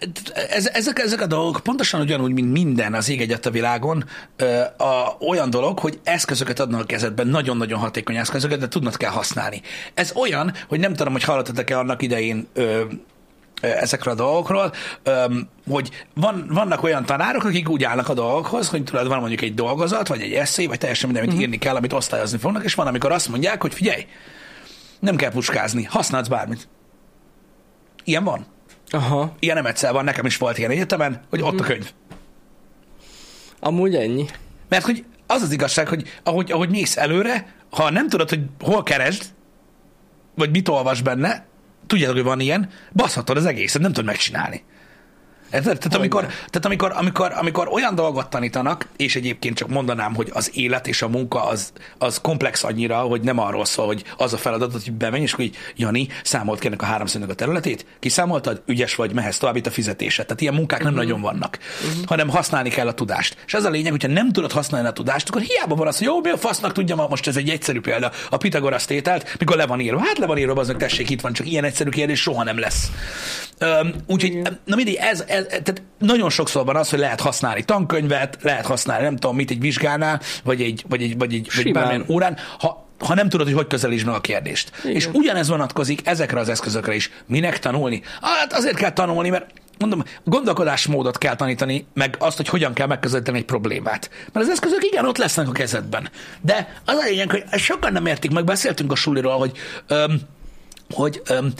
ez, 0.50 0.66
ezek, 0.66 0.98
ezek 0.98 1.20
a 1.20 1.26
dolgok 1.26 1.60
pontosan 1.62 2.00
ugyanúgy, 2.00 2.32
mint 2.32 2.52
minden 2.52 2.94
az 2.94 3.08
ég 3.08 3.20
egyet 3.20 3.46
a 3.46 3.50
világon, 3.50 4.04
ö, 4.36 4.60
a, 4.76 5.16
olyan 5.20 5.50
dolog, 5.50 5.78
hogy 5.78 5.98
eszközöket 6.04 6.60
adnak 6.60 6.80
a 6.80 6.84
kezedben, 6.84 7.26
nagyon-nagyon 7.26 7.78
hatékony 7.78 8.16
eszközöket, 8.16 8.58
de 8.58 8.68
tudnod 8.68 8.96
kell 8.96 9.10
használni. 9.10 9.60
Ez 9.94 10.12
olyan, 10.16 10.52
hogy 10.68 10.80
nem 10.80 10.94
tudom, 10.94 11.12
hogy 11.12 11.24
hallottatok-e 11.24 11.78
annak 11.78 12.02
idején 12.02 12.46
ö, 12.52 12.82
ezekről 13.64 14.14
a 14.14 14.16
dolgokról, 14.16 14.72
hogy 15.68 16.04
van, 16.14 16.46
vannak 16.48 16.82
olyan 16.82 17.04
tanárok, 17.04 17.44
akik 17.44 17.68
úgy 17.68 17.84
állnak 17.84 18.08
a 18.08 18.14
dolgokhoz, 18.14 18.68
hogy 18.68 18.84
tudod, 18.84 19.08
van 19.08 19.18
mondjuk 19.18 19.40
egy 19.40 19.54
dolgozat, 19.54 20.08
vagy 20.08 20.20
egy 20.20 20.32
eszé, 20.32 20.66
vagy 20.66 20.78
teljesen 20.78 21.10
minden, 21.10 21.28
amit 21.28 21.40
írni 21.40 21.58
kell, 21.58 21.76
amit 21.76 21.92
osztályozni 21.92 22.38
fognak, 22.38 22.64
és 22.64 22.74
van, 22.74 22.86
amikor 22.86 23.12
azt 23.12 23.28
mondják, 23.28 23.62
hogy 23.62 23.74
figyelj, 23.74 24.06
nem 24.98 25.16
kell 25.16 25.30
puskázni, 25.30 25.84
használsz 25.84 26.28
bármit. 26.28 26.68
Ilyen 28.04 28.24
van. 28.24 28.46
Aha. 28.90 29.32
Ilyen 29.38 29.56
nem 29.56 29.66
egyszer 29.66 29.92
van, 29.92 30.04
nekem 30.04 30.26
is 30.26 30.36
volt 30.36 30.58
ilyen 30.58 30.70
egyetemen, 30.70 31.20
hogy 31.30 31.42
ott 31.42 31.60
a 31.60 31.62
könyv. 31.62 31.90
Amúgy 33.60 33.94
ennyi. 33.94 34.26
Mert 34.68 34.84
hogy 34.84 35.04
az 35.26 35.42
az 35.42 35.52
igazság, 35.52 35.88
hogy 35.88 36.20
ahogy, 36.22 36.52
ahogy 36.52 36.70
mész 36.70 36.96
előre, 36.96 37.54
ha 37.70 37.90
nem 37.90 38.08
tudod, 38.08 38.28
hogy 38.28 38.40
hol 38.60 38.82
keresd, 38.82 39.24
vagy 40.34 40.50
mit 40.50 40.68
olvas 40.68 41.02
benne, 41.02 41.46
tudjátok, 41.94 42.16
hogy 42.16 42.26
van 42.26 42.40
ilyen, 42.40 42.68
baszhatod 42.92 43.36
az 43.36 43.46
egészet, 43.46 43.80
nem 43.82 43.92
tudod 43.92 44.04
megcsinálni. 44.04 44.62
Tehát, 45.62 45.94
amikor, 45.94 46.20
tehát 46.26 46.64
amikor, 46.64 46.92
amikor, 46.96 47.32
amikor 47.36 47.68
olyan 47.68 47.94
dolgot 47.94 48.28
tanítanak, 48.30 48.86
és 48.96 49.16
egyébként 49.16 49.56
csak 49.56 49.68
mondanám, 49.68 50.14
hogy 50.14 50.30
az 50.32 50.50
élet 50.54 50.86
és 50.86 51.02
a 51.02 51.08
munka 51.08 51.44
az, 51.46 51.72
az 51.98 52.20
komplex 52.20 52.64
annyira, 52.64 52.96
hogy 52.98 53.20
nem 53.20 53.38
arról 53.38 53.64
szól, 53.64 53.86
hogy 53.86 54.04
az 54.16 54.32
a 54.32 54.36
feladat, 54.36 54.72
hogy 54.72 54.92
bemenj, 54.92 55.22
és 55.22 55.32
hogy 55.32 55.50
Jani, 55.76 56.08
számolt 56.24 56.58
kérnek 56.60 56.82
a 56.82 56.84
háromszögnek 56.84 57.30
a 57.30 57.34
területét, 57.34 57.86
kiszámoltad, 58.00 58.62
ügyes 58.66 58.94
vagy, 58.94 59.12
mehetsz 59.12 59.38
tovább 59.38 59.56
itt 59.56 59.66
a 59.66 59.70
fizetésed. 59.70 60.26
Tehát 60.26 60.40
ilyen 60.40 60.54
munkák 60.54 60.78
nem 60.82 60.88
Mhm. 60.92 61.02
nagyon 61.02 61.20
vannak, 61.20 61.58
hanem 62.06 62.28
használni 62.28 62.68
kell 62.70 62.86
a 62.86 62.94
tudást. 62.94 63.36
És 63.46 63.54
ez 63.54 63.64
a 63.64 63.70
lényeg, 63.70 63.90
hogyha 63.90 64.08
nem 64.08 64.32
tudod 64.32 64.52
használni 64.52 64.88
a 64.88 64.92
tudást, 64.92 65.28
akkor 65.28 65.40
hiába 65.40 65.74
van 65.74 65.86
az, 65.86 65.98
hogy 65.98 66.06
jó, 66.06 66.20
mi 66.20 66.28
a 66.30 66.36
fasznak 66.36 66.72
tudja, 66.72 66.94
ma 66.94 67.06
most 67.08 67.26
ez 67.26 67.36
egy 67.36 67.48
egyszerű 67.48 67.80
példa, 67.80 68.10
a 68.30 68.36
Pitagorasz 68.36 68.84
tételt, 68.84 69.36
mikor 69.38 69.56
le 69.56 69.66
van 69.66 69.80
írva. 69.80 70.00
Hát 70.04 70.18
le 70.18 70.26
van 70.26 70.38
írva, 70.38 70.60
azok 70.60 70.76
tessék, 70.76 71.10
itt 71.10 71.20
van, 71.20 71.32
csak 71.32 71.46
ilyen 71.50 71.64
egyszerű 71.64 71.90
kérdés 71.90 72.20
soha 72.20 72.44
nem 72.44 72.58
lesz. 72.58 72.90
Úgyhogy, 74.06 74.42
na 74.64 74.76
mindig, 74.76 74.94
ez, 74.94 75.24
ez, 75.26 75.44
tehát 75.46 75.82
nagyon 75.98 76.30
sokszor 76.30 76.64
van 76.64 76.76
az, 76.76 76.90
hogy 76.90 76.98
lehet 76.98 77.20
használni 77.20 77.64
tankönyvet, 77.64 78.38
lehet 78.42 78.66
használni, 78.66 79.04
nem 79.04 79.16
tudom 79.16 79.36
mit, 79.36 79.50
egy 79.50 79.60
vizsgánál, 79.60 80.20
vagy 80.44 80.62
egy, 80.62 80.84
vagy 80.88 81.02
egy, 81.02 81.18
vagy 81.18 81.34
egy, 81.34 81.50
vagy 81.56 81.72
bármilyen 81.72 82.04
órán, 82.08 82.36
ha, 82.58 82.88
ha 82.98 83.14
nem 83.14 83.28
tudod, 83.28 83.46
hogy 83.46 83.56
hogy 83.56 83.66
közelítsd 83.66 84.06
meg 84.06 84.14
a 84.14 84.20
kérdést. 84.20 84.72
Igen. 84.82 84.96
És 84.96 85.08
ugyanez 85.12 85.48
vonatkozik 85.48 86.06
ezekre 86.06 86.40
az 86.40 86.48
eszközökre 86.48 86.94
is. 86.94 87.10
Minek 87.26 87.58
tanulni? 87.58 88.02
Hát 88.20 88.52
azért 88.52 88.76
kell 88.76 88.92
tanulni, 88.92 89.28
mert 89.28 89.50
mondom, 89.78 90.04
gondolkodásmódot 90.24 91.18
kell 91.18 91.36
tanítani, 91.36 91.86
meg 91.94 92.16
azt, 92.18 92.36
hogy 92.36 92.48
hogyan 92.48 92.72
kell 92.72 92.86
megközelíteni 92.86 93.38
egy 93.38 93.44
problémát. 93.44 94.10
Mert 94.32 94.46
az 94.46 94.52
eszközök 94.52 94.84
igen, 94.84 95.06
ott 95.06 95.18
lesznek 95.18 95.48
a 95.48 95.52
kezedben. 95.52 96.10
De 96.40 96.80
az 96.84 96.96
a 96.96 97.04
lényeg, 97.04 97.30
hogy 97.30 97.60
sokan 97.60 97.92
nem 97.92 98.06
értik, 98.06 98.30
meg 98.30 98.44
beszéltünk 98.44 98.92
a 98.92 98.94
suliról, 98.94 99.38
hogy, 99.38 99.52
öm, 99.86 100.20
hogy 100.90 101.22
öm, 101.26 101.52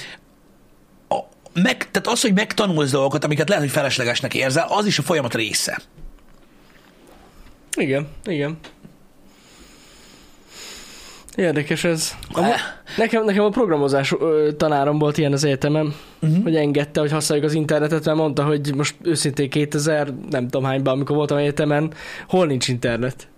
meg, 1.63 1.91
tehát 1.91 2.07
az, 2.07 2.21
hogy 2.21 2.35
megtanulsz 2.35 2.91
dolgokat, 2.91 3.25
amiket 3.25 3.49
lehet, 3.49 3.65
hogy 3.65 3.73
feleslegesnek 3.73 4.35
érzel, 4.35 4.67
az 4.69 4.87
is 4.87 4.99
a 4.99 5.03
folyamat 5.03 5.35
része. 5.35 5.81
Igen, 7.77 8.09
igen. 8.25 8.59
Érdekes 11.37 11.85
ez. 11.85 12.15
Amúgy, 12.33 12.53
nekem, 12.97 13.25
nekem 13.25 13.45
a 13.45 13.49
programozás 13.49 14.13
ö, 14.13 14.51
tanárom 14.57 14.99
volt 14.99 15.19
ilyen 15.19 15.33
az 15.33 15.45
egyetemen, 15.45 15.95
uh-huh. 16.23 16.43
hogy 16.43 16.57
engedte, 16.57 17.01
hogy 17.01 17.11
használjuk 17.11 17.47
az 17.47 17.55
internetet, 17.55 18.05
mert 18.05 18.17
mondta, 18.17 18.45
hogy 18.45 18.75
most 18.75 18.95
őszintén 19.03 19.51
2000, 19.51 20.15
nem 20.31 20.49
tudom 20.49 20.65
hányban, 20.65 20.95
amikor 20.95 21.17
voltam 21.17 21.37
egyetemen, 21.37 21.93
hol 22.29 22.47
nincs 22.47 22.69
internet, 22.69 23.29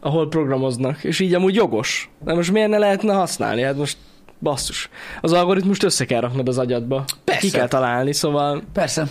ahol 0.00 0.28
programoznak, 0.28 1.04
és 1.04 1.20
így 1.20 1.34
amúgy 1.34 1.54
jogos. 1.54 2.10
De 2.24 2.34
most 2.34 2.52
miért 2.52 2.68
ne 2.68 2.78
lehetne 2.78 3.12
használni? 3.12 3.62
Hát 3.62 3.76
most 3.76 3.96
basszus. 4.40 4.88
Az 5.20 5.32
algoritmust 5.32 5.82
össze 5.82 6.04
kell 6.04 6.20
raknod 6.20 6.48
az 6.48 6.58
agyadba. 6.58 7.04
Persze. 7.24 7.40
Ki 7.40 7.50
kell 7.50 7.68
találni, 7.68 8.12
szóval 8.12 8.62
Persze. 8.72 9.06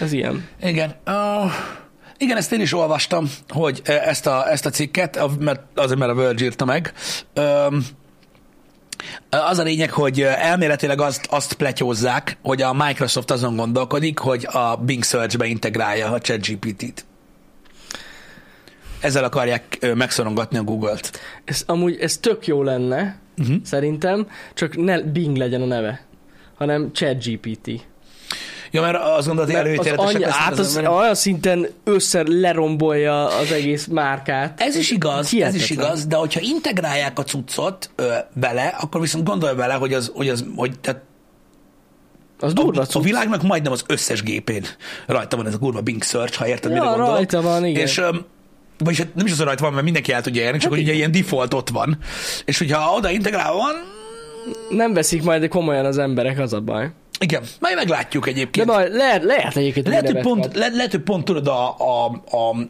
ez 0.00 0.12
ilyen. 0.12 0.48
Igen. 0.62 0.94
Uh, 1.06 1.52
igen, 2.18 2.36
ezt 2.36 2.52
én 2.52 2.60
is 2.60 2.74
olvastam, 2.74 3.30
hogy 3.48 3.82
ezt 3.84 4.26
a, 4.26 4.50
ezt 4.50 4.66
a 4.66 4.70
cikket, 4.70 5.20
mert, 5.38 5.60
azért, 5.74 5.98
mert 5.98 6.10
a 6.10 6.14
Verge 6.14 6.44
írta 6.44 6.64
meg. 6.64 6.92
Um, 7.36 7.86
az 9.30 9.58
a 9.58 9.62
lényeg, 9.62 9.90
hogy 9.90 10.20
elméletileg 10.22 11.00
azt, 11.00 11.26
azt 11.30 11.52
pletyózzák, 11.52 12.38
hogy 12.42 12.62
a 12.62 12.72
Microsoft 12.72 13.30
azon 13.30 13.56
gondolkodik, 13.56 14.18
hogy 14.18 14.46
a 14.50 14.76
Bing 14.76 15.04
Search-be 15.04 15.46
integrálja 15.46 16.10
a 16.10 16.20
ChatGPT-t. 16.20 17.04
Ezzel 19.00 19.24
akarják 19.24 19.94
megszorongatni 19.94 20.58
a 20.58 20.62
Google-t. 20.62 21.20
Ez, 21.44 21.62
amúgy 21.66 21.96
ez 22.00 22.18
tök 22.18 22.46
jó 22.46 22.62
lenne, 22.62 23.18
Uh-huh. 23.40 23.56
szerintem, 23.64 24.26
csak 24.54 24.76
ne 24.76 25.00
Bing 25.00 25.36
legyen 25.36 25.62
a 25.62 25.66
neve, 25.66 26.04
hanem 26.58 26.92
ChatGPT. 26.92 27.70
Ja, 28.72 28.80
mert 28.80 28.96
azt 29.02 29.26
gondolod, 29.26 29.50
hogy 29.50 29.60
az 29.60 29.66
előítéletesek 29.66 30.12
lesznek 30.20 30.30
hát 30.34 30.58
az 30.58 30.76
emberek. 30.76 30.98
olyan 30.98 31.14
szinten 31.14 31.66
össze 31.84 32.22
lerombolja 32.26 33.26
az 33.26 33.52
egész 33.52 33.86
márkát. 33.86 34.60
Ez 34.60 34.76
is 34.76 34.90
igaz, 34.90 35.18
ez 35.18 35.30
Hihetetlen. 35.30 35.62
is 35.62 35.70
igaz, 35.70 36.06
de 36.06 36.16
hogyha 36.16 36.40
integrálják 36.40 37.18
a 37.18 37.22
cuccot 37.22 37.90
ö, 37.96 38.12
bele, 38.34 38.76
akkor 38.80 39.00
viszont 39.00 39.24
gondolj 39.24 39.54
bele, 39.54 39.74
hogy 39.74 39.92
az, 39.94 40.10
hogy 40.14 40.28
az, 40.28 40.44
hogy 40.56 40.78
tehát 40.80 41.00
Az 42.40 42.52
durva 42.52 42.80
a, 42.82 42.86
a 42.92 43.00
világnak 43.00 43.42
majdnem 43.42 43.72
az 43.72 43.84
összes 43.86 44.22
gépén 44.22 44.64
rajta 45.06 45.36
van 45.36 45.46
ez 45.46 45.54
a 45.54 45.58
kurva 45.58 45.80
Bing 45.80 46.02
Search, 46.02 46.38
ha 46.38 46.46
érted, 46.46 46.70
Ja, 46.70 46.76
mire 46.76 46.86
gondolok. 46.90 47.14
rajta 47.14 47.40
van, 47.42 47.64
igen. 47.64 47.82
És 47.82 48.00
vagyis 48.84 48.98
hát 48.98 49.14
nem 49.14 49.26
is 49.26 49.32
az, 49.32 49.38
hogy 49.38 49.46
rajta 49.46 49.62
van, 49.62 49.72
mert 49.72 49.84
mindenki 49.84 50.12
el 50.12 50.22
tudja 50.22 50.42
érni, 50.42 50.58
csak 50.58 50.70
Hát 50.70 50.78
hogy 50.78 50.88
ugye 50.88 50.92
ilyen 50.96 51.10
default 51.12 51.54
ott 51.54 51.68
van. 51.68 51.98
És 52.44 52.58
hogyha 52.58 52.94
oda 52.94 53.10
integrálva 53.10 53.56
van, 53.58 53.74
Nem 54.70 54.92
veszik 54.92 55.22
majd 55.22 55.48
komolyan 55.48 55.84
az 55.84 55.98
emberek, 55.98 56.38
az 56.38 56.52
a 56.52 56.60
baj. 56.60 56.90
igen, 57.20 57.42
majd 57.60 57.74
meglátjuk 57.76 58.24
De 58.24 58.30
egyébként. 58.30 58.66
majd 58.66 58.92
lehet, 58.94 59.24
lehet 59.24 59.56
egyébként 59.56 59.88
Lehet, 59.88 60.10
hogy 60.10 60.20
pont, 60.20 60.56
le, 60.56 60.68
lehet, 60.68 60.90
hogy 60.90 61.00
pont 61.00 61.24
tudod, 61.24 61.46
a, 61.46 61.68
a, 61.78 62.06
a, 62.36 62.68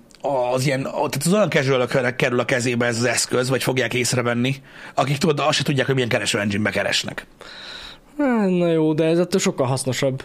az 0.53 0.67
ilyen, 0.67 0.83
tehát 0.83 1.23
az 1.25 1.33
olyan 1.33 1.51
casual 1.51 1.87
kerül 2.17 2.41
a 2.41 2.45
kezébe 2.45 2.87
ez 2.87 2.97
az 2.97 3.05
eszköz, 3.05 3.49
vagy 3.49 3.63
fogják 3.63 3.95
észrevenni, 3.95 4.55
akik 4.95 5.17
tudod, 5.17 5.39
azt 5.41 5.57
se 5.57 5.63
tudják, 5.63 5.87
hogy 5.87 5.95
milyen 5.95 6.11
kereső 6.11 6.39
engine 6.39 6.71
keresnek. 6.71 7.27
Hát, 8.19 8.49
Na 8.49 8.71
jó, 8.71 8.93
de 8.93 9.05
ez 9.05 9.19
attól 9.19 9.41
sokkal 9.41 9.67
hasznosabb. 9.67 10.23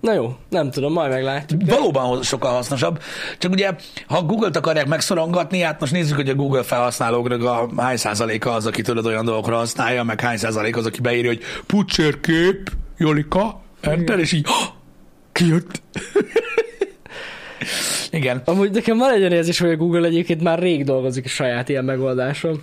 Na 0.00 0.12
jó, 0.12 0.36
nem 0.48 0.70
tudom, 0.70 0.92
majd 0.92 1.10
meglátjuk. 1.10 1.60
Valóban 1.66 2.22
sokkal 2.22 2.52
hasznosabb. 2.52 3.02
Csak 3.38 3.52
ugye, 3.52 3.70
ha 4.06 4.22
Google-t 4.22 4.56
akarják 4.56 4.86
megszorongatni, 4.86 5.60
hát 5.60 5.80
most 5.80 5.92
nézzük, 5.92 6.16
hogy 6.16 6.28
a 6.28 6.34
Google 6.34 6.62
felhasználóknak 6.62 7.42
a 7.42 7.68
hány 7.76 7.96
százaléka 7.96 8.52
az, 8.52 8.66
aki 8.66 8.82
tudod 8.82 9.06
olyan 9.06 9.24
dolgokra 9.24 9.56
használja, 9.56 10.02
meg 10.02 10.20
hány 10.20 10.36
százalék 10.36 10.76
az, 10.76 10.86
aki 10.86 11.00
beírja, 11.00 11.30
hogy 11.30 11.40
pucserkép, 11.66 12.70
Jolika, 12.98 13.60
enter, 13.80 14.18
és 14.18 14.32
így, 14.32 14.46
"Ah, 14.48 14.66
kijött. 15.32 15.82
Igen. 18.10 18.42
Amúgy 18.44 18.70
nekem 18.70 18.98
van 18.98 19.12
egy 19.12 19.20
olyan 19.20 19.32
érzés, 19.32 19.58
hogy 19.58 19.70
a 19.70 19.76
Google 19.76 20.06
egyébként 20.06 20.42
már 20.42 20.58
rég 20.58 20.84
dolgozik 20.84 21.24
a 21.24 21.28
saját 21.28 21.68
ilyen 21.68 21.84
megoldáson. 21.84 22.62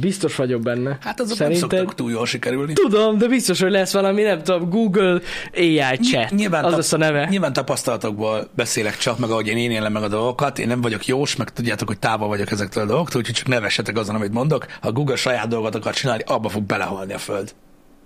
Biztos 0.00 0.36
vagyok 0.36 0.60
benne. 0.62 0.98
Hát 1.00 1.20
azok 1.20 1.38
nem 1.38 1.52
Szerinted? 1.52 1.70
szoktak 1.78 1.94
túl 1.94 2.10
jól 2.10 2.26
sikerülni. 2.26 2.72
Tudom, 2.72 3.18
de 3.18 3.28
biztos, 3.28 3.60
hogy 3.60 3.70
lesz 3.70 3.92
valami, 3.92 4.22
nem 4.22 4.42
tudom, 4.42 4.68
Google 4.70 5.20
AI 5.56 5.98
chat. 6.00 6.30
Nyilván, 6.30 6.64
az 6.64 6.70
tap- 6.70 6.80
lesz 6.80 6.92
a 6.92 6.96
neve. 6.96 7.26
nyilván 7.30 7.52
tapasztalatokból 7.52 8.48
beszélek 8.54 8.96
csak, 8.96 9.18
meg 9.18 9.30
ahogy 9.30 9.46
én, 9.48 9.56
én 9.56 9.70
élem 9.70 9.92
meg 9.92 10.02
a 10.02 10.08
dolgokat. 10.08 10.58
Én 10.58 10.66
nem 10.66 10.80
vagyok 10.80 11.06
jós, 11.06 11.36
meg 11.36 11.52
tudjátok, 11.52 11.88
hogy 11.88 11.98
távol 11.98 12.28
vagyok 12.28 12.50
ezektől 12.50 12.82
a 12.82 12.86
dolgoktól, 12.86 13.20
úgyhogy 13.20 13.34
csak 13.36 13.46
nevessetek 13.48 13.96
azon, 13.98 14.14
amit 14.14 14.32
mondok. 14.32 14.66
Ha 14.80 14.92
Google 14.92 15.16
saját 15.16 15.48
dolgot 15.48 15.74
akar 15.74 15.94
csinálni, 15.94 16.22
abba 16.26 16.48
fog 16.48 16.62
belehalni 16.62 17.12
a 17.12 17.18
föld. 17.18 17.54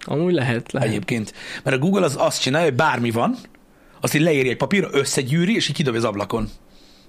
Amúgy 0.05 0.33
lehet, 0.33 0.73
lehet. 0.73 0.89
Egyébként. 0.89 1.33
Mert 1.63 1.77
a 1.77 1.79
Google 1.79 2.05
az 2.05 2.15
azt 2.19 2.41
csinálja, 2.41 2.67
hogy 2.67 2.77
bármi 2.77 3.11
van, 3.11 3.37
azt 4.01 4.15
így 4.15 4.23
leírja 4.23 4.51
egy 4.51 4.57
papírra, 4.57 4.89
összegyűri, 4.93 5.55
és 5.55 5.69
így 5.69 5.75
kidobja 5.75 6.01
az 6.01 6.07
ablakon. 6.07 6.49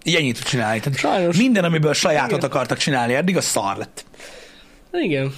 Így 0.04 0.16
ennyit 0.16 0.36
tud 0.36 0.46
csinálni. 0.46 0.80
Tehát 0.80 1.00
Sajnos. 1.00 1.38
Minden, 1.38 1.64
amiből 1.64 1.94
sajátot 1.94 2.38
Igen. 2.38 2.50
akartak 2.50 2.78
csinálni 2.78 3.14
eddig, 3.14 3.38
az 3.38 3.46
szar 3.46 3.78
lett. 3.78 4.06
Igen. 5.02 5.34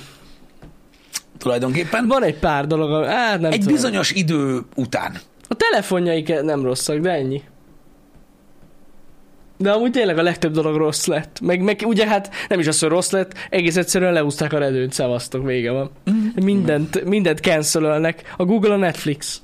Tulajdonképpen. 1.38 2.08
Van 2.08 2.24
egy 2.24 2.36
pár 2.40 2.68
dolog, 2.68 3.06
hát 3.06 3.40
nem 3.40 3.52
Egy 3.52 3.60
tudom. 3.60 3.74
bizonyos 3.74 4.12
idő 4.12 4.60
után. 4.76 5.18
A 5.48 5.54
telefonjaik 5.56 6.42
nem 6.42 6.64
rosszak, 6.64 6.98
de 6.98 7.10
ennyi. 7.12 7.42
De 9.58 9.72
amúgy 9.72 9.92
tényleg 9.92 10.18
a 10.18 10.22
legtöbb 10.22 10.54
dolog 10.54 10.76
rossz 10.76 11.06
lett. 11.06 11.40
Meg, 11.42 11.62
meg 11.62 11.82
ugye 11.86 12.08
hát 12.08 12.30
nem 12.50 12.60
is 12.60 12.68
az, 12.68 12.80
hogy 12.80 12.90
rossz 12.90 13.12
lett, 13.12 13.34
egész 13.50 13.76
egyszerűen 13.76 14.14
leúzták 14.14 14.54
a 14.54 14.58
redőnyt, 14.58 14.94
szevasztok, 14.94 15.46
vége 15.46 15.72
van. 15.72 15.92
Mhm. 16.06 16.44
Mindent, 16.44 17.04
mindent 17.06 17.40
cancelölnek. 17.40 18.34
A 18.38 18.46
Google 18.46 18.74
a 18.74 18.78
Netflix. 18.78 19.42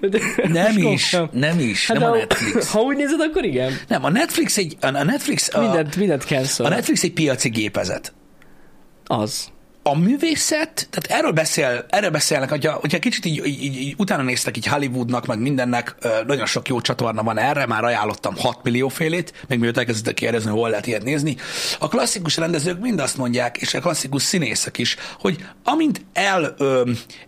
De- 0.00 0.18
Nem 0.48 0.78
is, 0.92 1.10
komolyan. 1.10 1.30
nem 1.32 1.58
is, 1.58 1.86
Hát 1.86 1.98
nem 1.98 2.10
a 2.10 2.12
de- 2.12 2.18
Netflix. 2.18 2.70
Ha 2.72 2.80
úgy 2.80 2.96
nézed, 2.96 3.20
akkor 3.20 3.44
igen. 3.44 3.72
Nem, 3.88 4.04
a 4.04 4.10
Netflix 4.10 4.56
egy, 4.56 4.76
a 4.80 4.86
a 4.86 5.04
Netflix, 5.04 5.54
a, 5.54 5.60
Mindent, 5.60 5.96
mindent 5.96 6.22
a 6.22 6.26
cancel. 6.26 6.68
Netflix 6.68 7.02
egy 7.02 7.12
piaci 7.12 7.48
gépezet. 7.48 8.12
Az. 9.06 9.52
A 9.84 9.98
művészet, 9.98 10.88
tehát 10.90 11.20
erről, 11.20 11.32
beszél, 11.32 11.86
erről 11.88 12.10
beszélnek, 12.10 12.48
hogyha, 12.48 12.72
hogyha 12.72 12.98
kicsit 12.98 13.24
így, 13.24 13.46
így, 13.46 13.62
így, 13.62 13.76
így 13.76 13.94
utána 13.96 14.22
néztek 14.22 14.56
így 14.56 14.66
Hollywoodnak, 14.66 15.26
meg 15.26 15.38
mindennek, 15.38 15.94
nagyon 16.26 16.46
sok 16.46 16.68
jó 16.68 16.80
csatorna 16.80 17.22
van 17.22 17.38
erre, 17.38 17.66
már 17.66 17.84
ajánlottam 17.84 18.34
6 18.36 18.58
millió 18.62 18.88
félét, 18.88 19.32
még 19.48 19.58
mielőtt 19.58 19.78
elkezdtek 19.78 20.14
kérdezni, 20.14 20.50
hol 20.50 20.68
lehet 20.70 20.86
ilyet 20.86 21.02
nézni. 21.02 21.36
A 21.78 21.88
klasszikus 21.88 22.36
rendezők 22.36 22.80
mind 22.80 23.00
azt 23.00 23.16
mondják, 23.16 23.56
és 23.56 23.74
a 23.74 23.80
klasszikus 23.80 24.22
színészek 24.22 24.78
is, 24.78 24.96
hogy 25.20 25.46
amint 25.64 26.04
el, 26.12 26.56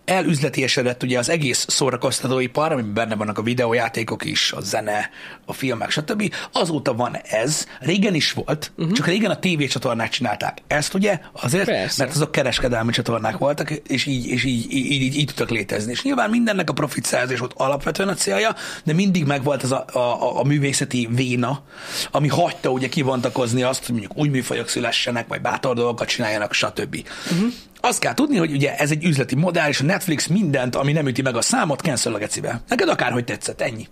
elüzletiesedett 0.05 1.03
ugye 1.03 1.17
az 1.17 1.29
egész 1.29 1.65
szórakoztatóipar, 1.69 2.71
amiben 2.71 2.93
benne 2.93 3.15
vannak 3.15 3.37
a 3.37 3.41
videójátékok 3.41 4.25
is, 4.25 4.51
a 4.51 4.61
zene, 4.61 5.09
a 5.45 5.53
filmek, 5.53 5.89
stb. 5.89 6.33
Azóta 6.51 6.93
van 6.93 7.17
ez, 7.23 7.67
régen 7.79 8.13
is 8.13 8.31
volt, 8.31 8.71
uh-huh. 8.77 8.95
csak 8.95 9.05
régen 9.05 9.31
a 9.31 9.39
tévécsatornák 9.39 10.09
csinálták 10.09 10.57
ezt, 10.67 10.93
ugye, 10.93 11.19
azért, 11.31 11.65
Persze. 11.65 12.03
mert 12.03 12.15
azok 12.15 12.31
kereskedelmi 12.45 12.91
csatornák 12.91 13.37
voltak, 13.37 13.71
és 13.71 14.05
így, 14.05 14.27
és 14.27 14.43
így, 14.43 14.71
így, 14.71 14.91
így, 14.91 15.15
így, 15.15 15.25
tudtak 15.25 15.49
létezni. 15.49 15.91
És 15.91 16.03
nyilván 16.03 16.29
mindennek 16.29 16.69
a 16.69 16.73
profit 16.73 17.05
szerzés 17.05 17.39
volt 17.39 17.53
alapvetően 17.55 18.09
a 18.09 18.13
célja, 18.13 18.55
de 18.83 18.93
mindig 18.93 19.25
megvolt 19.25 19.63
az 19.63 19.71
a, 19.71 19.85
a, 19.93 19.99
a, 19.99 20.39
a 20.39 20.43
művészeti 20.43 21.07
véna, 21.11 21.63
ami 22.11 22.27
hagyta 22.27 22.69
ugye 22.69 22.89
kivontakozni 22.89 23.63
azt, 23.63 23.85
hogy 23.85 23.95
mondjuk 23.95 24.17
új 24.17 24.27
műfajok 24.27 24.67
szülessenek, 24.67 25.27
vagy 25.27 25.41
bátor 25.41 25.75
dolgokat 25.75 26.07
csináljanak, 26.07 26.53
stb. 26.53 27.07
Uh-huh. 27.31 27.53
Azt 27.81 27.99
kell 27.99 28.13
tudni, 28.13 28.37
hogy 28.37 28.51
ugye 28.51 28.75
ez 28.75 28.91
egy 28.91 29.03
üzleti 29.03 29.35
modell, 29.35 29.67
és 29.67 29.79
a 29.79 29.83
Netflix 29.83 30.27
mindent, 30.27 30.75
ami 30.75 30.91
nem 30.91 31.07
üti 31.07 31.21
meg 31.21 31.35
a 31.35 31.41
számot, 31.41 31.81
cancel 31.81 32.13
a 32.13 32.17
gecibe. 32.17 32.61
Neked 32.67 32.89
akárhogy 32.89 33.23
tetszett, 33.23 33.61
ennyi. 33.61 33.87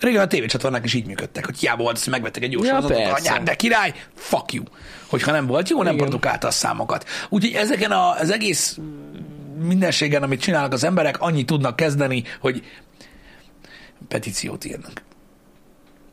Régen 0.00 0.22
a 0.22 0.26
tévécsatornák 0.26 0.84
is 0.84 0.94
így 0.94 1.06
működtek, 1.06 1.46
hogy 1.46 1.58
hiába 1.58 1.82
volt, 1.82 1.98
hogy 1.98 2.12
megvettek 2.12 2.42
egy 2.42 2.52
jó 2.52 2.64
Ja, 2.64 2.68
sorozatot, 2.68 3.18
anyád, 3.18 3.42
de 3.42 3.54
király, 3.54 3.94
fuck 4.14 4.52
you. 4.52 4.64
Hogyha 5.06 5.32
nem 5.32 5.46
volt 5.46 5.68
jó, 5.68 5.82
nem 5.82 5.94
Igen. 5.94 6.06
produkálta 6.06 6.46
a 6.46 6.50
számokat. 6.50 7.04
Úgyhogy 7.28 7.54
ezeken 7.54 7.90
a, 7.90 8.10
az 8.10 8.30
egész 8.30 8.78
mindenségen, 9.62 10.22
amit 10.22 10.40
csinálnak 10.40 10.72
az 10.72 10.84
emberek, 10.84 11.20
annyit 11.20 11.46
tudnak 11.46 11.76
kezdeni, 11.76 12.24
hogy 12.40 12.62
petíciót 14.08 14.64
írnak. 14.64 15.02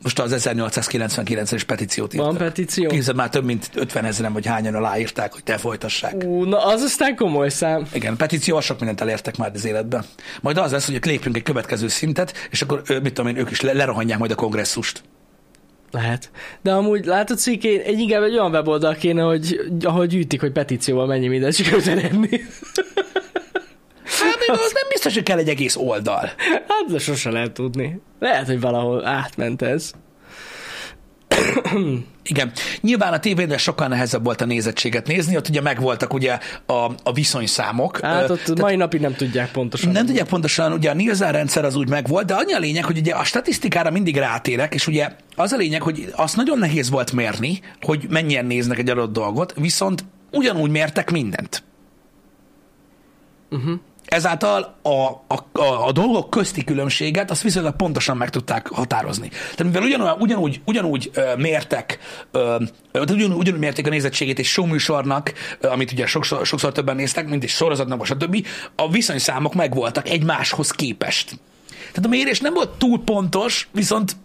Most 0.02 0.18
az 0.18 0.34
1899-es 0.36 1.62
petíciót 1.66 2.14
írtak. 2.14 2.28
Van 2.28 2.36
petíció? 2.36 2.88
Képzeld, 2.88 3.16
már 3.16 3.28
több 3.28 3.44
mint 3.44 3.70
50 3.74 4.04
ezeren 4.04 4.32
vagy 4.32 4.46
hányan 4.46 4.74
aláírták, 4.74 5.32
hogy 5.32 5.44
te 5.44 5.56
folytassák. 5.56 6.24
Ú, 6.24 6.44
na 6.44 6.66
az 6.66 6.82
aztán 6.82 7.16
komoly 7.16 7.48
szám. 7.48 7.86
Igen, 7.92 8.16
petícióval 8.16 8.62
sok 8.62 8.78
mindent 8.78 9.00
elértek 9.00 9.36
már 9.36 9.50
az 9.54 9.64
életben. 9.64 10.04
Majd 10.40 10.56
az 10.58 10.70
lesz, 10.70 10.86
hogy 10.86 11.06
lépjünk 11.06 11.36
egy 11.36 11.42
következő 11.42 11.88
szintet, 11.88 12.32
és 12.50 12.62
akkor, 12.62 12.82
mit 13.02 13.12
tudom 13.12 13.26
én, 13.30 13.36
ők 13.36 13.50
is 13.50 13.60
le- 13.60 13.72
lerohanják 13.72 14.18
majd 14.18 14.30
a 14.30 14.34
kongresszust. 14.34 15.02
Lehet. 15.90 16.30
De 16.62 16.72
amúgy 16.72 17.04
látod, 17.04 17.38
Ciké, 17.38 17.82
egy 17.82 17.98
inkább 17.98 18.22
egy 18.22 18.32
olyan 18.32 18.50
weboldal 18.50 18.94
kéne, 18.94 19.22
hogy 19.22 19.60
ahol 19.82 20.06
gyűjtik, 20.06 20.40
hogy 20.40 20.52
petícióval 20.52 21.06
mennyi 21.06 21.28
mindent 21.28 21.54
sikerült 21.54 21.86
elérni. 21.86 22.40
Hát 24.08 24.38
még 24.38 24.50
az 24.50 24.72
nem 24.72 24.88
biztos, 24.88 25.14
hogy 25.14 25.22
kell 25.22 25.38
egy 25.38 25.48
egész 25.48 25.76
oldal. 25.76 26.30
Hát, 26.68 26.84
de 26.88 26.98
sose 26.98 27.30
lehet 27.30 27.52
tudni. 27.52 28.00
Lehet, 28.18 28.46
hogy 28.46 28.60
valahol 28.60 29.06
átment 29.06 29.62
ez. 29.62 29.92
Igen. 32.22 32.52
Nyilván 32.80 33.12
a 33.12 33.18
tévében 33.18 33.58
sokkal 33.58 33.88
nehezebb 33.88 34.24
volt 34.24 34.40
a 34.40 34.44
nézettséget 34.44 35.06
nézni, 35.06 35.36
ott 35.36 35.48
ugye 35.48 35.60
megvoltak 35.60 36.12
ugye 36.12 36.38
a, 36.66 36.72
a 37.02 37.12
viszonyszámok. 37.12 38.00
Hát 38.00 38.30
ott 38.30 38.60
mai 38.60 38.76
napig 38.76 39.00
nem 39.00 39.14
tudják 39.14 39.50
pontosan. 39.50 39.92
nem 39.92 40.06
tudják 40.06 40.26
pontosan, 40.26 40.72
ugye 40.72 40.90
a 40.90 40.94
Nielsen 40.94 41.32
rendszer 41.32 41.64
az 41.64 41.76
úgy 41.76 41.88
megvolt, 41.88 42.26
de 42.26 42.34
annyi 42.34 42.52
a 42.52 42.58
lényeg, 42.58 42.84
hogy 42.84 42.98
ugye 42.98 43.14
a 43.14 43.24
statisztikára 43.24 43.90
mindig 43.90 44.16
rátérek, 44.16 44.74
és 44.74 44.86
ugye 44.86 45.08
az 45.36 45.52
a 45.52 45.56
lényeg, 45.56 45.82
hogy 45.82 46.12
azt 46.16 46.36
nagyon 46.36 46.58
nehéz 46.58 46.90
volt 46.90 47.12
mérni, 47.12 47.60
hogy 47.80 48.06
mennyien 48.08 48.46
néznek 48.46 48.78
egy 48.78 48.90
adott 48.90 49.12
dolgot, 49.12 49.54
viszont 49.56 50.04
ugyanúgy 50.32 50.70
mértek 50.70 51.10
mindent. 51.10 51.62
Uh-huh. 53.50 53.80
Ezáltal 54.08 54.78
a, 54.82 54.88
a, 54.88 55.34
a, 55.52 55.86
a 55.86 55.92
dolgok 55.92 56.30
közti 56.30 56.64
különbséget 56.64 57.30
azt 57.30 57.42
viszonylag 57.42 57.76
pontosan 57.76 58.16
meg 58.16 58.30
tudták 58.30 58.68
határozni. 58.68 59.28
Tehát 59.28 59.64
mivel 59.64 59.82
ugyanúgy, 59.82 60.20
ugyanúgy, 60.20 60.60
ugyanúgy 60.64 61.10
mértek, 61.36 61.98
ugyanúgy, 62.92 63.32
ugyanúgy 63.36 63.58
mérték 63.58 63.86
a 63.86 63.90
nézettségét 63.90 64.38
egy 64.38 64.44
showműsornak, 64.44 65.32
amit 65.62 65.92
ugye 65.92 66.06
sokszor, 66.06 66.46
sokszor 66.46 66.72
többen 66.72 66.96
néztek, 66.96 67.28
mint 67.28 67.42
egy 67.42 67.48
sorozatnak, 67.48 68.06
stb. 68.06 68.46
A 68.76 68.90
viszonyszámok 68.90 69.54
megvoltak 69.54 70.08
egymáshoz 70.08 70.70
képest. 70.70 71.38
Tehát 71.68 72.04
a 72.04 72.08
mérés 72.08 72.40
nem 72.40 72.54
volt 72.54 72.70
túl 72.78 73.02
pontos, 73.04 73.68
viszont 73.72 74.16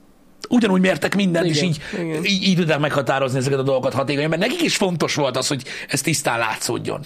ugyanúgy 0.50 0.82
mértek 0.82 1.16
mindent, 1.16 1.46
Igen, 1.46 1.58
és 1.58 1.64
így, 1.64 1.82
igen. 1.94 2.26
így, 2.26 2.44
így 2.44 2.56
tudták 2.56 2.80
meghatározni 2.80 3.38
ezeket 3.38 3.60
a 3.60 3.64
dolgokat 3.64 3.94
hatékonyan, 3.94 4.30
mert 4.30 4.42
nekik 4.42 4.62
is 4.62 4.76
fontos 4.76 5.16
volt 5.16 5.38
az, 5.38 5.48
hogy 5.48 5.64
ez 5.88 6.02
tisztán 6.02 6.40
látszódjon. 6.40 7.06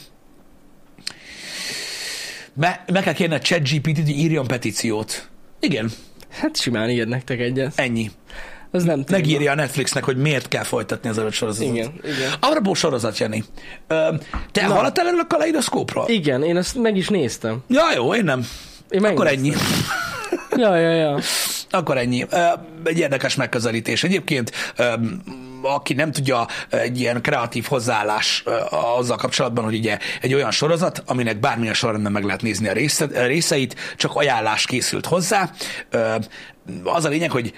Be, 2.60 2.84
meg 2.93 3.04
kell 3.04 3.13
kérni 3.13 3.36
a 3.36 3.39
ChatGPT-t, 3.39 3.98
hogy 3.98 4.10
írjon 4.10 4.48
petíciót. 4.48 5.28
Igen, 5.60 5.91
Hát 6.30 6.58
simán 6.60 6.89
ír 6.89 7.08
nektek 7.08 7.39
egyet. 7.39 7.72
ennyi. 7.76 8.12
Az 8.72 8.84
nem 8.84 9.04
téma. 9.04 9.17
Megírja 9.20 9.52
a 9.52 9.56
Netflixnek, 9.56 10.04
hogy 10.04 10.17
miért 10.17 10.48
kell 10.48 10.63
folytatni 10.63 11.10
az 11.10 11.17
adott 11.17 11.32
sorozatot. 11.34 11.74
Igen, 11.76 11.91
igen. 12.04 12.32
Apropó 12.39 12.74
sorozat, 12.74 13.17
Jani. 13.17 13.43
Ö, 13.88 14.15
Te 14.52 14.67
Na. 14.67 14.74
hallottál 14.74 15.08
erről 15.08 15.20
a 15.20 15.28
kaleidoszkópról? 15.28 16.10
Igen, 16.10 16.43
én 16.43 16.58
azt 16.58 16.76
meg 16.82 16.98
is 16.98 17.08
néztem. 17.08 17.63
Ja, 17.67 17.84
jó, 17.96 18.15
én 18.15 18.24
nem. 18.24 18.48
Én 18.89 19.06
Akkor 19.06 19.28
ennyi. 19.28 19.54
Ja, 20.58 20.76
ja, 20.76 20.91
ja. 20.93 21.20
Akkor 21.70 21.98
ennyi. 21.98 22.26
Ö, 22.30 22.38
Egy 22.84 22.98
érdekes 23.00 23.36
megközelítés. 23.36 24.04
Egyébként, 24.04 24.52
ö, 24.78 24.93
aki 25.62 25.93
nem 25.93 26.12
tudja, 26.12 26.48
egy 26.70 27.00
ilyen 27.00 27.22
kreatív 27.22 27.65
hozzáállás 27.65 28.43
ö, 28.46 28.52
azzal 28.98 29.17
kapcsolatban, 29.17 29.63
hogy 29.63 29.76
ugye 29.76 29.98
egy 30.22 30.34
olyan 30.34 30.52
sorozat, 30.52 31.04
aminek 31.06 31.39
bármilyen 31.39 31.74
sorrendben 31.74 32.12
meg 32.12 32.24
lehet 32.24 32.41
nézni 32.41 32.67
a 32.67 32.74
része- 32.74 33.26
részeit, 33.26 33.76
csak 33.98 34.15
ajánlás 34.15 34.65
készült 34.65 35.06
hozzá. 35.06 35.52
Ö, 35.89 36.15
Az 36.84 37.06
a 37.06 37.10
lényeg, 37.10 37.32
hogy 37.32 37.54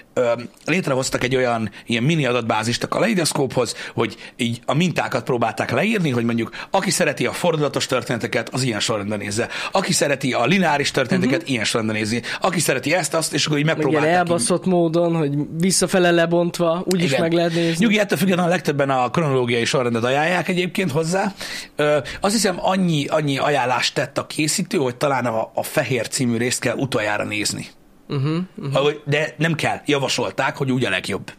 létrehoztak 0.66 1.24
egy 1.24 1.36
olyan 1.36 1.70
ilyen 1.86 2.04
mini 2.04 2.26
adatbázist 2.26 2.84
a 2.84 2.88
kaleidoszkóphoz, 2.88 3.76
hogy 3.94 4.16
így 4.38 4.60
a 4.66 4.74
mintákat 4.74 5.24
próbálták 5.24 5.72
leírni, 5.72 6.10
hogy 6.10 6.24
mondjuk 6.24 6.50
aki 6.72 6.90
szereti 6.92 7.26
a 7.26 7.32
fordulatos 7.32 7.86
történeteket, 7.86 8.50
az 8.50 8.62
ilyen 8.64 8.80
sorrendben 8.80 9.18
nézze. 9.20 9.48
Aki 9.72 9.94
szereti 9.94 10.34
a 10.34 10.46
lineáris 10.46 10.92
történeteket, 10.92 11.38
uh-huh. 11.38 11.52
ilyen 11.52 11.64
sorrendben 11.66 12.00
nézi. 12.00 12.22
Aki 12.42 12.60
szereti 12.60 12.94
ezt, 12.94 13.14
azt, 13.14 13.34
és 13.34 13.46
akkor 13.46 13.58
így 13.58 13.66
Meg 13.66 13.76
ilyen 13.78 13.86
megpróbálták. 13.88 14.24
így- 14.26 14.30
elbaszott 14.30 14.66
módon, 14.66 15.16
hogy 15.16 15.32
visszafele 15.60 16.12
lebontva, 16.12 16.84
úgy 16.86 17.00
is 17.04 17.10
igen. 17.10 17.22
meg 17.22 17.34
lehet 17.34 17.54
nézni. 17.54 17.86
Nyugi, 17.90 18.02
ettől 18.02 18.18
függetlenül 18.18 18.52
a 18.52 18.54
legtöbben 18.56 18.90
a 18.90 19.10
kronológiai 19.10 19.66
sorrendet 19.66 20.04
ajánlják 20.04 20.48
egyébként 20.48 20.92
hozzá. 20.92 21.34
Ö, 21.76 21.98
azt 22.22 22.34
hiszem, 22.34 22.56
annyi, 22.60 23.06
annyi 23.08 23.38
ajánlást 23.38 23.94
tett 23.94 24.18
a 24.18 24.26
készítő, 24.26 24.78
hogy 24.78 24.96
talán 24.96 25.26
a, 25.26 25.52
a 25.54 25.64
Fehér 25.64 26.08
című 26.08 26.38
részt 26.38 26.60
kell 26.60 26.76
utoljára 26.76 27.24
nézni. 27.24 27.68
Uh-huh, 28.10 28.38
uh-huh. 28.56 28.92
De 29.06 29.34
nem 29.38 29.56
kell, 29.56 29.82
javasolták, 29.86 30.58
hogy 30.58 30.72
úgy 30.72 30.86
a 30.86 30.90
legjobb. 30.90 31.32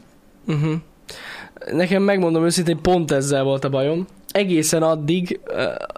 Nekem 1.72 2.02
megmondom 2.02 2.44
őszintén, 2.44 2.80
pont 2.80 3.10
ezzel 3.10 3.42
volt 3.42 3.64
a 3.64 3.68
bajom. 3.68 4.06
Egészen 4.32 4.82
addig, 4.82 5.40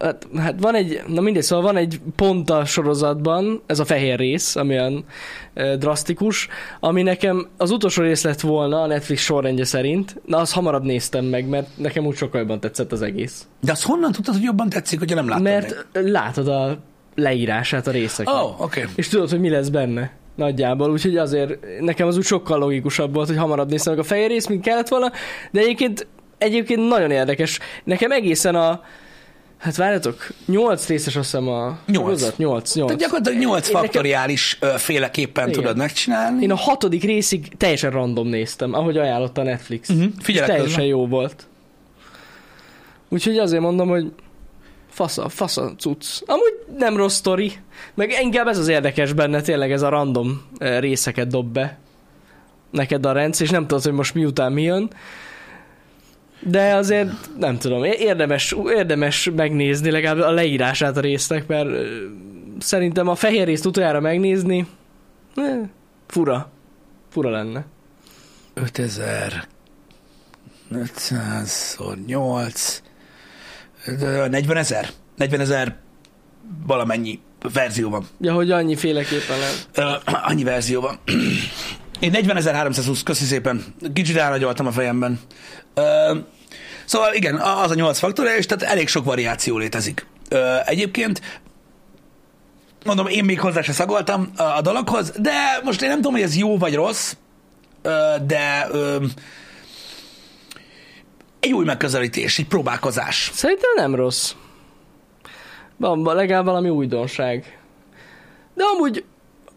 hát, 0.02 0.26
hát 0.36 0.54
van 0.60 0.74
egy, 0.74 1.02
na 1.06 1.20
mindegy, 1.20 1.42
szóval 1.42 1.64
van 1.64 1.76
egy 1.76 2.00
pont 2.16 2.50
a 2.50 2.64
sorozatban, 2.64 3.62
ez 3.66 3.78
a 3.78 3.84
fehér 3.84 4.18
rész, 4.18 4.56
ami 4.56 4.74
olyan 4.74 5.04
eh, 5.54 5.76
drasztikus, 5.76 6.48
ami 6.80 7.02
nekem 7.02 7.48
az 7.56 7.70
utolsó 7.70 8.02
rész 8.02 8.22
lett 8.22 8.40
volna 8.40 8.82
a 8.82 8.86
Netflix 8.86 9.22
sorrendje 9.22 9.64
szerint, 9.64 10.20
na 10.24 10.38
azt 10.38 10.52
hamarabb 10.52 10.84
néztem 10.84 11.24
meg, 11.24 11.48
mert 11.48 11.68
nekem 11.76 12.06
úgy 12.06 12.16
sokkal 12.16 12.40
jobban 12.40 12.60
tetszett 12.60 12.92
az 12.92 13.02
egész. 13.02 13.46
De 13.60 13.72
azt 13.72 13.84
honnan 13.84 14.12
tudtad, 14.12 14.34
hogy 14.34 14.42
jobban 14.42 14.68
tetszik, 14.68 14.98
hogyha 14.98 15.14
nem 15.14 15.28
láttad 15.28 15.42
mert 15.42 15.86
látod 15.92 16.48
a 16.48 16.78
leírását 17.14 17.86
a 17.86 17.90
részeknek. 17.90 18.34
Oh. 18.34 18.60
Okay. 18.60 18.84
És 18.94 19.08
tudod, 19.08 19.30
hogy 19.30 19.40
mi 19.40 19.48
lesz 19.48 19.68
benne. 19.68 20.10
Nagyjából, 20.34 20.90
úgyhogy 20.90 21.16
azért 21.16 21.58
nekem 21.80 22.06
az 22.06 22.16
úgy 22.16 22.24
sokkal 22.24 22.58
logikusabb 22.58 23.14
volt, 23.14 23.28
hogy 23.28 23.36
hamarabb 23.36 23.70
néztem 23.70 23.92
meg 23.92 24.02
a 24.02 24.06
fehér 24.06 24.28
részt, 24.28 24.48
mint 24.48 24.62
kellett 24.62 24.88
volna, 24.88 25.12
de 25.50 25.60
egyébként, 25.60 26.06
egyébként 26.42 26.88
nagyon 26.88 27.10
érdekes. 27.10 27.58
Nekem 27.84 28.10
egészen 28.12 28.54
a, 28.54 28.82
hát 29.58 29.76
várjatok, 29.76 30.26
nyolc 30.46 30.86
részes 30.86 31.16
azt 31.16 31.30
hiszem 31.30 31.48
a 31.48 31.78
Nyolc. 31.86 32.04
sorozat, 32.04 32.38
nyolc, 32.38 32.74
nyolc. 32.74 32.86
Tehát 32.88 33.02
gyakorlatilag 33.02 33.38
nyolc 33.38 33.66
Én 33.66 33.72
nekem- 33.72 33.90
faktoriális 33.90 34.56
ö, 34.60 34.68
féleképpen 34.76 35.48
Igen. 35.48 35.60
tudod 35.60 35.76
megcsinálni. 35.76 36.42
Én 36.42 36.50
a 36.50 36.56
hatodik 36.56 37.02
részig 37.02 37.56
teljesen 37.56 37.90
random 37.90 38.28
néztem, 38.28 38.72
ahogy 38.74 38.96
ajánlotta 38.98 39.40
a 39.40 39.44
Netflix. 39.44 39.88
És 39.88 39.96
figyelek 40.18 40.48
teljesen 40.48 40.68
közben. 40.68 40.84
jó 40.86 41.06
volt. 41.06 41.46
Úgyhogy 43.08 43.38
azért 43.38 43.62
mondom, 43.62 43.88
hogy 43.88 44.12
fasza, 44.88 45.28
fasza 45.28 45.74
cucc. 45.78 46.06
Amúgy 46.26 46.54
nem 46.78 46.96
rossz 46.96 47.14
sztori, 47.14 47.52
meg 47.94 48.14
inkább 48.22 48.46
ez 48.46 48.58
az 48.58 48.68
érdekes 48.68 49.12
benne, 49.12 49.40
tényleg 49.40 49.72
ez 49.72 49.82
a 49.82 49.88
random 49.88 50.42
részeket 50.58 51.26
dob 51.28 51.52
be 51.52 51.78
neked 52.70 53.06
a 53.06 53.12
rendszer, 53.12 53.46
és 53.46 53.52
nem 53.52 53.66
tudod, 53.66 53.82
hogy 53.82 53.92
most 53.92 54.14
miután 54.14 54.52
mi 54.52 54.62
jön. 54.62 54.90
De 56.46 56.74
azért 56.74 57.10
nem 57.38 57.58
tudom, 57.58 57.84
érdemes, 57.84 58.54
érdemes 58.76 59.30
megnézni 59.36 59.90
legalább 59.90 60.18
a 60.18 60.30
leírását 60.30 60.96
a 60.96 61.00
résznek, 61.00 61.46
mert 61.46 61.68
szerintem 62.58 63.08
a 63.08 63.14
fehér 63.14 63.46
részt 63.46 63.66
utoljára 63.66 64.00
megnézni, 64.00 64.66
fura. 66.06 66.50
Fura 67.10 67.30
lenne. 67.30 67.64
5000 68.54 69.48
500 70.70 71.78
8 72.06 72.82
40 74.30 74.56
ezer 74.56 74.88
40 75.16 75.40
ezer 75.40 75.76
valamennyi 76.66 77.20
verzió 77.52 77.90
van. 77.90 78.06
Ja, 78.20 78.32
hogy 78.32 78.50
annyi 78.50 78.76
féleképpen 78.76 79.38
lehet. 79.38 79.98
Annyi 80.04 80.44
verzió 80.44 80.80
van. 80.80 80.98
Én 82.02 82.12
40.320, 82.14 83.00
köszi 83.04 83.24
szépen. 83.24 83.64
Kicsit 83.92 84.16
elnagyoltam 84.16 84.66
a 84.66 84.72
fejemben. 84.72 85.20
Ö, 85.74 86.16
szóval 86.84 87.14
igen, 87.14 87.34
az 87.36 87.70
a 87.70 87.74
8 87.74 87.98
faktoriális, 87.98 88.46
tehát 88.46 88.72
elég 88.72 88.88
sok 88.88 89.04
variáció 89.04 89.56
létezik. 89.56 90.06
Ö, 90.28 90.56
egyébként 90.64 91.20
mondom, 92.84 93.06
én 93.06 93.24
még 93.24 93.40
hozzá 93.40 93.62
se 93.62 93.72
szagoltam 93.72 94.30
a, 94.36 94.60
dologhoz, 94.60 95.12
de 95.18 95.60
most 95.64 95.82
én 95.82 95.88
nem 95.88 95.96
tudom, 95.96 96.12
hogy 96.12 96.22
ez 96.22 96.36
jó 96.36 96.58
vagy 96.58 96.74
rossz, 96.74 97.14
de 98.26 98.68
egy 101.40 101.52
új 101.52 101.64
megközelítés, 101.64 102.38
egy 102.38 102.46
próbálkozás. 102.46 103.30
Szerintem 103.34 103.70
nem 103.76 103.94
rossz. 103.94 104.32
Van 105.76 106.02
legalább 106.02 106.44
valami 106.44 106.68
újdonság. 106.68 107.58
De 108.54 108.64
amúgy, 108.74 109.04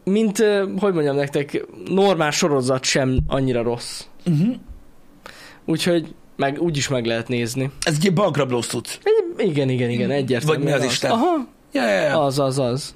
mint, 0.06 0.38
hogy 0.80 0.94
mondjam 0.94 1.16
nektek, 1.16 1.66
normál 1.90 2.32
sorozat 2.32 2.84
sem 2.84 3.18
annyira 3.28 3.64
rossz. 3.64 4.02
Uh-huh. 4.26 4.56
Úgyhogy 5.66 6.14
meg, 6.36 6.62
úgy 6.62 6.78
is 6.78 6.88
meg 6.88 7.06
lehet 7.06 7.28
nézni. 7.28 7.72
Ez 7.82 7.98
egy 8.04 8.14
bankrablós. 8.14 8.74
Egy, 8.74 9.50
igen, 9.50 9.70
igen, 9.70 9.90
igen, 9.90 10.12
egyértelmű. 10.12 10.56
Vagy 10.56 10.64
mi 10.66 10.72
az 10.72 10.84
Isten? 10.84 11.12
Aha, 11.12 11.48
Ja, 11.74 11.90
ja, 11.90 12.02
ja. 12.02 12.24
az, 12.24 12.40
az, 12.40 12.60
az. 12.60 12.96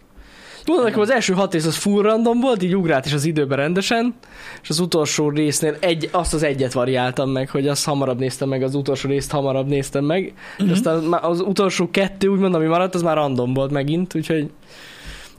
Mondom 0.65 0.86
nekem, 0.86 1.02
az 1.02 1.10
első 1.10 1.34
hat 1.34 1.54
rész 1.54 1.65
az 1.65 1.76
full 1.76 2.02
random 2.02 2.39
volt, 2.39 2.63
így 2.63 2.76
ugrált 2.76 3.06
is 3.06 3.13
az 3.13 3.26
időben 3.26 3.58
rendesen, 3.58 4.13
és 4.62 4.69
az 4.69 4.80
utolsó 4.80 5.30
résznél 5.30 5.76
egy, 5.80 6.10
azt 6.12 6.34
az 6.34 6.43
egyet 6.43 6.74
variáltam 6.74 7.30
meg, 7.30 7.50
hogy 7.50 7.67
azt 7.67 7.86
hamarabb 7.86 8.19
néztem 8.19 8.50
meg, 8.50 8.63
az 8.63 8.76
utolsó 8.76 9.10
részt 9.10 9.32
hamarabb 9.32 9.67
néztem 9.67 10.06
meg, 10.06 10.22
Mhm. 10.24 10.34
uh-huh. 10.52 10.69
és 10.69 10.74
aztán 10.74 11.13
az 11.22 11.39
utolsó 11.39 11.89
kettő, 11.91 12.28
úgymond, 12.28 12.56
ami 12.56 12.65
maradt, 12.65 12.95
az 12.95 13.02
már 13.02 13.15
random 13.15 13.54
volt 13.54 13.72
megint, 13.72 14.15
úgyhogy 14.15 14.50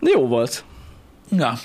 jó 0.01 0.27
volt. 0.27 0.65
Ja. 1.31 1.59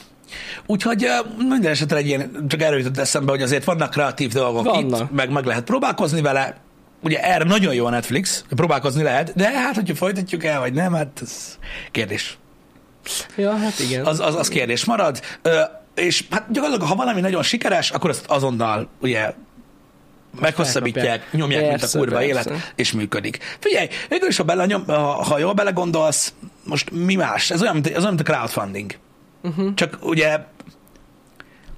Úgyhogy 0.65 1.07
minden 1.37 1.71
esetre 1.71 1.97
egy 1.97 2.07
ilyen, 2.07 2.45
csak 2.47 2.61
erről 2.61 2.77
jutott 2.77 2.97
eszembe, 2.97 3.31
hogy 3.31 3.41
azért 3.41 3.63
vannak 3.63 3.89
kreatív 3.89 4.31
dolgok 4.31 4.65
Vannak. 4.65 5.01
itt, 5.01 5.11
meg, 5.11 5.29
meg 5.29 5.45
lehet 5.45 5.63
próbálkozni 5.63 6.21
vele. 6.21 6.55
Ugye 7.01 7.23
erre 7.23 7.43
nagyon 7.43 7.73
jó 7.73 7.85
a 7.85 7.89
Netflix, 7.89 8.43
próbálkozni 8.49 9.03
lehet, 9.03 9.35
de 9.35 9.51
hát, 9.51 9.75
hogyha 9.75 9.95
folytatjuk 9.95 10.43
el, 10.43 10.59
vagy 10.59 10.73
nem, 10.73 10.93
hát 10.93 11.19
ez 11.21 11.57
kérdés. 11.91 12.37
Ja, 13.35 13.57
hát 13.57 13.79
igen. 13.79 14.05
Az, 14.05 14.19
az, 14.19 14.35
az 14.35 14.47
kérdés 14.47 14.85
marad. 14.85 15.21
Ö, 15.41 15.59
és 15.95 16.23
hát 16.29 16.51
gyakorlatilag, 16.51 16.89
ha 16.89 16.95
valami 16.95 17.21
nagyon 17.21 17.43
sikeres, 17.43 17.91
akkor 17.91 18.09
azt 18.09 18.25
azonnal 18.27 18.87
ugye 19.01 19.33
meghosszabbítják, 20.39 21.31
nyomják, 21.31 21.61
mint 21.61 21.73
a 21.73 21.77
Persze, 21.79 21.97
kurva 21.97 22.15
persze. 22.17 22.29
élet, 22.29 22.73
és 22.75 22.91
működik. 22.91 23.57
Figyelj, 23.59 23.87
végül 24.09 24.27
is, 24.27 24.37
ha, 24.37 24.43
belenyom, 24.43 24.85
ha, 24.87 25.23
ha 25.23 25.37
jól 25.37 25.53
belegondolsz, 25.53 26.33
most 26.63 26.91
mi 26.91 27.15
más? 27.15 27.51
Ez 27.51 27.61
olyan, 27.61 27.73
mint, 27.73 27.87
ez 27.87 28.03
olyan, 28.03 28.13
mint 28.13 28.29
a 28.29 28.31
crowdfunding. 28.31 28.97
Uh-huh. 29.45 29.73
Csak 29.73 29.97
ugye 30.01 30.39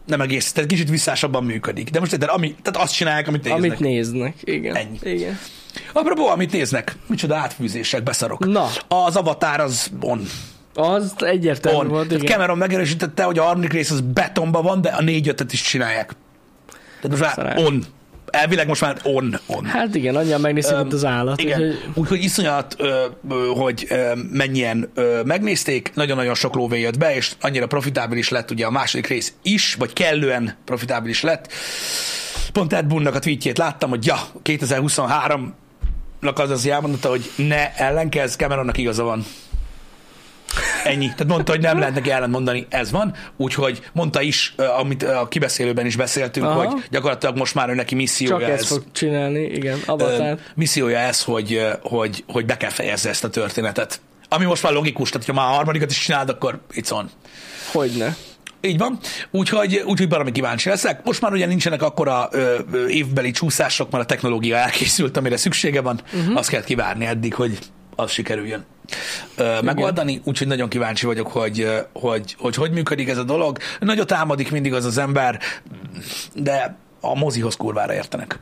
Nem 0.05 0.21
egész, 0.21 0.51
tehát 0.51 0.69
kicsit 0.69 0.89
visszásabban 0.89 1.43
működik. 1.43 1.89
De 1.89 1.99
most 1.99 2.17
de 2.17 2.25
ami, 2.25 2.55
tehát 2.61 2.81
azt 2.81 2.93
csinálják, 2.93 3.27
amit 3.27 3.43
néznek. 3.43 3.63
Amit 3.63 3.79
néznek, 3.79 4.35
igen. 4.43 4.75
Ennyi. 4.75 4.97
Igen. 5.03 5.39
Apropó, 5.93 6.27
amit 6.27 6.51
néznek, 6.51 6.95
micsoda 7.07 7.35
átfűzések, 7.35 8.03
beszarok. 8.03 8.45
Na. 8.45 8.67
Az 8.87 9.15
avatar 9.15 9.59
az 9.59 9.91
on. 9.99 10.21
Az 10.73 11.13
egyértelmű 11.17 11.79
on. 11.79 11.87
volt, 11.87 12.07
Tehát 12.07 12.23
igen. 12.23 12.35
Cameron 12.35 12.57
megerősítette, 12.57 13.23
hogy 13.23 13.37
a 13.39 13.43
harmadik 13.43 13.71
rész 13.71 13.91
az 13.91 14.01
betonban 14.01 14.63
van, 14.63 14.81
de 14.81 14.89
a 14.89 15.01
négy 15.01 15.27
ötöt 15.27 15.53
is 15.53 15.61
csinálják. 15.61 16.15
Tehát 17.01 17.37
most 17.45 17.59
on. 17.65 17.85
Elvileg 18.31 18.67
most 18.67 18.81
már 18.81 18.97
on. 19.03 19.39
on. 19.45 19.65
Hát 19.65 19.95
igen, 19.95 20.15
annyian 20.15 20.41
megnézték, 20.41 20.77
mint 20.77 20.93
az 20.93 21.05
állat. 21.05 21.41
Igen, 21.41 21.61
úgyhogy- 21.61 21.89
úgyhogy 21.93 22.23
iszonyat, 22.23 22.75
ö, 22.77 23.05
ö, 23.29 23.45
hogy 23.55 23.85
ö, 23.89 24.11
mennyien 24.31 24.89
ö, 24.93 25.21
megnézték, 25.25 25.91
nagyon-nagyon 25.93 26.33
sok 26.35 26.55
lóvé 26.55 26.79
jött 26.79 26.97
be, 26.97 27.15
és 27.15 27.31
annyira 27.41 27.67
profitábilis 27.67 28.29
lett 28.29 28.51
ugye 28.51 28.65
a 28.65 28.71
második 28.71 29.07
rész 29.07 29.33
is, 29.41 29.73
vagy 29.79 29.93
kellően 29.93 30.55
profitábilis 30.65 31.21
lett. 31.21 31.51
Pont 32.53 32.73
Ed 32.73 32.85
Boonnak 32.85 33.15
a 33.15 33.19
tweetjét 33.19 33.57
láttam, 33.57 33.89
hogy 33.89 34.05
ja, 34.05 34.17
2023-nak 34.43 36.35
az 36.35 36.49
az 36.49 36.67
elmondotta, 36.67 37.09
hogy 37.09 37.31
ne 37.35 37.73
ellenkezz, 37.75 38.35
Cameronnak 38.35 38.77
igaza 38.77 39.03
van. 39.03 39.25
Ennyi. 40.83 41.05
Tehát 41.05 41.27
mondta, 41.27 41.51
hogy 41.51 41.61
nem 41.61 41.79
lehet 41.79 41.93
neki 41.93 42.11
ellent 42.11 42.31
mondani, 42.31 42.65
ez 42.69 42.91
van. 42.91 43.13
Úgyhogy 43.37 43.81
mondta 43.93 44.21
is, 44.21 44.55
amit 44.77 45.03
a 45.03 45.27
kibeszélőben 45.27 45.85
is 45.85 45.95
beszéltünk, 45.95 46.45
Aha. 46.45 46.63
hogy 46.65 46.83
gyakorlatilag 46.91 47.37
most 47.37 47.55
már 47.55 47.69
ő 47.69 47.73
neki 47.73 47.89
Csak 47.89 47.97
missziója 47.99 48.47
ezt 48.47 48.61
ez. 48.61 48.67
fog 48.67 48.83
csinálni, 48.91 49.39
igen, 49.43 49.77
Ö, 49.87 49.91
Avatar. 49.91 50.37
missziója 50.55 50.97
ez, 50.97 51.23
hogy, 51.23 51.67
hogy, 51.81 52.23
hogy 52.27 52.45
be 52.45 52.57
kell 52.57 52.69
fejezze 52.69 53.09
ezt 53.09 53.23
a 53.23 53.29
történetet. 53.29 53.99
Ami 54.29 54.45
most 54.45 54.63
már 54.63 54.73
logikus, 54.73 55.09
tehát 55.09 55.27
ha 55.27 55.33
már 55.33 55.45
a 55.45 55.55
harmadikat 55.55 55.91
is 55.91 55.99
csináld, 55.99 56.29
akkor 56.29 56.59
it's 56.73 56.91
on. 56.91 57.09
Hogyne. 57.71 58.15
Így 58.61 58.77
van. 58.77 58.99
Úgyhogy, 59.31 59.83
úgyhogy 59.85 60.09
valami 60.09 60.31
kíváncsi 60.31 60.69
leszek. 60.69 61.03
Most 61.03 61.21
már 61.21 61.31
ugye 61.31 61.45
nincsenek 61.45 61.81
akkora 61.81 62.27
ö, 62.31 62.59
ö, 62.71 62.87
évbeli 62.87 63.31
csúszások, 63.31 63.91
mert 63.91 64.03
a 64.03 64.07
technológia 64.07 64.55
elkészült, 64.55 65.17
amire 65.17 65.37
szüksége 65.37 65.81
van. 65.81 66.01
Uh-huh. 66.13 66.37
Azt 66.37 66.49
kell 66.49 66.63
kivárni 66.63 67.05
eddig, 67.05 67.33
hogy 67.33 67.57
az 67.95 68.11
sikerüljön 68.11 68.65
ö, 69.37 69.61
megoldani. 69.61 70.21
Úgyhogy 70.23 70.47
nagyon 70.47 70.69
kíváncsi 70.69 71.05
vagyok, 71.05 71.27
hogy, 71.27 71.67
hogy, 71.93 72.35
hogy 72.39 72.55
hogy 72.55 72.71
működik 72.71 73.09
ez 73.09 73.17
a 73.17 73.23
dolog. 73.23 73.57
Nagyot 73.79 74.11
álmodik 74.11 74.51
mindig 74.51 74.73
az 74.73 74.85
az 74.85 74.97
ember, 74.97 75.39
de 76.33 76.77
a 77.01 77.15
mozihoz 77.15 77.55
kurvára 77.55 77.93
értenek. 77.93 78.39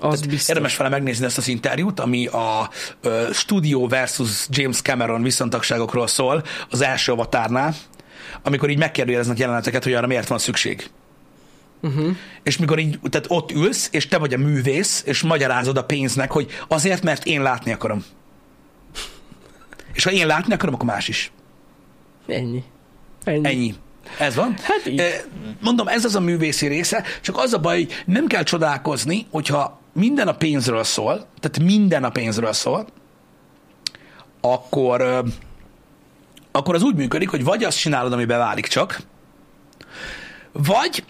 Az 0.00 0.20
biztos. 0.20 0.48
Érdemes 0.48 0.76
vele 0.76 0.90
megnézni 0.90 1.24
ezt 1.24 1.38
az 1.38 1.48
interjút, 1.48 2.00
ami 2.00 2.26
a 2.26 2.70
ö, 3.00 3.28
Studio 3.32 3.88
versus 3.88 4.46
James 4.50 4.82
Cameron 4.82 5.22
viszontagságokról 5.22 6.06
szól 6.06 6.44
az 6.70 6.80
első 6.80 7.12
avatárnál, 7.12 7.74
amikor 8.42 8.70
így 8.70 8.78
megkérdeznek 8.78 9.38
jeleneteket, 9.38 9.84
hogy 9.84 9.92
arra 9.92 10.06
miért 10.06 10.28
van 10.28 10.38
szükség. 10.38 10.90
Uh-huh. 11.82 12.16
És 12.42 12.58
mikor 12.58 12.78
így, 12.78 12.98
tehát 13.10 13.26
ott 13.28 13.52
ülsz, 13.52 13.88
és 13.92 14.08
te 14.08 14.18
vagy 14.18 14.34
a 14.34 14.38
művész, 14.38 15.02
és 15.06 15.22
magyarázod 15.22 15.76
a 15.76 15.84
pénznek, 15.84 16.30
hogy 16.30 16.50
azért, 16.68 17.02
mert 17.02 17.24
én 17.24 17.42
látni 17.42 17.72
akarom. 17.72 18.04
És 19.92 20.04
ha 20.04 20.10
én 20.10 20.26
látni 20.26 20.52
akarom, 20.52 20.74
akkor 20.74 20.86
más 20.86 21.08
is. 21.08 21.32
Ennyi. 22.26 22.62
Ennyi. 23.24 23.48
Ennyi. 23.48 23.74
Ez 24.18 24.34
van. 24.34 24.54
Hát 24.62 24.86
így. 24.86 25.24
Mondom, 25.60 25.88
ez 25.88 26.04
az 26.04 26.14
a 26.14 26.20
művészi 26.20 26.66
része, 26.66 27.04
csak 27.20 27.36
az 27.38 27.52
a 27.52 27.58
baj, 27.58 27.76
hogy 27.76 28.02
nem 28.06 28.26
kell 28.26 28.42
csodálkozni, 28.42 29.26
hogyha 29.30 29.80
minden 29.92 30.28
a 30.28 30.36
pénzről 30.36 30.84
szól, 30.84 31.26
tehát 31.40 31.58
minden 31.58 32.04
a 32.04 32.10
pénzről 32.10 32.52
szól, 32.52 32.86
akkor, 34.40 35.24
akkor 36.52 36.74
az 36.74 36.82
úgy 36.82 36.94
működik, 36.94 37.28
hogy 37.28 37.44
vagy 37.44 37.64
azt 37.64 37.78
csinálod, 37.78 38.12
ami 38.12 38.24
beválik 38.24 38.66
csak, 38.66 39.00
vagy 40.52 41.04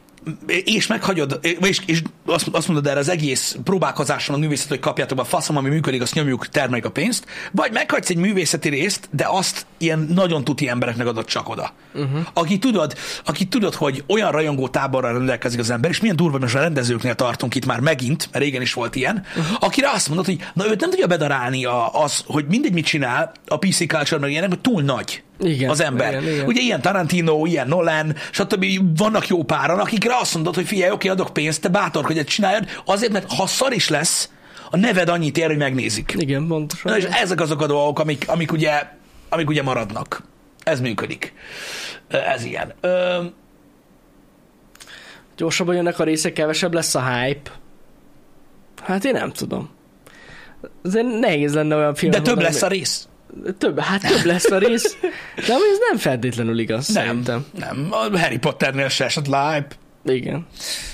és 0.46 0.86
meghagyod, 0.86 1.38
és, 1.60 1.80
és 1.86 2.02
azt, 2.26 2.48
azt 2.52 2.68
mondod 2.68 2.86
erre 2.86 2.98
az 2.98 3.08
egész 3.08 3.56
próbálkozáson 3.64 4.34
a 4.34 4.38
művészet, 4.38 4.68
hogy 4.68 4.78
kapjátok 4.78 5.16
be 5.16 5.22
a 5.22 5.26
faszom, 5.26 5.56
ami 5.56 5.68
működik, 5.68 6.02
azt 6.02 6.14
nyomjuk, 6.14 6.48
termeljük 6.48 6.86
a 6.86 6.90
pénzt, 6.90 7.26
vagy 7.52 7.72
meghagysz 7.72 8.10
egy 8.10 8.16
művészeti 8.16 8.68
részt, 8.68 9.08
de 9.10 9.26
azt 9.28 9.66
ilyen 9.78 10.08
nagyon 10.14 10.44
tuti 10.44 10.68
embereknek 10.68 11.06
adod 11.06 11.24
csak 11.24 11.48
oda. 11.48 11.72
Uh-huh. 11.94 12.26
Aki 12.32 12.58
tudod, 12.58 12.94
aki 13.24 13.44
tudod, 13.44 13.74
hogy 13.74 14.04
olyan 14.06 14.30
rajongó 14.30 14.68
táborral 14.68 15.12
rendelkezik 15.12 15.60
az 15.60 15.70
ember, 15.70 15.90
és 15.90 16.00
milyen 16.00 16.16
durva, 16.16 16.38
most 16.38 16.54
a 16.54 16.60
rendezőknél 16.60 17.14
tartunk 17.14 17.54
itt 17.54 17.66
már 17.66 17.80
megint, 17.80 18.28
mert 18.32 18.44
régen 18.44 18.62
is 18.62 18.72
volt 18.72 18.96
ilyen, 18.96 19.24
uh-huh. 19.36 19.56
akire 19.60 19.90
azt 19.90 20.08
mondod, 20.08 20.26
hogy 20.26 20.38
na 20.54 20.68
őt 20.68 20.80
nem 20.80 20.90
tudja 20.90 21.06
bedarálni 21.06 21.64
a, 21.64 22.02
az, 22.02 22.24
hogy 22.26 22.44
mindegy 22.48 22.72
mit 22.72 22.84
csinál, 22.84 23.32
a 23.46 23.58
PC 23.58 23.86
Culture 23.86 24.20
meg 24.20 24.30
ilyenek, 24.30 24.48
hogy 24.48 24.60
túl 24.60 24.82
nagy 24.82 25.22
Igen, 25.40 25.70
az 25.70 25.80
ember. 25.80 26.12
igen, 26.12 26.32
igen. 26.32 26.46
Ugye 26.46 26.60
ilyen 26.60 26.80
Tarantino, 26.80 27.46
ilyen 27.46 27.68
Nolan, 27.68 28.14
stb. 28.30 28.64
Vannak 28.96 29.26
jó 29.26 29.42
páran, 29.42 29.78
akikre 29.78 30.16
azt 30.16 30.34
mondod, 30.34 30.54
hogy 30.54 30.66
figyelj, 30.66 30.90
oké, 30.90 31.08
adok 31.08 31.32
pénzt, 31.32 31.60
te 31.60 31.68
bátorkodj, 31.68 32.18
hogy 32.18 32.26
csináljad, 32.26 32.68
azért, 32.84 33.12
mert 33.12 33.32
ha 33.32 33.46
szar 33.46 33.72
is 33.72 33.88
lesz, 33.88 34.30
a 34.70 34.76
neved 34.76 35.08
annyit 35.08 35.38
ér, 35.38 35.46
hogy 35.46 35.56
megnézik. 35.56 36.14
Igen, 36.16 36.46
pontosan. 36.46 36.92
Na, 36.92 36.98
és 36.98 37.04
ezek 37.04 37.40
azok 37.40 37.62
a 37.62 37.66
dolgok, 37.66 37.98
amik, 37.98 38.24
amik, 38.28 38.52
ugye, 38.52 38.82
amik 39.28 39.48
ugye 39.48 39.62
maradnak. 39.62 40.22
Ez 40.62 40.80
működik. 40.80 41.32
Ez 42.08 42.44
ilyen. 42.44 42.72
Ö, 42.80 43.24
Gyorsabban 45.36 45.74
jönnek 45.74 45.98
a 45.98 46.04
részek, 46.04 46.32
kevesebb 46.32 46.74
lesz 46.74 46.94
a 46.94 47.12
hype. 47.12 47.50
Hát 48.82 49.04
én 49.04 49.12
nem 49.12 49.32
tudom. 49.32 49.70
Azért 50.84 51.18
nehéz 51.20 51.54
lenne 51.54 51.76
olyan 51.76 51.94
film. 51.94 52.10
de 52.10 52.20
több 52.20 52.40
lesz 52.40 52.62
a 52.62 52.68
rész. 52.68 53.07
Több, 53.58 53.80
hát 53.80 54.00
több 54.00 54.24
lesz 54.24 54.50
a 54.50 54.58
rész. 54.58 54.96
De 55.34 55.52
ez 55.52 55.78
nem 55.90 55.98
feltétlenül 55.98 56.58
igaz, 56.58 56.88
Nem, 56.88 57.04
szerintem. 57.04 57.46
nem. 57.58 57.88
A 57.90 58.18
Harry 58.18 58.38
Potternél 58.38 58.88
se 58.88 59.04
esett 59.04 59.26
live. 59.26 59.66
Igen. 60.04 60.46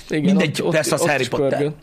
Igen 0.09 0.23
Mindegy, 0.23 0.63
persze 0.69 0.93
az 0.95 1.01
Harry 1.01 1.21
is 1.21 1.27
Potter. 1.27 1.49
pörgött. 1.57 1.77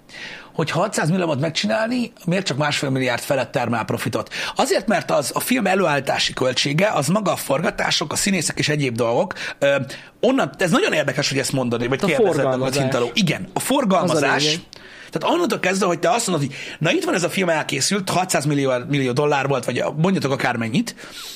Hogy 0.55 0.71
600 0.71 1.11
milliómot 1.11 1.41
megcsinálni, 1.41 2.13
miért 2.27 2.47
csak 2.47 2.57
másfél 2.57 2.91
milliárd 2.91 3.21
felett 3.23 3.53
termel 3.53 3.85
profitot? 3.85 4.33
Azért, 4.57 4.87
mert 4.87 5.11
az 5.11 5.31
a 5.35 5.41
film 5.41 5.67
előállítási 5.67 6.33
költsége, 6.33 6.89
az 6.89 7.07
maga 7.07 7.33
a 7.33 7.37
forgatások, 7.37 8.13
a 8.13 8.17
színészek 8.17 8.59
és 8.59 8.69
egyéb 8.69 8.97
dolgok. 8.97 9.33
Ö, 9.59 9.77
onnan, 10.21 10.51
ez 10.59 10.71
nagyon 10.71 10.93
érdekes, 10.93 11.29
hogy 11.29 11.39
ezt 11.39 11.53
mondod, 11.53 11.89
vagy 11.89 11.99
A 12.03 12.07
kérdezed 12.07 12.31
a 12.31 12.33
forgalmazás. 12.33 12.77
cintaló. 12.77 13.11
Igen, 13.15 13.43
a 13.43 13.47
Az 13.47 13.51
a 13.63 13.65
forgalmazás. 13.65 14.43
lényeg. 14.45 14.59
Tehát 15.13 15.35
onnantól 15.35 15.59
kezdve, 15.59 15.87
hogy 15.87 15.99
te 15.99 16.11
azt 16.11 16.27
mondod, 16.27 16.47
hogy 16.47 16.57
na 16.79 16.93
itt 16.93 17.05
van 17.05 17.15
ez 17.15 17.23
a 17.23 17.31
film 17.31 17.49
elkészült, 17.49 18.09
600 18.09 18.45
millió, 18.45 18.73
millió 18.89 19.13
dollár 19.13 19.49
volt, 19.49 19.65
vagy 19.65 19.85
mondjatok 19.97 20.33
akármennyit, 20.33 20.95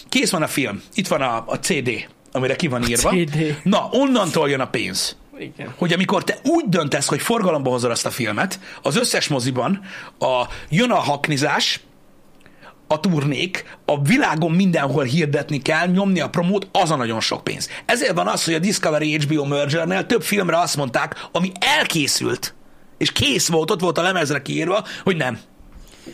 kész 0.09 0.31
van 0.31 0.43
a 0.43 0.47
film, 0.47 0.83
itt 0.95 1.09
van 1.09 1.21
a, 1.21 1.45
a 1.47 1.59
CD, 1.59 1.91
amire 2.33 2.57
ki 2.57 2.69
van 2.69 2.89
írva. 2.89 3.11
CD. 3.11 3.61
Na, 3.63 3.89
onnantól 3.91 4.51
jön 4.51 4.61
a 4.61 4.69
pénz 4.69 5.17
Igen. 5.39 5.75
hogy 5.77 5.93
amikor 5.93 6.25
te 6.25 6.39
úgy 6.43 6.65
döntesz, 6.69 7.07
hogy 7.07 7.21
forgalomba 7.21 7.71
hozod 7.71 7.91
azt 7.91 8.07
a 8.07 8.11
filmet, 8.11 8.61
az 8.83 8.97
összes 8.97 9.29
moziban 9.29 9.81
a, 10.19 10.43
jön 10.69 10.91
a 10.91 10.99
haknizás, 10.99 11.81
a 12.89 13.01
turnék, 13.01 13.79
a 13.85 14.03
világon 14.03 14.53
mindenhol 14.53 15.05
hirdetni 15.05 15.63
kell, 15.63 15.87
nyomni 15.87 16.21
a 16.21 16.29
promót, 16.29 16.69
az 16.73 16.91
a 16.91 16.97
nagyon 16.97 17.21
sok 17.21 17.45
pénz. 17.45 17.69
Ezért 17.85 18.13
van 18.13 18.27
az, 18.27 18.45
hogy 18.45 18.55
a 18.55 18.59
Discovery 18.59 19.19
HBO 19.19 19.45
mergernél 19.45 20.07
több 20.07 20.23
filmre 20.23 20.59
azt 20.59 20.77
mondták, 20.77 21.29
ami 21.33 21.53
elkészült, 21.61 22.55
és 22.99 23.13
kész 23.13 23.49
volt, 23.49 23.71
ott 23.71 23.81
volt 23.81 23.99
a 23.99 24.03
lemezre 24.03 24.43
kiírva, 24.43 24.85
hogy 25.05 25.17
nem. 25.17 25.39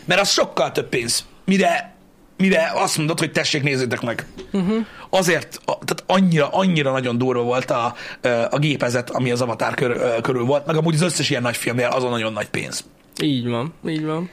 Mert 0.05 0.21
az 0.21 0.31
sokkal 0.31 0.73
több 0.73 0.89
pénz. 0.89 1.25
Mire, 1.45 1.95
mire 2.37 2.73
azt 2.75 2.97
mondod, 2.99 3.19
hogy 3.19 3.33
tessék, 3.33 3.63
nézzétek 3.63 4.01
meg. 4.01 4.27
Uh-huh. 4.53 4.87
Azért, 5.11 5.61
a, 5.65 5.79
tehát 5.85 6.05
annyira, 6.07 6.49
annyira 6.49 6.93
nagyon 6.93 7.19
durva 7.19 7.43
volt 7.43 7.71
a, 7.71 7.95
a 8.51 8.59
gépezet, 8.59 9.11
ami 9.11 9.31
az 9.31 9.41
Avatar 9.41 9.75
kör, 9.75 10.21
körül 10.21 10.45
volt, 10.45 10.67
meg 10.67 10.77
amúgy 10.77 10.95
az 10.95 11.01
összes 11.03 11.31
ilyen 11.31 11.43
nagy 11.43 11.57
filmnél 11.57 11.87
azon 11.87 12.11
nagyon 12.11 12.33
nagy 12.33 12.49
pénz. 12.49 12.85
Így 13.23 13.49
van, 13.49 13.73
így 13.89 14.05
van. 14.05 14.31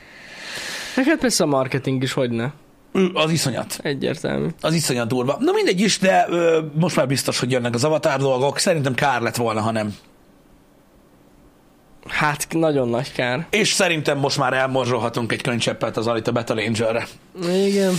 Neked 0.95 1.19
persze 1.19 1.43
a 1.43 1.47
marketing 1.47 2.03
is 2.03 2.13
hogyne. 2.13 2.53
Ő, 2.93 3.09
Az 3.13 3.31
iszonyat. 3.31 3.79
Egyértelmű. 3.81 4.47
Az 4.61 4.73
iszonyat 4.73 5.07
durva. 5.07 5.37
Na 5.39 5.51
mindegy 5.51 5.81
is, 5.81 5.97
de 5.99 6.25
ö, 6.29 6.59
most 6.73 6.95
már 6.95 7.07
biztos, 7.07 7.39
hogy 7.39 7.51
jönnek 7.51 7.73
az 7.73 7.83
Avatar 7.83 8.19
dolgok. 8.19 8.57
Szerintem 8.57 8.93
kár 8.93 9.21
lett 9.21 9.35
volna, 9.35 9.61
ha 9.61 9.71
nem. 9.71 9.95
Hát 12.09 12.47
nagyon 12.49 12.89
nagy 12.89 13.11
kár. 13.11 13.47
És 13.49 13.71
szerintem 13.71 14.17
most 14.17 14.37
már 14.37 14.53
elmorzsolhatunk 14.53 15.31
egy 15.31 15.41
könycseppet 15.41 15.97
az 15.97 16.07
Alita 16.07 16.31
Battle 16.31 16.63
Angel-re. 16.65 17.07
Igen, 17.65 17.93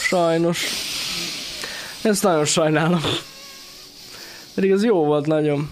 sajnos. 0.00 0.66
Ezt 2.02 2.22
nagyon 2.22 2.44
sajnálom. 2.44 3.00
Pedig 4.54 4.72
az 4.72 4.84
jó 4.84 5.04
volt 5.04 5.26
nagyon. 5.26 5.70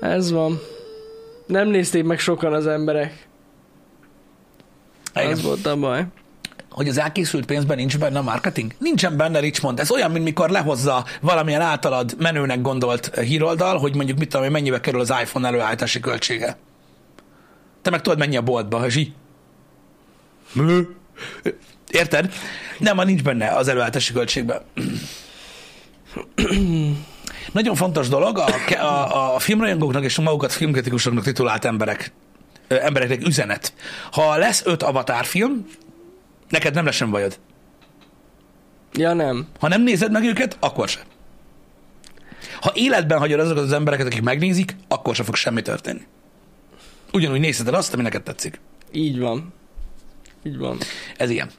Ez 0.00 0.30
van. 0.30 0.60
Nem 1.46 1.68
nézték 1.68 2.04
meg 2.04 2.18
sokan 2.18 2.52
az 2.52 2.66
emberek. 2.66 3.26
Igen. 5.14 5.30
Ez 5.30 5.42
volt 5.42 5.66
a 5.66 5.76
baj. 5.76 6.04
Hogy 6.72 6.88
az 6.88 6.98
elkészült 6.98 7.46
pénzben 7.46 7.76
nincs 7.76 7.98
benne 7.98 8.18
a 8.18 8.22
marketing? 8.22 8.74
Nincsen 8.78 9.16
benne, 9.16 9.38
Richmond. 9.40 9.80
Ez 9.80 9.90
olyan, 9.90 10.10
mint 10.10 10.24
mikor 10.24 10.50
lehozza 10.50 11.04
valamilyen 11.20 11.60
általad 11.60 12.14
menőnek 12.18 12.60
gondolt 12.60 13.18
híroldal, 13.18 13.78
hogy 13.78 13.94
mondjuk 13.94 14.18
mit 14.18 14.28
tudom 14.28 14.50
mennyibe 14.50 14.80
kerül 14.80 15.00
az 15.00 15.14
iPhone 15.22 15.46
előállítási 15.46 16.00
költsége. 16.00 16.56
Te 17.82 17.90
meg 17.90 18.00
tudod, 18.00 18.18
mennyi 18.18 18.36
a 18.36 18.42
boltba, 18.42 18.86
és 18.86 18.96
így. 18.96 19.12
Mű. 20.52 20.80
Érted? 21.90 22.32
Nem, 22.78 22.96
ma 22.96 23.04
nincs 23.04 23.22
benne 23.22 23.48
az 23.48 23.68
előállítási 23.68 24.12
költségben. 24.12 24.60
Nagyon 27.52 27.74
fontos 27.74 28.08
dolog 28.08 28.38
a, 28.38 28.46
a, 28.74 29.34
a 29.34 29.38
filmrajongóknak 29.38 30.04
és 30.04 30.18
a 30.18 30.22
magukat 30.22 30.52
filmkritikusoknak 30.52 31.24
titulált 31.24 31.64
emberek, 31.64 32.12
ö, 32.68 32.80
embereknek 32.80 33.26
üzenet. 33.26 33.74
Ha 34.12 34.36
lesz 34.36 34.62
öt 34.64 34.82
avatar 34.82 35.24
film, 35.24 35.66
neked 36.52 36.74
nem 36.74 36.84
lesz 36.84 36.94
sem 36.94 37.10
bajod. 37.10 37.38
Ja, 38.92 39.12
nem. 39.12 39.46
Ha 39.60 39.68
nem 39.68 39.82
nézed 39.82 40.12
meg 40.12 40.24
őket, 40.24 40.56
akkor 40.60 40.88
sem. 40.88 41.02
Ha 42.60 42.72
életben 42.74 43.18
hagyod 43.18 43.40
azokat 43.40 43.62
az 43.62 43.72
embereket, 43.72 44.06
akik 44.06 44.22
megnézik, 44.22 44.76
akkor 44.88 45.14
sem 45.14 45.24
fog 45.24 45.34
semmi 45.34 45.62
történni. 45.62 46.06
Ugyanúgy 47.12 47.40
nézheted 47.40 47.74
azt, 47.74 47.94
ami 47.94 48.02
neked 48.02 48.22
tetszik. 48.22 48.60
Így 48.92 49.18
van. 49.18 49.52
Így 50.42 50.58
van. 50.58 50.78
Ez 51.16 51.30
ilyen. 51.30 51.50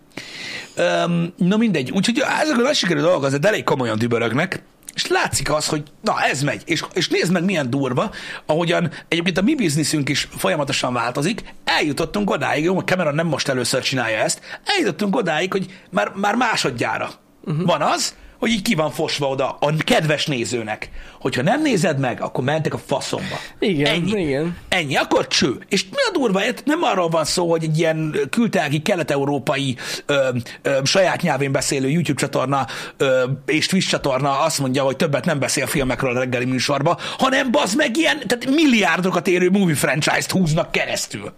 Öm, 0.76 1.34
na 1.38 1.58
mindegy, 1.58 1.92
úgyhogy 1.92 2.24
ezekről 2.42 2.66
a 2.66 2.74
sikerül 2.74 3.02
dolgok 3.02 3.24
azért 3.24 3.46
elég 3.46 3.64
komolyan 3.64 3.98
dübörögnek, 3.98 4.64
és 4.94 5.08
látszik 5.08 5.52
az, 5.52 5.68
hogy 5.68 5.84
na 6.02 6.22
ez 6.22 6.42
megy, 6.42 6.62
és, 6.66 6.84
és 6.94 7.10
nézd 7.10 7.32
meg 7.32 7.44
milyen 7.44 7.70
durva, 7.70 8.12
ahogyan 8.46 8.92
egyébként 9.08 9.38
a 9.38 9.42
mi 9.42 9.56
bizniszünk 9.56 10.10
is 10.10 10.28
folyamatosan 10.38 10.94
változik, 10.94 11.44
eljutottunk 11.64 12.30
odáig, 12.30 12.64
jó, 12.64 12.80
Cameron 12.80 13.16
nem 13.16 13.28
most 13.28 13.48
először 13.48 13.82
csinálja 13.82 14.18
ezt, 14.18 14.42
eljutottunk 14.66 15.16
odáig, 15.16 15.52
hogy 15.52 15.80
már, 15.90 16.12
már 16.16 16.36
másodjára 16.36 17.10
uh-huh. 17.44 17.66
van 17.66 17.82
az, 17.82 18.16
hogy 18.44 18.52
így 18.52 18.62
ki 18.62 18.76
van 18.76 18.92
fosva 18.92 19.28
oda 19.28 19.58
a 19.60 19.74
kedves 19.78 20.26
nézőnek. 20.26 20.90
Hogyha 21.20 21.42
nem 21.42 21.62
nézed 21.62 22.00
meg, 22.00 22.22
akkor 22.22 22.44
mentek 22.44 22.74
a 22.74 22.78
faszomba. 22.78 23.40
Igen, 23.60 23.94
Ennyi. 23.94 24.22
igen. 24.22 24.58
Ennyi, 24.70 24.96
akkor 24.96 25.28
cső. 25.28 25.60
És 25.70 25.84
mi 25.84 25.98
a 26.10 26.12
durva, 26.12 26.42
nem 26.66 26.84
arról 26.84 27.10
van 27.10 27.26
szó, 27.26 27.50
hogy 27.50 27.64
egy 27.64 27.78
ilyen 27.78 28.16
kültelgi, 28.30 28.82
kelet-európai 28.82 29.78
ö, 30.06 30.30
ö, 30.62 30.80
saját 30.84 31.22
nyelvén 31.22 31.52
beszélő 31.52 31.90
YouTube 31.90 32.20
csatorna 32.20 32.68
ö, 32.98 33.24
és 33.46 33.66
Twitch 33.66 33.90
csatorna 33.90 34.40
azt 34.40 34.60
mondja, 34.60 34.84
hogy 34.84 34.96
többet 34.96 35.26
nem 35.26 35.40
beszél 35.40 35.68
filmekről 35.68 36.16
a 36.16 36.20
reggeli 36.20 36.46
műsorba, 36.46 36.98
hanem 37.18 37.52
bazd 37.52 37.78
meg 37.78 37.98
ilyen, 37.98 38.18
tehát 38.28 38.46
milliárdokat 38.50 39.28
érő 39.28 39.50
movie 39.50 39.76
franchise-t 39.76 40.32
húznak 40.32 40.72
keresztül. 40.72 41.34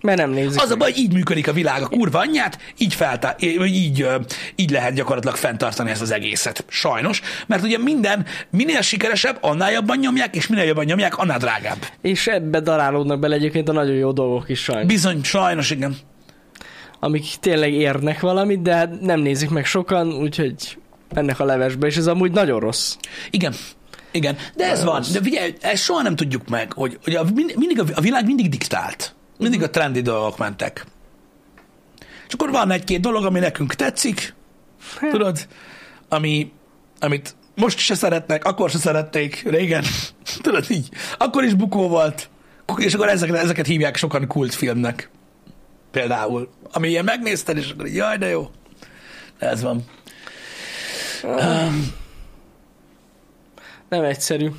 Mert 0.00 0.18
nem 0.18 0.30
nézik. 0.30 0.62
Az 0.62 0.70
a 0.70 0.76
baj, 0.76 0.92
így 0.96 1.12
működik 1.12 1.48
a 1.48 1.52
világ 1.52 1.82
a 1.82 1.88
kurva 1.88 2.18
anyját, 2.18 2.58
így, 2.78 2.94
feltá- 2.94 3.42
így, 3.42 4.06
így 4.54 4.70
lehet 4.70 4.94
gyakorlatilag 4.94 5.36
fenntartani 5.36 5.90
ezt 5.90 6.00
az 6.00 6.10
egészet. 6.10 6.64
Sajnos, 6.68 7.20
mert 7.46 7.62
ugye 7.62 7.78
minden, 7.78 8.26
minél 8.50 8.80
sikeresebb, 8.80 9.38
annál 9.40 9.72
jobban 9.72 9.98
nyomják, 9.98 10.36
és 10.36 10.46
minél 10.46 10.64
jobban 10.64 10.84
nyomják, 10.84 11.18
annál 11.18 11.38
drágább. 11.38 11.86
És 12.02 12.26
ebbe 12.26 12.60
darálódnak 12.60 13.18
bele 13.18 13.34
egyébként 13.34 13.68
a 13.68 13.72
nagyon 13.72 13.94
jó 13.94 14.12
dolgok 14.12 14.48
is 14.48 14.62
sajnos. 14.62 14.86
Bizony, 14.86 15.22
sajnos, 15.22 15.70
igen. 15.70 15.96
Amik 17.00 17.24
tényleg 17.40 17.72
érnek 17.72 18.20
valamit, 18.20 18.62
de 18.62 18.74
hát 18.74 19.00
nem 19.00 19.20
nézik 19.20 19.50
meg 19.50 19.64
sokan, 19.64 20.12
úgyhogy 20.12 20.78
ennek 21.14 21.40
a 21.40 21.44
levesbe, 21.44 21.86
és 21.86 21.96
ez 21.96 22.06
amúgy 22.06 22.32
nagyon 22.32 22.60
rossz. 22.60 22.96
Igen. 23.30 23.54
Igen, 24.10 24.36
de 24.54 24.70
ez 24.70 24.84
van. 24.84 25.04
De 25.12 25.20
figyelj, 25.22 25.54
ezt 25.60 25.82
soha 25.82 26.02
nem 26.02 26.16
tudjuk 26.16 26.48
meg, 26.48 26.72
hogy, 26.72 26.98
hogy 27.04 27.14
a, 27.14 27.24
mindig 27.34 27.82
a 27.94 28.00
világ 28.00 28.26
mindig 28.26 28.48
diktált. 28.48 29.14
Mindig 29.38 29.62
a 29.62 29.70
trendi 29.70 30.00
dolgok 30.00 30.38
mentek. 30.38 30.86
És 32.26 32.32
akkor 32.32 32.50
van 32.50 32.70
egy-két 32.70 33.00
dolog, 33.00 33.24
ami 33.24 33.38
nekünk 33.38 33.74
tetszik, 33.74 34.34
tudod, 35.10 35.46
ami, 36.08 36.52
amit 37.00 37.36
most 37.54 37.78
se 37.78 37.94
szeretnek, 37.94 38.44
akkor 38.44 38.70
se 38.70 38.78
szerették, 38.78 39.42
régen, 39.50 39.84
tudod 40.42 40.64
így, 40.68 40.88
akkor 41.18 41.44
is 41.44 41.54
bukó 41.54 41.88
volt, 41.88 42.28
és 42.76 42.94
akkor 42.94 43.08
ezeket, 43.08 43.36
ezeket 43.36 43.66
hívják 43.66 43.96
sokan 43.96 44.26
kultfilmnek. 44.26 45.10
Például. 45.90 46.50
Ami 46.72 46.88
ilyen 46.88 47.04
megnézted, 47.04 47.56
és 47.56 47.70
akkor 47.70 47.86
így, 47.86 47.94
jaj, 47.94 48.16
de 48.16 48.28
jó. 48.28 48.50
Ez 49.38 49.62
van. 49.62 49.84
Um, 51.22 51.92
Nem 53.88 54.04
egyszerű. 54.04 54.50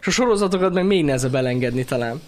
És 0.00 0.06
a 0.06 0.10
sorozatokat 0.10 0.72
meg 0.72 0.84
még 0.84 1.04
nehezebb 1.04 1.34
elengedni 1.34 1.84
talán. 1.84 2.20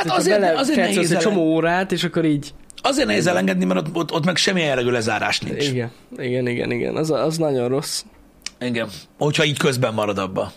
Hát 0.00 0.08
Hogyha 0.08 0.20
azért, 0.20 0.40
bele 0.40 0.58
azért 0.58 0.78
nehéz 0.78 0.96
egy 0.98 1.04
ellen- 1.04 1.22
csomó 1.22 1.42
órát, 1.42 1.92
és 1.92 2.04
akkor 2.04 2.24
így... 2.24 2.54
Azért 2.82 3.06
nehéz 3.06 3.26
elengedni, 3.26 3.64
mert 3.64 3.80
ott, 3.80 3.94
ott, 3.96 4.12
ott 4.12 4.24
meg 4.24 4.36
semmi 4.36 4.60
jellegű 4.60 4.90
lezárás 4.90 5.40
nincs. 5.40 5.68
Igen, 5.68 5.90
igen, 6.18 6.46
igen, 6.46 6.70
igen. 6.70 6.96
Az, 6.96 7.10
az 7.10 7.36
nagyon 7.38 7.68
rossz. 7.68 8.02
Igen. 8.60 8.88
Hogyha 9.18 9.44
így 9.44 9.58
közben 9.58 9.94
marad 9.94 10.18
abba. 10.18 10.52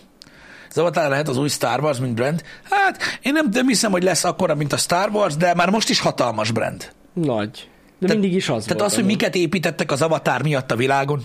Az 0.70 0.78
Avatar 0.78 1.08
lehet 1.08 1.28
az 1.28 1.36
új 1.36 1.48
Star 1.48 1.80
Wars, 1.80 1.98
mint 1.98 2.14
brand? 2.14 2.42
Hát, 2.70 3.02
én 3.22 3.32
nem, 3.32 3.48
nem 3.52 3.66
hiszem, 3.66 3.90
hogy 3.90 4.02
lesz 4.02 4.24
akkora, 4.24 4.54
mint 4.54 4.72
a 4.72 4.76
Star 4.76 5.10
Wars, 5.12 5.36
de 5.36 5.54
már 5.54 5.70
most 5.70 5.88
is 5.88 6.00
hatalmas 6.00 6.50
brand. 6.50 6.92
Nagy. 7.12 7.68
De 7.98 8.06
Te- 8.06 8.12
mindig 8.12 8.32
is 8.32 8.48
az 8.48 8.62
Tehát 8.64 8.78
volt. 8.78 8.90
az, 8.90 8.94
hogy 8.94 9.04
miket 9.04 9.34
építettek 9.34 9.92
az 9.92 10.02
Avatar 10.02 10.42
miatt 10.42 10.70
a 10.70 10.76
világon, 10.76 11.22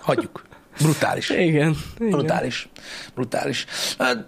hagyjuk. 0.00 0.42
Brutális. 0.80 1.30
Igen. 1.30 1.44
igen. 1.44 1.76
Brutális. 1.98 2.68
Brutális. 3.14 3.66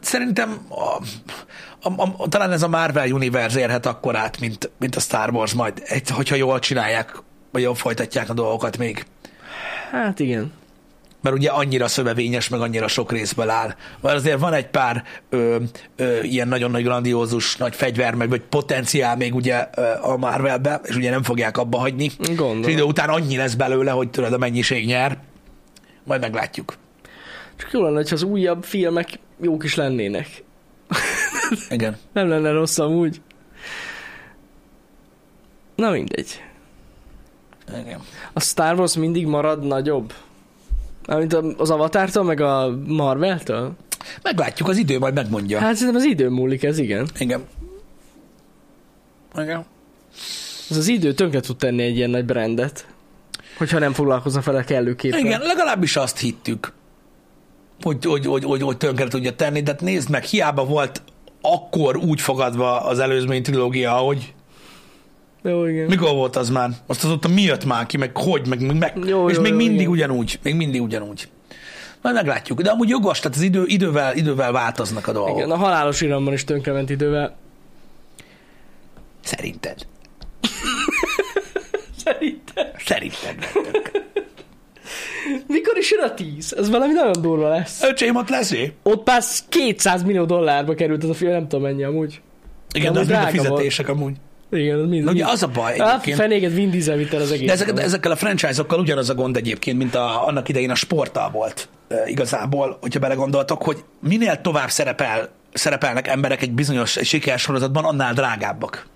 Szerintem 0.00 0.66
a, 0.68 1.02
a, 1.88 2.02
a, 2.16 2.28
talán 2.28 2.52
ez 2.52 2.62
a 2.62 2.68
Marvel 2.68 3.10
Universe 3.10 3.58
érhet 3.58 3.86
akkor 3.86 4.16
át, 4.16 4.40
mint, 4.40 4.70
mint 4.78 4.96
a 4.96 5.00
Star 5.00 5.30
Wars 5.30 5.52
majd, 5.52 5.82
egy, 5.84 6.10
hogyha 6.10 6.36
jól 6.36 6.58
csinálják, 6.58 7.22
vagy 7.52 7.62
jól 7.62 7.74
folytatják 7.74 8.30
a 8.30 8.34
dolgokat 8.34 8.78
még. 8.78 9.06
Hát 9.90 10.20
igen. 10.20 10.52
mert 11.20 11.36
ugye 11.36 11.50
annyira 11.50 11.88
szövevényes, 11.88 12.48
meg 12.48 12.60
annyira 12.60 12.88
sok 12.88 13.12
részből 13.12 13.50
áll. 13.50 13.74
Mert 14.00 14.16
azért 14.16 14.38
van 14.38 14.52
egy 14.52 14.66
pár 14.66 15.04
ö, 15.28 15.56
ö, 15.96 16.22
ilyen 16.22 16.48
nagyon 16.48 16.70
nagy 16.70 16.82
grandiózus, 16.82 17.56
nagy 17.56 17.74
fegyver, 17.74 18.14
meg 18.14 18.28
vagy 18.28 18.40
potenciál 18.40 19.16
még 19.16 19.34
ugye 19.34 19.68
ö, 19.74 19.82
a 20.00 20.16
Marvelbe, 20.16 20.80
és 20.84 20.96
ugye 20.96 21.10
nem 21.10 21.22
fogják 21.22 21.56
abba 21.58 21.78
hagyni. 21.78 22.10
Gondolom. 22.18 22.62
És 22.62 22.68
idő 22.68 22.82
után 22.82 23.08
annyi 23.08 23.36
lesz 23.36 23.54
belőle, 23.54 23.90
hogy 23.90 24.10
tudod, 24.10 24.32
a 24.32 24.38
mennyiség 24.38 24.86
nyer. 24.86 25.18
Majd 26.06 26.20
meglátjuk. 26.20 26.74
Csak 27.56 27.72
jó 27.72 27.82
lenne, 27.82 27.96
hogyha 27.96 28.14
az 28.14 28.22
újabb 28.22 28.64
filmek 28.64 29.18
jók 29.40 29.64
is 29.64 29.74
lennének. 29.74 30.44
Igen. 31.68 31.96
Nem 32.12 32.28
lenne 32.28 32.50
rossz 32.50 32.78
amúgy. 32.78 33.20
Na 35.74 35.90
mindegy. 35.90 36.42
Igen. 37.80 38.00
A 38.32 38.40
Star 38.40 38.78
Wars 38.78 38.96
mindig 38.96 39.26
marad 39.26 39.64
nagyobb. 39.64 40.12
Mint 41.06 41.32
az 41.32 41.70
Avatártól, 41.70 42.24
meg 42.24 42.40
a 42.40 42.78
Marveltől? 42.86 43.72
Meglátjuk, 44.22 44.68
az 44.68 44.76
idő 44.76 44.98
majd 44.98 45.14
megmondja. 45.14 45.58
Hát 45.58 45.74
szerintem 45.74 46.02
az 46.02 46.08
idő 46.08 46.28
múlik 46.28 46.62
ez, 46.62 46.78
igen. 46.78 47.08
Igen. 47.18 47.44
Igen. 49.36 49.64
Ez 50.70 50.76
az 50.76 50.88
idő 50.88 51.14
tönkre 51.14 51.40
tud 51.40 51.56
tenni 51.56 51.82
egy 51.82 51.96
ilyen 51.96 52.10
nagy 52.10 52.24
brandet. 52.24 52.86
Hogyha 53.56 53.78
nem 53.78 53.92
foglalkozna 53.92 54.40
vele 54.40 54.64
kellőképpen. 54.64 55.18
Igen, 55.18 55.40
legalábbis 55.40 55.96
azt 55.96 56.18
hittük, 56.18 56.72
hogy, 57.80 58.04
hogy, 58.04 58.26
hogy, 58.26 58.44
hogy, 58.44 58.62
hogy 58.62 58.76
tönkre 58.76 59.08
tudja 59.08 59.34
tenni, 59.34 59.62
de 59.62 59.70
hát 59.70 59.80
nézd 59.80 60.10
meg, 60.10 60.22
hiába 60.22 60.64
volt 60.64 61.02
akkor 61.40 61.96
úgy 61.96 62.20
fogadva 62.20 62.80
az 62.80 62.98
előzmény 62.98 63.42
trilógia, 63.42 63.96
ahogy 63.96 64.34
Jó, 65.42 65.66
igen. 65.66 65.86
mikor 65.86 66.14
volt 66.14 66.36
az 66.36 66.50
már? 66.50 66.70
Azt 66.86 67.04
azóta 67.04 67.28
mi 67.28 67.42
jött 67.42 67.64
már 67.64 67.86
ki, 67.86 67.96
meg 67.96 68.16
hogy, 68.16 68.46
meg, 68.48 68.78
meg 68.78 68.92
Jó, 69.04 69.28
és 69.28 69.36
jó, 69.36 69.42
még 69.42 69.50
jó, 69.50 69.56
mindig 69.56 69.80
igen. 69.80 69.90
ugyanúgy, 69.90 70.38
még 70.42 70.54
mindig 70.54 70.82
ugyanúgy. 70.82 71.28
Majd 72.02 72.14
meglátjuk, 72.14 72.60
de 72.60 72.70
amúgy 72.70 72.88
jogos, 72.88 73.20
tehát 73.20 73.36
az 73.36 73.42
idő, 73.42 73.64
idővel, 73.66 74.16
idővel 74.16 74.52
változnak 74.52 75.06
a 75.08 75.12
dolgok. 75.12 75.36
igen. 75.36 75.50
A 75.50 75.56
halálos 75.56 76.00
iramban 76.00 76.32
is 76.32 76.44
tönkrement 76.44 76.90
idővel. 76.90 77.36
Szerinted. 79.20 79.86
Szerintem. 82.06 82.66
Szerinted. 82.84 83.34
Mikor 85.46 85.76
is 85.76 85.90
jön 85.90 86.02
a 86.02 86.14
10? 86.14 86.54
Ez 86.58 86.70
valami 86.70 86.92
nagyon 86.92 87.22
durva 87.22 87.48
lesz. 87.48 87.82
Öcsém, 87.82 88.16
ott 88.16 88.28
leszé? 88.28 88.72
Ott 88.82 89.06
már 89.06 89.22
200 89.48 90.02
millió 90.02 90.24
dollárba 90.24 90.74
került 90.74 91.02
ez 91.02 91.08
a 91.08 91.14
film, 91.14 91.30
nem 91.30 91.48
tudom 91.48 91.62
mennyi 91.64 91.84
amúgy. 91.84 92.20
Igen, 92.74 92.92
de 92.92 92.98
Amúgy 92.98 93.12
az 93.12 93.18
mind 93.18 93.18
a 93.18 93.30
drága 93.30 93.36
volt. 93.48 93.48
fizetések 93.48 93.88
amúgy. 93.88 94.12
Igen, 94.50 94.78
az 94.78 94.88
mind. 94.88 95.04
Na, 95.04 95.10
ugye 95.10 95.24
az 95.26 95.42
a 95.42 95.48
baj 95.48 95.72
egyébként. 95.72 96.16
fenéget 96.16 96.52
Vin 96.52 96.70
Diesel 96.70 96.96
vitte 96.96 97.16
az 97.16 97.32
egész. 97.32 97.46
De 97.46 97.52
ezek, 97.52 97.78
ezekkel 97.78 98.10
a 98.10 98.16
franchise-okkal 98.16 98.78
ugyanaz 98.78 99.10
a 99.10 99.14
gond 99.14 99.36
egyébként, 99.36 99.78
mint 99.78 99.94
a, 99.94 100.26
annak 100.26 100.48
idején 100.48 100.70
a 100.70 100.74
sporttal 100.74 101.30
volt 101.30 101.68
e, 101.88 102.08
igazából, 102.08 102.78
hogyha 102.80 103.00
belegondoltok, 103.00 103.62
hogy 103.62 103.84
minél 104.00 104.40
tovább 104.40 104.68
szerepel, 104.70 105.28
szerepelnek 105.52 106.08
emberek 106.08 106.42
egy 106.42 106.52
bizonyos 106.52 106.90
sikersorozatban, 107.02 107.84
annál 107.84 108.12
drágábbak 108.14 108.86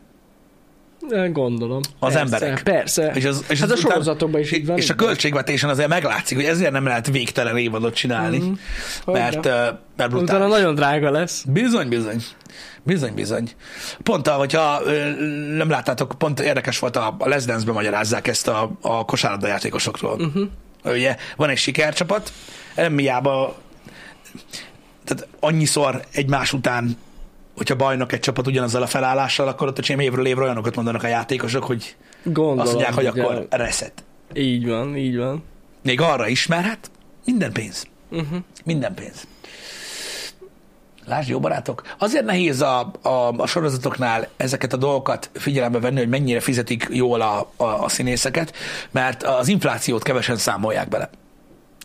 Gondolom. 1.33 1.81
az 1.99 2.13
persze, 2.13 2.21
emberek. 2.21 2.63
Persze. 2.63 3.11
És, 3.15 3.25
az, 3.25 3.45
és 3.49 3.61
hát 3.61 3.71
az 3.71 3.79
a 3.79 3.81
sorozatokban 3.81 4.41
is 4.41 4.53
így 4.53 4.67
van. 4.67 4.77
És 4.77 4.91
a 4.91 4.93
így 4.93 4.99
költségvetésen 4.99 5.71
azért 5.71 5.89
meglátszik, 5.89 6.37
hogy 6.37 6.47
ezért 6.47 6.73
nem 6.73 6.85
lehet 6.85 7.07
végtelen 7.07 7.57
évadot 7.57 7.95
csinálni, 7.95 8.39
Mhm. 8.39 8.53
mert, 9.07 9.35
Hogyne. 9.35 9.51
e, 9.51 9.55
mert 9.63 9.81
Utána 9.97 10.09
brutális. 10.09 10.53
nagyon 10.55 10.75
drága 10.75 11.11
lesz. 11.11 11.45
Bizony, 11.49 11.89
bizony. 11.89 12.23
Bizony, 12.83 13.15
bizony. 13.15 13.51
Pont, 14.03 14.29
a- 14.29 14.33
hogyha 14.33 14.81
nem 15.57 15.71
láttátok, 15.71 16.15
pont 16.19 16.41
érdekes 16.41 16.79
volt, 16.79 16.97
a, 16.97 17.15
a 17.19 17.29
Les 17.29 17.45
Dance-ben 17.45 17.75
magyarázzák 17.75 18.27
ezt 18.29 18.49
a, 18.49 18.71
a 18.81 19.05
kosárlabda 19.05 19.47
játékosokról. 19.47 20.15
Uh-huh. 20.21 20.49
Ugye 20.85 21.17
van 21.37 21.49
egy 21.49 21.59
sikercsapat, 21.59 22.33
nem 22.77 22.93
miába, 22.93 23.59
tehát 25.05 25.27
annyiszor 25.41 26.05
egymás 26.13 26.53
után, 26.53 26.97
hogyha 27.61 27.77
bajnok 27.77 28.13
egy 28.13 28.21
csapat 28.21 28.47
ugyanazzal 28.47 28.83
a 28.83 28.87
felállással, 28.87 29.49
akkor 29.49 29.67
ott 29.69 29.79
a 29.79 30.01
évről 30.01 30.27
évre 30.27 30.43
olyanokat 30.43 30.77
mondanak 30.77 31.03
a 31.03 31.07
játékosok, 31.07 31.65
hogy 31.65 31.97
Gondolom. 32.23 32.59
azt 32.59 32.73
mondják, 32.73 32.95
hogy 32.95 33.09
ugye. 33.09 33.23
akkor 33.23 33.47
reset. 33.51 34.05
Így 34.35 34.69
van, 34.69 34.97
így 34.97 35.17
van. 35.17 35.43
Még 35.83 36.01
arra 36.01 36.29
is, 36.29 36.47
mert 36.47 36.65
hát 36.65 36.91
Minden 37.25 37.53
pénz. 37.53 37.87
Uh-huh. 38.11 38.39
Minden 38.65 38.95
pénz. 38.95 39.27
Lásd, 41.07 41.29
jó 41.29 41.41
barátok, 41.41 41.83
azért 41.99 42.25
nehéz 42.25 42.61
a, 42.61 42.93
a, 43.03 43.09
a 43.37 43.47
sorozatoknál 43.47 44.29
ezeket 44.37 44.73
a 44.73 44.77
dolgokat 44.77 45.31
figyelembe 45.33 45.79
venni, 45.81 45.99
hogy 45.99 46.09
mennyire 46.09 46.41
fizetik 46.41 46.87
jól 46.91 47.21
a, 47.21 47.53
a, 47.57 47.65
a 47.65 47.89
színészeket, 47.89 48.55
mert 48.91 49.23
az 49.23 49.49
inflációt 49.49 50.03
kevesen 50.03 50.37
számolják 50.37 50.89
bele. 50.89 51.11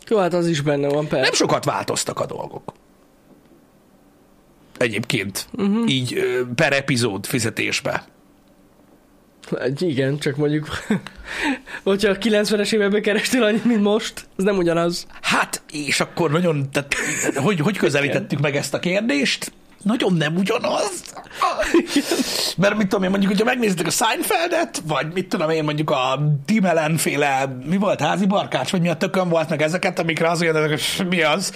Jó, 0.08 0.18
hát 0.18 0.34
az 0.34 0.46
is 0.46 0.60
benne 0.60 0.88
van, 0.88 1.06
persze. 1.06 1.24
Nem 1.24 1.32
sokat 1.32 1.64
változtak 1.64 2.20
a 2.20 2.26
dolgok. 2.26 2.72
Egyébként. 4.78 5.46
Uh-huh. 5.52 5.90
Így 5.90 6.22
per 6.54 6.72
epizód 6.72 7.26
fizetésbe. 7.26 8.04
Hát 9.58 9.80
Igen, 9.80 10.18
csak 10.18 10.36
mondjuk, 10.36 10.68
hogyha 11.84 12.10
a 12.10 12.18
90-es 12.18 12.72
években 12.72 13.02
kerestél 13.02 13.42
annyit, 13.42 13.64
mint 13.64 13.82
most, 13.82 14.26
az 14.36 14.44
nem 14.44 14.56
ugyanaz. 14.56 15.06
Hát, 15.20 15.62
és 15.72 16.00
akkor 16.00 16.30
nagyon, 16.30 16.70
tehát, 16.70 16.94
hogy, 17.34 17.60
hogy 17.60 17.76
közelítettük 17.76 18.40
meg 18.40 18.56
ezt 18.56 18.74
a 18.74 18.78
kérdést? 18.78 19.52
Nagyon 19.82 20.14
nem 20.14 20.36
ugyanaz. 20.36 21.02
Mert 22.56 22.76
mit 22.76 22.88
tudom 22.88 23.04
én, 23.04 23.10
mondjuk, 23.10 23.30
hogyha 23.30 23.46
megnézitek 23.46 23.86
a 23.86 23.90
Seinfeldet, 23.90 24.82
vagy 24.86 25.12
mit 25.12 25.28
tudom 25.28 25.50
én, 25.50 25.64
mondjuk 25.64 25.90
a 25.90 26.22
Tim 26.44 26.64
Allen 26.64 26.96
féle, 26.96 27.56
mi 27.64 27.76
volt, 27.76 28.00
házi 28.00 28.26
barkács, 28.26 28.70
vagy 28.70 28.80
mi 28.80 28.88
a 28.88 28.96
tökön 28.96 29.28
volt, 29.28 29.48
meg 29.48 29.62
ezeket, 29.62 29.98
amikre 29.98 30.30
az 30.30 30.40
olyan, 30.40 30.68
hogy 30.68 31.06
mi 31.08 31.22
az, 31.22 31.52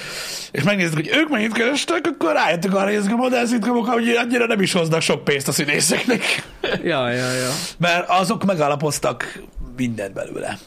és 0.51 0.63
megnézitek, 0.63 1.05
hogy 1.05 1.19
ők 1.19 1.29
mennyit 1.29 1.53
kerestek, 1.53 2.07
akkor 2.07 2.33
rájöttük 2.33 2.75
arra, 2.75 2.85
hogy 2.85 2.95
ezek 2.95 3.13
a 3.13 3.17
modern 3.17 3.47
szitkomok, 3.47 3.87
hogy 3.87 4.09
annyira 4.09 4.47
nem 4.47 4.61
is 4.61 4.73
hoznak 4.73 5.01
sok 5.01 5.25
pénzt 5.25 5.49
a 5.49 5.53
színészeknek. 5.53 6.23
Ja, 6.63 7.11
ja, 7.11 7.31
ja. 7.33 7.51
Mert 7.79 8.09
azok 8.09 8.45
megalapoztak 8.45 9.43
mindent 9.77 10.13
belőle. 10.13 10.59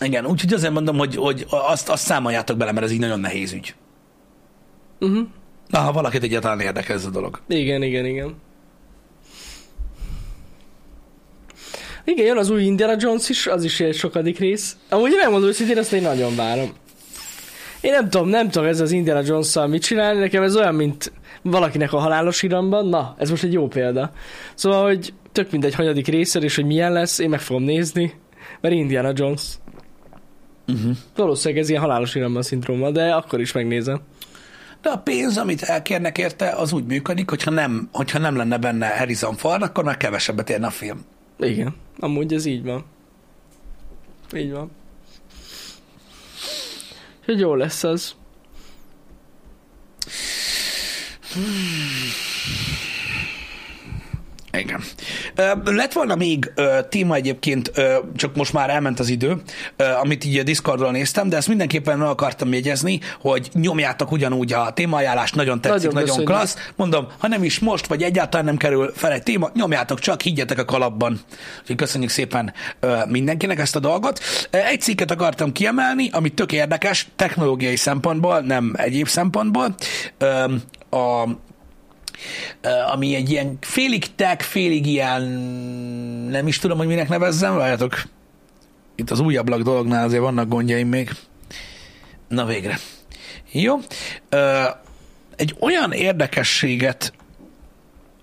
Igen, 0.00 0.26
úgyhogy 0.26 0.52
azért 0.52 0.72
mondom, 0.72 0.96
hogy, 0.98 1.16
hogy 1.16 1.46
azt, 1.48 1.88
azt 1.88 2.04
számoljátok 2.04 2.56
bele, 2.56 2.72
mert 2.72 2.86
ez 2.86 2.92
így 2.92 2.98
nagyon 2.98 3.20
nehéz 3.20 3.52
ügy. 3.52 3.74
Uh-huh. 5.00 5.26
Na, 5.66 5.78
ha 5.78 5.92
valakit 5.92 6.22
egyáltalán 6.22 6.60
érdekel 6.60 6.96
ez 6.96 7.04
a 7.04 7.10
dolog. 7.10 7.40
Igen, 7.48 7.82
igen, 7.82 8.06
igen. 8.06 8.34
Igen, 12.04 12.26
jön 12.26 12.36
az 12.36 12.50
új 12.50 12.62
Indiana 12.62 12.94
Jones 12.98 13.28
is, 13.28 13.46
az 13.46 13.64
is 13.64 13.80
egy 13.80 13.94
sokadik 13.94 14.38
rész. 14.38 14.76
Amúgy 14.88 15.12
megmondom 15.20 15.48
őszintén, 15.48 15.78
azt 15.78 15.92
én 15.92 16.02
nagyon 16.02 16.36
várom. 16.36 16.72
Én 17.80 17.92
nem 17.92 18.08
tudom, 18.10 18.28
nem 18.28 18.50
tudom 18.50 18.68
ez 18.68 18.80
az 18.80 18.92
Indiana 18.92 19.22
jones 19.24 19.54
mit 19.68 19.82
csinálni, 19.82 20.20
nekem 20.20 20.42
ez 20.42 20.56
olyan, 20.56 20.74
mint 20.74 21.12
valakinek 21.42 21.92
a 21.92 21.98
halálos 21.98 22.42
iramban. 22.42 22.88
Na, 22.88 23.14
ez 23.18 23.30
most 23.30 23.42
egy 23.42 23.52
jó 23.52 23.68
példa. 23.68 24.12
Szóval, 24.54 24.86
hogy 24.86 25.14
tök 25.32 25.50
mindegy 25.50 25.74
hanyadik 25.74 26.06
részer, 26.06 26.42
és 26.42 26.54
hogy 26.54 26.64
milyen 26.64 26.92
lesz, 26.92 27.18
én 27.18 27.28
meg 27.28 27.40
fogom 27.40 27.62
nézni, 27.62 28.14
mert 28.60 28.74
Indiana 28.74 29.12
Jones. 29.14 29.42
Uh-huh. 30.68 30.96
Valószínűleg 31.16 31.62
ez 31.62 31.68
ilyen 31.68 31.80
halálos 31.80 32.14
iramban 32.14 32.42
szindróma, 32.42 32.90
de 32.90 33.14
akkor 33.14 33.40
is 33.40 33.52
megnézem. 33.52 34.00
De 34.82 34.90
a 34.90 34.98
pénz, 34.98 35.36
amit 35.36 35.62
elkérnek 35.62 36.18
érte, 36.18 36.48
az 36.48 36.72
úgy 36.72 36.84
működik, 36.84 37.30
hogyha 37.30 37.50
nem, 37.50 37.88
hogyha 37.92 38.18
nem 38.18 38.36
lenne 38.36 38.58
benne 38.58 38.98
Harrison 38.98 39.36
Ford, 39.36 39.62
akkor 39.62 39.84
már 39.84 39.96
kevesebbet 39.96 40.50
érne 40.50 40.66
a 40.66 40.70
film. 40.70 41.04
Igen, 41.38 41.74
amúgy 41.98 42.32
ez 42.32 42.44
így 42.44 42.64
van. 42.64 42.84
Így 44.36 44.50
van. 44.50 44.70
Hogy 47.24 47.40
jó 47.40 47.54
lesz 47.54 47.84
az. 47.84 48.14
Igen. 54.52 54.80
Ö, 55.34 55.52
lett 55.64 55.92
volna 55.92 56.14
még 56.14 56.52
ö, 56.54 56.78
téma 56.88 57.14
egyébként, 57.14 57.70
ö, 57.74 57.98
csak 58.16 58.36
most 58.36 58.52
már 58.52 58.70
elment 58.70 59.00
az 59.00 59.08
idő, 59.08 59.36
ö, 59.76 59.84
amit 59.84 60.24
így 60.24 60.38
a 60.38 60.42
Discordról 60.42 60.90
néztem, 60.90 61.28
de 61.28 61.36
ezt 61.36 61.48
mindenképpen 61.48 61.98
meg 61.98 62.08
akartam 62.08 62.52
jegyezni, 62.52 63.00
hogy 63.20 63.48
nyomjátok 63.52 64.12
ugyanúgy 64.12 64.52
a 64.52 64.70
témaajánlást, 64.72 65.34
nagyon 65.34 65.60
tetszik, 65.60 65.76
nagyon, 65.78 65.92
Nagyon 65.92 66.06
köszönjük. 66.06 66.30
klassz. 66.30 66.72
Mondom, 66.76 67.06
ha 67.18 67.28
nem 67.28 67.44
is 67.44 67.58
most, 67.58 67.86
vagy 67.86 68.02
egyáltalán 68.02 68.46
nem 68.46 68.56
kerül 68.56 68.92
fel 68.94 69.12
egy 69.12 69.22
téma, 69.22 69.50
nyomjátok 69.54 69.98
csak, 69.98 70.20
higgyetek 70.20 70.58
a 70.58 70.64
kalapban. 70.64 71.20
Úgyhogy 71.60 71.76
köszönjük 71.76 72.10
szépen 72.10 72.52
ö, 72.80 72.98
mindenkinek 73.08 73.58
ezt 73.58 73.76
a 73.76 73.80
dolgot. 73.80 74.20
Egy 74.50 74.80
cikket 74.80 75.10
akartam 75.10 75.52
kiemelni, 75.52 76.08
ami 76.12 76.28
tök 76.28 76.52
érdekes, 76.52 77.08
technológiai 77.16 77.76
szempontból, 77.76 78.40
nem 78.40 78.72
egyéb 78.76 79.08
szempontból. 79.08 79.74
Ö, 80.18 80.44
A, 80.90 81.28
ami 82.92 83.14
egy 83.14 83.30
ilyen 83.30 83.58
félig 83.60 84.14
tech, 84.14 84.44
félig 84.44 84.86
ilyen, 84.86 85.22
nem 86.30 86.46
is 86.46 86.58
tudom, 86.58 86.78
hogy 86.78 86.86
minek 86.86 87.08
nevezzem, 87.08 87.56
várjatok. 87.56 88.02
Itt 88.94 89.10
az 89.10 89.20
újabb 89.20 89.50
dolognál 89.62 90.04
azért 90.04 90.22
vannak 90.22 90.48
gondjaim 90.48 90.88
még. 90.88 91.10
Na 92.28 92.44
végre. 92.44 92.78
Jó. 93.50 93.76
Egy 95.36 95.54
olyan 95.60 95.92
érdekességet 95.92 97.12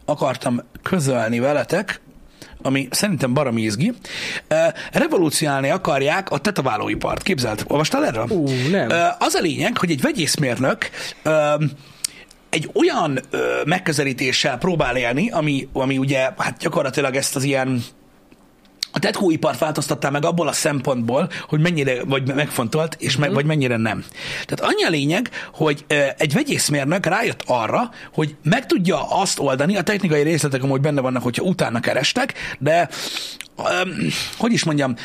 akartam 0.06 0.62
közölni 0.84 1.40
veletek, 1.40 2.02
ami 2.62 2.88
szerintem 2.92 3.34
baromi 3.34 3.62
izgi. 3.62 3.94
Ö, 4.48 4.56
Revolúcionálni 4.92 5.70
akarják 5.70 6.30
a 6.30 6.38
tetoválóipart. 6.38 7.24
Képzeld, 7.24 7.64
olvastál 7.68 8.06
erről? 8.06 8.28
Ú, 8.30 8.50
nem. 8.72 8.90
Az 9.20 9.34
a 9.34 9.40
lényeg, 9.40 9.78
hogy 9.78 9.92
egy 9.92 10.02
vegyészmérnök 10.02 10.90
egy 12.50 12.70
olyan 12.74 13.20
ö, 13.30 13.62
megközelítéssel 13.66 14.58
próbál 14.58 14.98
élni, 14.98 15.30
ami, 15.30 15.68
ami 15.74 15.98
ugye 15.98 16.30
hát 16.38 16.58
gyakorlatilag 16.58 17.16
ezt 17.16 17.36
az 17.36 17.44
ilyen 17.44 17.84
a 18.92 19.00
tetkóipart 19.00 19.60
változtatta 19.60 20.10
meg 20.10 20.26
abból 20.26 20.48
a 20.48 20.52
szempontból, 20.52 21.30
hogy 21.48 21.60
mennyire 21.60 22.04
vagy 22.04 22.34
megfontolt, 22.34 22.96
és 23.00 23.18
meg, 23.18 23.34
vagy 23.34 23.46
mennyire 23.46 23.78
nem. 23.78 24.04
Tehát 24.46 24.74
annyi 24.74 24.84
a 24.84 24.90
lényeg, 24.90 25.30
hogy 25.54 25.86
egy 26.18 26.34
vegyészmérnök 26.34 27.06
rájött 27.06 27.44
arra, 27.46 27.90
hogy 28.14 28.36
meg 28.44 28.66
tudja 28.66 29.10
azt 29.10 29.40
oldani, 29.40 29.78
a 29.78 29.84
technikai 29.84 30.22
részletek 30.22 30.64
amúgy 30.64 30.82
benne 30.82 31.02
vannak, 31.02 31.24
hogyha 31.24 31.44
utána 31.44 31.80
kerestek, 31.80 32.34
de 32.60 32.90
öm, 33.82 34.08
hogy 34.38 34.52
is 34.52 34.64
mondjam, 34.64 34.96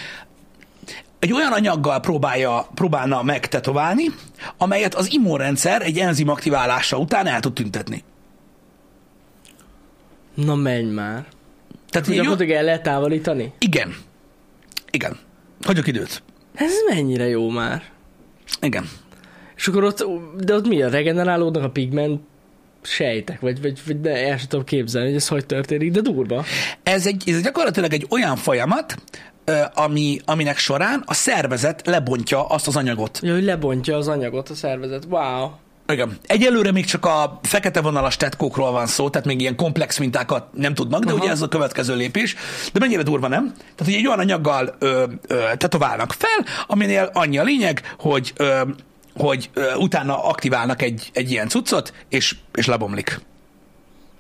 egy 1.23 1.33
olyan 1.33 1.53
anyaggal 1.53 2.01
próbálja, 2.01 2.67
próbálna 2.75 3.23
megtetoválni, 3.23 4.05
amelyet 4.57 4.95
az 4.95 5.13
immunrendszer 5.13 5.83
egy 5.83 5.99
enzim 5.99 6.29
aktiválása 6.29 6.99
után 6.99 7.27
el 7.27 7.41
tud 7.41 7.53
tüntetni. 7.53 8.03
Na 10.35 10.55
menj 10.55 10.91
már. 10.91 11.25
Tehát 11.91 12.07
Hogy 12.07 12.17
gyakorlatilag 12.17 12.53
el 12.53 12.65
lehet 12.65 12.83
távolítani? 12.83 13.53
igen. 13.59 13.95
Igen. 14.91 15.19
Hagyok 15.65 15.87
időt. 15.87 16.23
Ez 16.55 16.73
mennyire 16.89 17.29
jó 17.29 17.49
már. 17.49 17.83
Igen. 18.61 18.89
És 19.57 19.69
akkor 19.69 19.85
ott, 19.85 20.05
de 20.37 20.55
ott 20.55 20.69
mi 20.69 20.83
a 20.83 20.89
regenerálódnak 20.89 21.65
a 21.65 21.71
pigment 21.71 22.21
sejtek, 22.83 23.41
vagy, 23.41 23.61
vagy, 23.61 23.81
vagy 23.87 24.01
de 24.01 24.27
el 24.27 24.39
sem 24.39 24.49
tudom 24.49 24.65
képzelni, 24.65 25.07
hogy 25.09 25.17
ez 25.17 25.29
hogy 25.29 25.47
történik, 25.47 25.91
de 25.91 26.01
durva. 26.01 26.45
Ez, 26.83 27.07
egy, 27.07 27.23
ez 27.27 27.43
gyakorlatilag 27.43 27.93
egy 27.93 28.07
olyan 28.11 28.37
folyamat, 28.37 28.95
ami, 29.75 30.21
aminek 30.25 30.59
során 30.59 31.03
a 31.07 31.15
szervezet 31.15 31.87
lebontja 31.87 32.47
azt 32.47 32.67
az 32.67 32.77
anyagot. 32.77 33.21
Ja, 33.23 33.33
hogy 33.33 33.45
lebontja 33.45 33.97
az 33.97 34.09
anyagot 34.09 34.49
a 34.49 34.55
szervezet. 34.55 35.05
Wow. 35.09 35.51
Igen. 35.89 36.19
Egyelőre 36.27 36.73
még 36.73 36.85
csak 36.85 37.05
a 37.05 37.39
fekete 37.43 37.81
vonalas 37.81 38.17
tetkókról 38.17 38.71
van 38.71 38.87
szó, 38.87 39.11
tehát 39.11 39.27
még 39.27 39.41
ilyen 39.41 39.57
komplex 39.57 39.99
mintákat 39.99 40.47
nem 40.53 40.75
tudnak, 40.75 41.05
de 41.05 41.13
Aha. 41.13 41.23
ugye 41.23 41.31
ez 41.31 41.43
a 41.43 41.49
következő 41.49 41.97
lépés. 41.97 42.35
De 42.73 42.79
mennyire 42.79 43.03
durva, 43.03 43.29
nem? 43.29 43.53
Tehát, 43.57 43.85
hogy 43.85 43.95
egy 43.95 44.07
olyan 44.07 44.19
anyaggal 44.19 44.75
ö, 44.79 45.05
ö, 45.27 45.43
tetoválnak 45.57 46.13
fel, 46.13 46.47
aminél 46.67 47.11
annyi 47.13 47.39
a 47.39 47.43
lényeg, 47.43 47.95
hogy, 47.99 48.33
ö, 48.37 48.61
hogy 49.17 49.51
ö, 49.53 49.75
utána 49.75 50.25
aktiválnak 50.25 50.83
egy, 50.83 51.11
egy 51.13 51.31
ilyen 51.31 51.49
cuccot, 51.49 51.93
és, 52.09 52.37
és 52.55 52.67
lebomlik. 52.67 53.21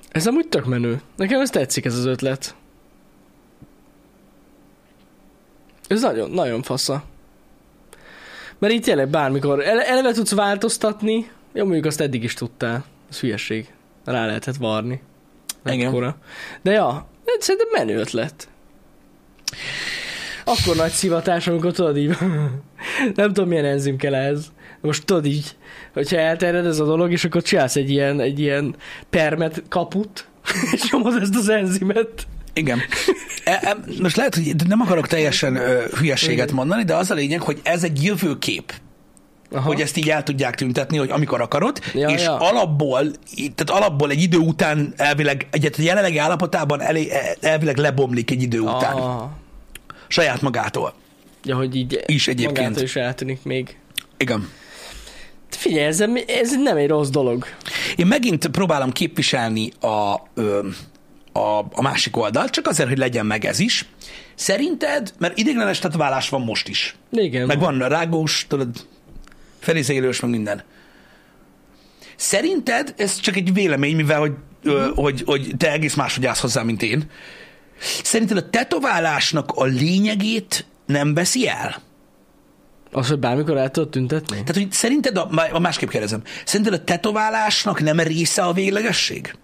Ez 0.08 0.26
amúgy 0.26 0.48
tök 0.48 0.64
menő. 0.64 1.00
Nekem 1.16 1.40
ez 1.40 1.50
tetszik 1.50 1.84
ez 1.84 1.96
az 1.96 2.04
ötlet. 2.04 2.54
Ez 5.92 6.02
nagyon, 6.02 6.30
nagyon 6.30 6.62
fasza. 6.62 7.02
Mert 8.58 8.72
így 8.72 8.82
tényleg 8.82 9.08
bármikor 9.08 9.66
ele- 9.66 9.86
eleve 9.86 10.12
tudsz 10.12 10.34
változtatni, 10.34 11.30
jó 11.52 11.64
mondjuk 11.64 11.84
azt 11.84 12.00
eddig 12.00 12.22
is 12.22 12.34
tudtál. 12.34 12.84
Ez 13.10 13.20
hülyeség. 13.20 13.72
Rá 14.04 14.26
lehetett 14.26 14.56
varni. 14.56 15.02
Ekkora. 15.62 16.16
De 16.62 16.70
ja, 16.70 17.06
ez 17.24 17.44
szerintem 17.44 17.68
menő 17.72 17.98
ötlet. 18.00 18.48
Akkor 20.44 20.76
nagy 20.76 20.90
szivatás, 20.90 21.46
amikor 21.46 21.72
tudod 21.72 21.96
így, 21.96 22.16
nem 23.14 23.32
tudom 23.32 23.48
milyen 23.48 23.64
enzim 23.64 23.96
kell 23.96 24.14
ehhez. 24.14 24.52
Most 24.80 25.04
tudod 25.04 25.26
így, 25.26 25.56
hogyha 25.92 26.16
elterjed 26.16 26.66
ez 26.66 26.78
a 26.78 26.84
dolog, 26.84 27.12
és 27.12 27.24
akkor 27.24 27.42
csinálsz 27.42 27.76
egy 27.76 27.90
ilyen, 27.90 28.20
egy 28.20 28.38
ilyen 28.38 28.76
permet 29.10 29.62
kaput, 29.68 30.26
és 30.74 30.90
nyomod 30.90 31.22
ezt 31.22 31.36
az 31.36 31.48
enzimet. 31.48 32.26
Igen. 32.52 32.78
E, 33.52 33.68
e, 33.68 33.76
most 34.00 34.16
lehet, 34.16 34.34
hogy 34.34 34.54
nem 34.68 34.80
akarok 34.80 35.06
teljesen 35.06 35.58
hülyeséget 35.98 36.52
mondani, 36.52 36.84
de 36.84 36.94
az 36.94 37.10
a 37.10 37.14
lényeg, 37.14 37.40
hogy 37.40 37.60
ez 37.62 37.84
egy 37.84 38.04
jövőkép. 38.04 38.72
Aha. 39.54 39.66
hogy 39.66 39.80
ezt 39.80 39.96
így 39.96 40.08
el 40.10 40.22
tudják 40.22 40.54
tüntetni, 40.54 40.96
hogy 40.96 41.10
amikor 41.10 41.40
akarod, 41.40 41.78
Ja, 41.94 42.08
és 42.08 42.22
ja. 42.22 42.36
alapból, 42.36 43.00
tehát 43.54 43.82
alapból 43.82 44.10
egy 44.10 44.22
idő 44.22 44.36
után 44.36 44.92
elvileg, 44.96 45.46
egyet 45.50 45.76
a 45.78 45.82
jelenlegi 45.82 46.18
állapotában 46.18 46.80
elé, 46.80 47.08
elvileg 47.40 47.76
lebomlik 47.76 48.30
egy 48.30 48.42
idő 48.42 48.60
után, 48.60 48.96
Ah, 48.96 49.22
saját 50.08 50.40
magától. 50.40 50.94
Ja, 51.44 51.56
hogy 51.56 51.76
így 51.76 52.02
is 52.06 52.28
egyébként. 52.28 52.56
magától 52.58 52.82
is 52.82 52.96
eltűnik 52.96 53.42
még. 53.42 53.76
Igen. 54.16 54.48
Figyelj, 55.50 55.86
ez, 55.86 56.00
ez 56.26 56.56
nem 56.62 56.76
egy 56.76 56.88
rossz 56.88 57.08
dolog. 57.08 57.44
Én 57.96 58.06
megint 58.06 58.46
próbálom 58.46 58.92
képviselni 58.92 59.70
a, 59.80 60.14
ö, 60.34 60.68
a, 61.32 61.58
a 61.72 61.82
másik 61.82 62.16
oldalt, 62.16 62.50
csak 62.50 62.66
azért, 62.66 62.88
hogy 62.88 62.98
legyen 62.98 63.26
meg 63.26 63.44
ez 63.44 63.58
is. 63.58 63.86
Szerinted, 64.34 65.12
mert 65.18 65.38
ideiglenes 65.38 65.78
tetoválás 65.78 66.28
van 66.28 66.40
most 66.40 66.68
is. 66.68 66.96
Igen. 67.10 67.46
Meg 67.46 67.58
van 67.58 67.78
rágós, 67.78 68.46
tudod, 68.48 68.86
felizélős, 69.58 70.20
meg 70.20 70.30
minden. 70.30 70.62
Szerinted, 72.16 72.94
ez 72.96 73.20
csak 73.20 73.36
egy 73.36 73.52
vélemény, 73.52 73.96
mivel 73.96 74.20
hogy, 74.20 74.32
ö, 74.62 74.90
hogy, 74.94 75.22
hogy 75.26 75.54
te 75.56 75.72
egész 75.72 75.94
máshogy 75.94 76.26
állsz 76.26 76.40
hozzá, 76.40 76.62
mint 76.62 76.82
én. 76.82 77.10
Szerinted 78.02 78.36
a 78.36 78.50
tetoválásnak 78.50 79.50
a 79.54 79.64
lényegét 79.64 80.66
nem 80.86 81.14
veszi 81.14 81.48
el? 81.48 81.82
Az, 82.92 83.08
hogy 83.08 83.18
bármikor 83.18 83.56
el 83.56 83.70
tudod 83.70 83.90
tüntetni? 83.90 84.36
Tehát, 84.36 84.54
hogy 84.54 84.72
szerinted, 84.72 85.16
a, 85.16 85.28
má- 85.30 85.58
másképp 85.58 85.88
kérdezem, 85.88 86.22
szerinted 86.44 86.74
a 86.74 86.84
tetoválásnak 86.84 87.80
nem 87.80 88.00
része 88.00 88.42
a 88.42 88.52
véglegesség? 88.52 89.34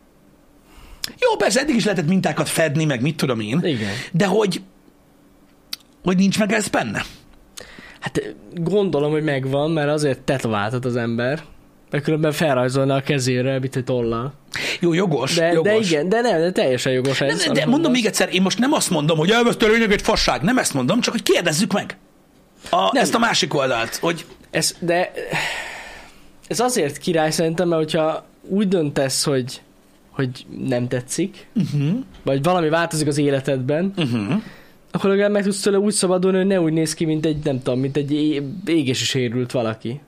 Jó, 1.20 1.36
persze, 1.36 1.61
eddig 1.61 1.74
is 1.74 1.84
lehetett 1.84 2.09
mintákat 2.09 2.49
fedni, 2.49 2.84
meg 2.84 3.01
mit 3.01 3.16
tudom 3.16 3.40
én. 3.40 3.61
Igen. 3.62 3.90
De 4.12 4.26
hogy, 4.26 4.61
hogy 6.05 6.16
nincs 6.16 6.38
meg 6.38 6.53
ez 6.53 6.68
benne? 6.68 7.05
Hát 8.01 8.34
gondolom, 8.55 9.11
hogy 9.11 9.22
megvan, 9.22 9.70
mert 9.70 9.88
azért 9.88 10.20
tetováltat 10.20 10.84
az 10.84 10.96
ember. 10.96 11.42
Mert 11.90 12.05
különben 12.05 12.32
felrajzolna 12.32 12.94
a 12.94 13.01
kezére, 13.01 13.59
mint 13.59 13.76
egy 13.76 13.84
tollal. 13.84 14.32
Jó, 14.80 14.92
jogos, 14.92 15.34
De, 15.34 15.53
jogos. 15.53 15.72
de 15.72 15.76
igen, 15.78 16.09
de 16.09 16.20
nem, 16.20 16.40
de 16.40 16.53
teljesen 16.53 16.92
jogos 16.92 17.20
ez. 17.20 17.38
De, 17.38 17.44
de 17.44 17.53
mondom 17.53 17.70
mondasz. 17.70 17.92
még 17.92 18.07
egyszer, 18.07 18.28
én 18.34 18.42
most 18.42 18.59
nem 18.59 18.72
azt 18.72 18.90
mondom, 18.90 19.18
hogy 19.18 19.30
elveszte 19.30 19.66
a 19.66 19.68
lényeg 19.68 19.92
egy 19.92 20.03
fasság. 20.03 20.42
Nem 20.42 20.59
ezt 20.59 20.74
mondom, 20.74 21.01
csak 21.01 21.12
hogy 21.14 21.22
kérdezzük 21.22 21.72
meg. 21.72 21.96
A, 22.70 22.76
Nem. 22.92 23.03
ezt 23.03 23.14
a 23.14 23.18
másik 23.18 23.55
oldalt, 23.55 23.96
hogy 23.96 24.24
Ez, 24.51 24.74
de 24.80 25.12
ez 26.49 26.61
azért 26.61 26.99
király 26.99 27.30
szerintem, 27.30 27.68
mert 27.68 27.82
hogyha 27.82 28.24
úgy 28.42 28.68
döntesz, 28.68 29.24
hogy, 29.24 29.61
hogy 30.18 30.46
nem 30.66 30.88
tetszik, 30.88 31.46
uh-huh, 31.54 31.98
vagy 32.22 32.42
valami 32.42 32.68
változik 32.68 33.06
az 33.06 33.18
életedben, 33.18 33.92
uh-huh. 33.96 34.42
akkor 34.90 35.10
legalább 35.10 35.30
meg 35.30 35.42
tudsz 35.42 35.60
tőle 35.60 35.78
úgy 35.78 35.92
szabadulni, 35.92 36.36
hogy 36.36 36.46
ne 36.46 36.60
úgy 36.60 36.72
néz 36.72 36.94
ki, 36.94 37.04
mint 37.04 37.26
egy, 37.26 37.44
nem 37.44 37.62
tudom, 37.62 37.80
mint 37.80 37.96
egy 37.96 38.12
égési 38.64 39.04
sérült 39.04 39.52
valaki. 39.52 40.00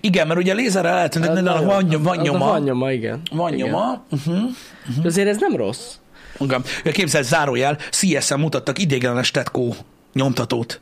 Igen, 0.00 0.26
mert 0.26 0.40
ugye 0.40 0.54
lézerrel 0.54 0.94
lehet 0.94 1.10
tüntetni, 1.10 1.42
de 1.42 1.50
van, 1.50 1.64
nagyon- 1.64 2.02
van 2.02 2.16
nyoma. 2.16 2.38
Van 2.38 2.62
nyoma, 2.62 2.92
igen. 2.92 3.20
Van 3.30 3.52
igen. 3.54 3.66
nyoma. 3.66 4.04
Uh-huh. 4.10 4.42
De 5.02 5.08
azért 5.08 5.28
ez 5.28 5.36
nem 5.40 5.56
rossz. 5.56 5.94
Igen. 6.38 6.62
Ja, 6.84 6.92
Képzeld, 6.92 7.24
zárójel, 7.24 7.78
CS-en 7.90 8.40
mutattak 8.40 8.78
ideiglenes 8.78 9.30
tetkó 9.30 9.74
nyomtatót. 10.12 10.80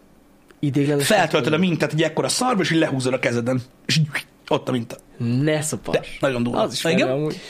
Idéglenes. 0.59 1.07
Feltöltöd 1.07 1.53
a 1.53 1.59
mintát 1.59 1.93
egy 1.93 2.03
ekkora 2.03 2.29
szarba, 2.29 2.63
és 2.63 2.71
így 2.71 2.79
lehúzod 2.79 3.13
a 3.13 3.19
kezeden. 3.19 3.63
És 3.87 3.97
így, 3.97 4.07
ott 4.49 4.69
a 4.69 4.73
minta. 4.73 4.97
Ne 5.43 5.63
szopas. 5.63 5.95
De, 5.95 6.03
nagyon 6.21 6.43
durva. 6.43 6.61
Az 6.61 6.73
is 6.73 6.83
Na, 6.83 6.91
igen? 6.91 7.09
amúgy. 7.09 7.41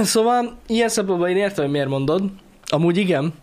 szóval 0.14 0.56
ilyen 0.66 0.88
szempontból 0.88 1.28
én 1.28 1.36
értem, 1.36 1.64
hogy 1.64 1.72
miért 1.72 1.88
mondod. 1.88 2.22
Amúgy 2.66 2.96
igen. 2.96 3.34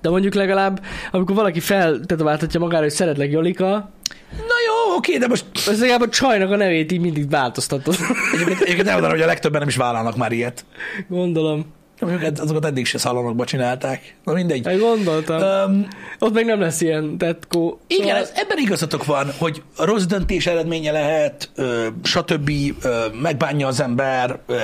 De 0.00 0.10
mondjuk 0.10 0.34
legalább, 0.34 0.84
amikor 1.10 1.34
valaki 1.34 1.60
feltetováltatja 1.60 2.60
magára, 2.60 2.82
hogy 2.82 2.90
szeretlek 2.90 3.30
Jolika, 3.30 3.90
Na 4.30 4.56
jó, 4.66 4.96
oké, 4.96 5.18
de 5.18 5.26
most 5.26 5.44
legalább 5.66 6.00
a 6.00 6.08
csajnak 6.08 6.50
a 6.50 6.56
nevét 6.56 6.92
így 6.92 7.00
mindig 7.00 7.30
változtatod. 7.30 7.96
egyébként, 8.32 8.60
egyébként 8.60 8.86
elmondanom, 8.86 9.16
hogy 9.16 9.24
a 9.24 9.26
legtöbben 9.26 9.60
nem 9.60 9.68
is 9.68 9.76
vállalnak 9.76 10.16
már 10.16 10.32
ilyet. 10.32 10.64
Gondolom. 11.08 11.74
Mondjuk 12.00 12.38
azokat 12.40 12.64
eddig 12.64 12.86
se 12.86 12.98
szalonokba 12.98 13.44
csinálták. 13.44 14.16
Na 14.24 14.32
mindegy. 14.32 14.66
Hát 14.66 14.78
gondoltam. 14.78 15.70
Um, 15.70 15.88
Ott 16.18 16.32
meg 16.32 16.44
nem 16.44 16.60
lesz 16.60 16.80
ilyen 16.80 17.18
tetkó. 17.18 17.80
igen, 17.86 18.06
Szóval- 18.06 18.22
ez, 18.22 18.32
ebben 18.34 18.58
igazatok 18.58 19.04
van, 19.04 19.32
hogy 19.38 19.62
a 19.76 19.84
rossz 19.84 20.04
döntés 20.04 20.46
eredménye 20.46 20.92
lehet, 20.92 21.50
ö, 21.54 21.86
stb. 22.02 22.50
Ö, 22.82 23.06
megbánja 23.22 23.66
az 23.66 23.80
ember. 23.80 24.38
Ö, 24.46 24.60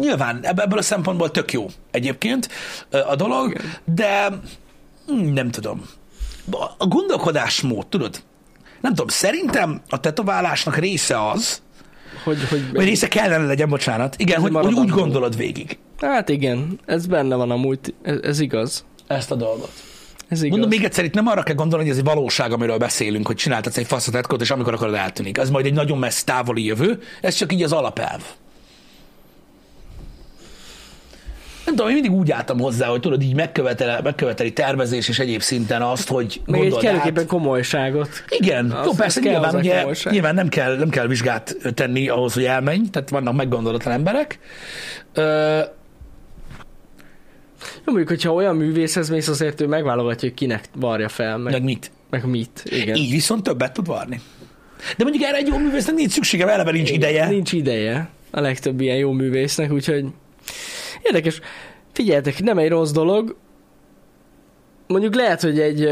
nyilván 0.00 0.38
ebb- 0.42 0.58
ebből 0.60 0.78
a 0.78 0.82
szempontból 0.82 1.30
tök 1.30 1.52
jó 1.52 1.66
egyébként 1.90 2.48
ö, 2.90 2.98
a 2.98 3.16
dolog, 3.16 3.50
Igen. 3.50 3.72
de 3.84 4.28
hm, 5.06 5.32
nem 5.32 5.50
tudom. 5.50 5.82
A- 6.78 6.86
gondolkodásmód, 6.86 7.86
tudod? 7.86 8.22
Nem 8.80 8.90
tudom, 8.94 9.08
szerintem 9.08 9.80
a 9.88 10.00
tetoválásnak 10.00 10.76
része 10.76 11.28
az, 11.30 11.62
hogy, 12.24 12.48
hogy, 12.48 12.72
vagy 12.72 12.84
része 12.84 13.08
kellene 13.08 13.46
legyen, 13.46 13.68
bocsánat, 13.68 14.14
igen, 14.18 14.40
hogy, 14.40 14.52
hogy 14.54 14.74
úgy 14.74 14.88
gondolod 14.88 15.36
végig 15.36 15.78
Hát 16.00 16.28
igen, 16.28 16.78
ez 16.86 17.06
benne 17.06 17.34
van 17.34 17.50
amúgy, 17.50 17.78
ez, 18.02 18.18
ez 18.22 18.40
igaz. 18.40 18.84
ezt 19.06 19.30
a 19.30 19.34
dolgot. 19.34 19.72
Ez 20.28 20.38
igaz. 20.42 20.50
Mondom 20.58 20.68
még 20.78 20.84
egyszer, 20.84 21.04
itt 21.04 21.14
nem 21.14 21.26
arra 21.26 21.42
kell 21.42 21.54
gondolni, 21.54 21.84
hogy 21.84 21.92
ez 21.92 21.98
egy 21.98 22.04
valóság, 22.04 22.52
amiről 22.52 22.78
beszélünk, 22.78 23.26
hogy 23.26 23.36
csináltatsz 23.36 23.76
egy 23.76 23.86
faszatetkot, 23.86 24.40
és 24.40 24.50
amikor 24.50 24.74
akarod 24.74 24.94
eltűnik. 24.94 25.38
Ez 25.38 25.50
majd 25.50 25.66
egy 25.66 25.72
nagyon 25.74 25.98
messz 25.98 26.24
távoli 26.24 26.64
jövő, 26.64 27.02
ez 27.20 27.34
csak 27.34 27.52
így 27.52 27.62
az 27.62 27.72
alapelv. 27.72 28.22
Nem 31.64 31.74
tudom, 31.74 31.88
én 31.90 31.94
mindig 31.94 32.18
úgy 32.18 32.30
álltam 32.30 32.58
hozzá, 32.58 32.86
hogy 32.86 33.00
tudod, 33.00 33.22
így 33.22 33.34
megkövetel, 33.34 34.00
megköveteli 34.02 34.52
tervezés 34.52 35.08
és 35.08 35.18
egyéb 35.18 35.40
szinten 35.40 35.82
azt, 35.82 36.08
hogy 36.08 36.40
egy 36.46 36.54
gondold 36.54 36.82
kellőképpen 36.82 37.22
át. 37.22 37.28
komolyságot. 37.28 38.08
Igen, 38.28 38.70
Az- 38.70 38.86
jó, 38.86 38.92
persze, 38.92 39.20
kell 39.20 39.32
nyilván, 39.32 39.54
ugye, 39.54 39.78
komolyság. 39.80 40.12
nyilván 40.12 40.34
nem, 40.34 40.48
kell, 40.48 40.76
nem 40.76 40.88
kell 40.88 41.06
vizsgát 41.06 41.56
tenni 41.74 42.08
ahhoz, 42.08 42.34
hogy 42.34 42.44
elmenj, 42.44 42.80
tehát 42.90 43.08
vannak 43.10 43.34
meggondolatlan 43.34 43.94
emberek. 43.94 44.38
Jó, 47.74 47.82
mondjuk, 47.84 48.08
hogyha 48.08 48.32
olyan 48.32 48.56
művészhez 48.56 49.08
mész, 49.08 49.28
azért 49.28 49.60
ő 49.60 49.66
megválogatja, 49.66 50.28
hogy 50.28 50.38
kinek 50.38 50.64
varja 50.74 51.08
fel, 51.08 51.38
meg, 51.38 51.52
meg 51.52 51.62
mit? 51.62 51.90
meg 52.10 52.26
mit. 52.26 52.62
Igen. 52.64 52.96
Így 52.96 53.10
viszont 53.10 53.42
többet 53.42 53.72
tud 53.72 53.86
varni. 53.86 54.20
De 54.96 55.04
mondjuk 55.04 55.24
erre 55.24 55.36
egy 55.36 55.46
jó 55.46 55.58
művésznek 55.58 55.94
nincs 55.94 56.10
szüksége, 56.10 56.48
eleve 56.48 56.70
nincs 56.70 56.90
ideje. 56.90 57.28
Nincs 57.28 57.52
ideje 57.52 58.08
a 58.30 58.40
legtöbb 58.40 58.80
ilyen 58.80 58.96
jó 58.96 59.12
művésznek, 59.12 59.72
úgyhogy 59.72 60.04
érdekes. 61.02 61.40
Figyeljetek, 61.92 62.42
nem 62.42 62.58
egy 62.58 62.68
rossz 62.68 62.90
dolog. 62.90 63.36
Mondjuk 64.86 65.14
lehet, 65.14 65.42
hogy 65.42 65.60
egy, 65.60 65.90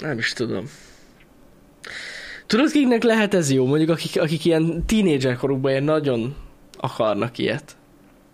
nem 0.00 0.18
is 0.18 0.32
tudom. 0.32 0.64
Tudod, 2.46 2.70
kiknek 2.70 3.02
lehet 3.02 3.34
ez 3.34 3.50
jó? 3.50 3.66
Mondjuk 3.66 3.90
akik, 3.90 4.20
akik 4.20 4.44
ilyen 4.44 4.86
tínédzser 4.86 5.36
korukban 5.36 5.70
ilyen 5.70 5.82
nagyon 5.82 6.34
akarnak 6.76 7.38
ilyet. 7.38 7.76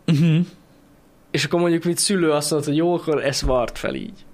Uh-huh. 0.06 0.46
És 1.30 1.44
akkor 1.44 1.60
mondjuk, 1.60 1.84
mint 1.84 1.98
szülő 1.98 2.30
azt 2.30 2.50
mondod, 2.50 2.68
hogy 2.68 2.76
jó, 2.78 2.94
akkor 2.94 3.24
ezt 3.24 3.40
vart 3.40 3.78
fel 3.78 3.94
így. 3.94 4.24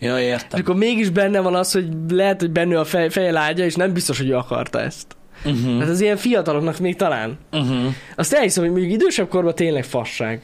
Ja, 0.00 0.18
És 0.18 0.24
értem. 0.24 0.60
akkor 0.60 0.74
mégis 0.74 1.10
benne 1.10 1.40
van 1.40 1.54
az, 1.54 1.72
hogy 1.72 1.88
lehet, 2.10 2.40
hogy 2.40 2.50
benne 2.50 2.78
a 2.80 2.84
fej, 2.84 3.08
feje 3.08 3.30
lágya, 3.32 3.64
és 3.64 3.74
nem 3.74 3.92
biztos, 3.92 4.18
hogy 4.18 4.28
ő 4.28 4.36
akarta 4.36 4.80
ezt. 4.80 5.16
Uh-huh. 5.44 5.78
Hát 5.80 5.88
az 5.88 6.00
ilyen 6.00 6.16
fiataloknak 6.16 6.78
még 6.78 6.96
talán. 6.96 7.38
Uh-huh. 7.52 7.94
Azt 8.16 8.32
elhiszem, 8.32 8.62
hogy 8.62 8.72
mondjuk 8.72 8.92
idősebb 8.92 9.28
korban 9.28 9.54
tényleg 9.54 9.84
fasság. 9.84 10.42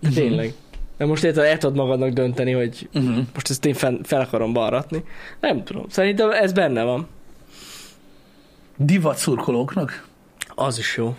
De 0.00 0.08
Mhm. 0.08 0.16
tényleg. 0.18 0.52
De 0.98 1.04
most 1.06 1.24
érted, 1.24 1.44
el 1.44 1.58
tudod 1.58 1.76
magadnak 1.76 2.10
dönteni, 2.10 2.52
hogy 2.52 2.88
Uh-huh. 2.94 3.16
most 3.34 3.50
ezt 3.50 3.64
én 3.64 3.74
fel, 3.74 3.98
fel 4.02 4.20
akarom 4.20 4.52
balratni. 4.52 5.04
Nem 5.40 5.64
tudom. 5.64 5.84
Szerintem 5.88 6.30
ez 6.30 6.52
benne 6.52 6.82
van. 6.82 7.06
Divat 8.76 9.16
szurkolóknak. 9.16 10.06
Az 10.54 10.78
is 10.78 10.96
jó. 10.96 11.16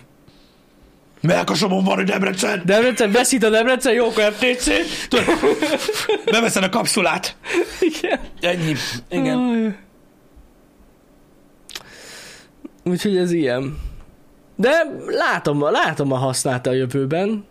Melkasomon 1.20 1.84
van, 1.84 1.94
hogy 1.94 2.04
Debrecen. 2.04 2.62
Debrecen, 2.64 3.10
veszít 3.10 3.44
a 3.44 3.50
Debrecen, 3.50 3.94
jó 3.94 4.08
FTC. 4.08 4.70
Tudod, 5.08 5.24
Beveszed 6.24 6.62
a 6.62 6.68
kapszulát. 6.68 7.36
Igen. 7.80 8.20
Ennyi. 8.40 8.74
Igen. 9.08 9.38
Aj. 9.38 9.76
Úgyhogy 12.84 13.16
ez 13.16 13.32
ilyen. 13.32 13.78
De 14.56 14.70
látom, 15.06 15.70
látom 15.70 16.12
a 16.12 16.16
hasznát 16.16 16.66
a 16.66 16.72
jövőben. 16.72 17.46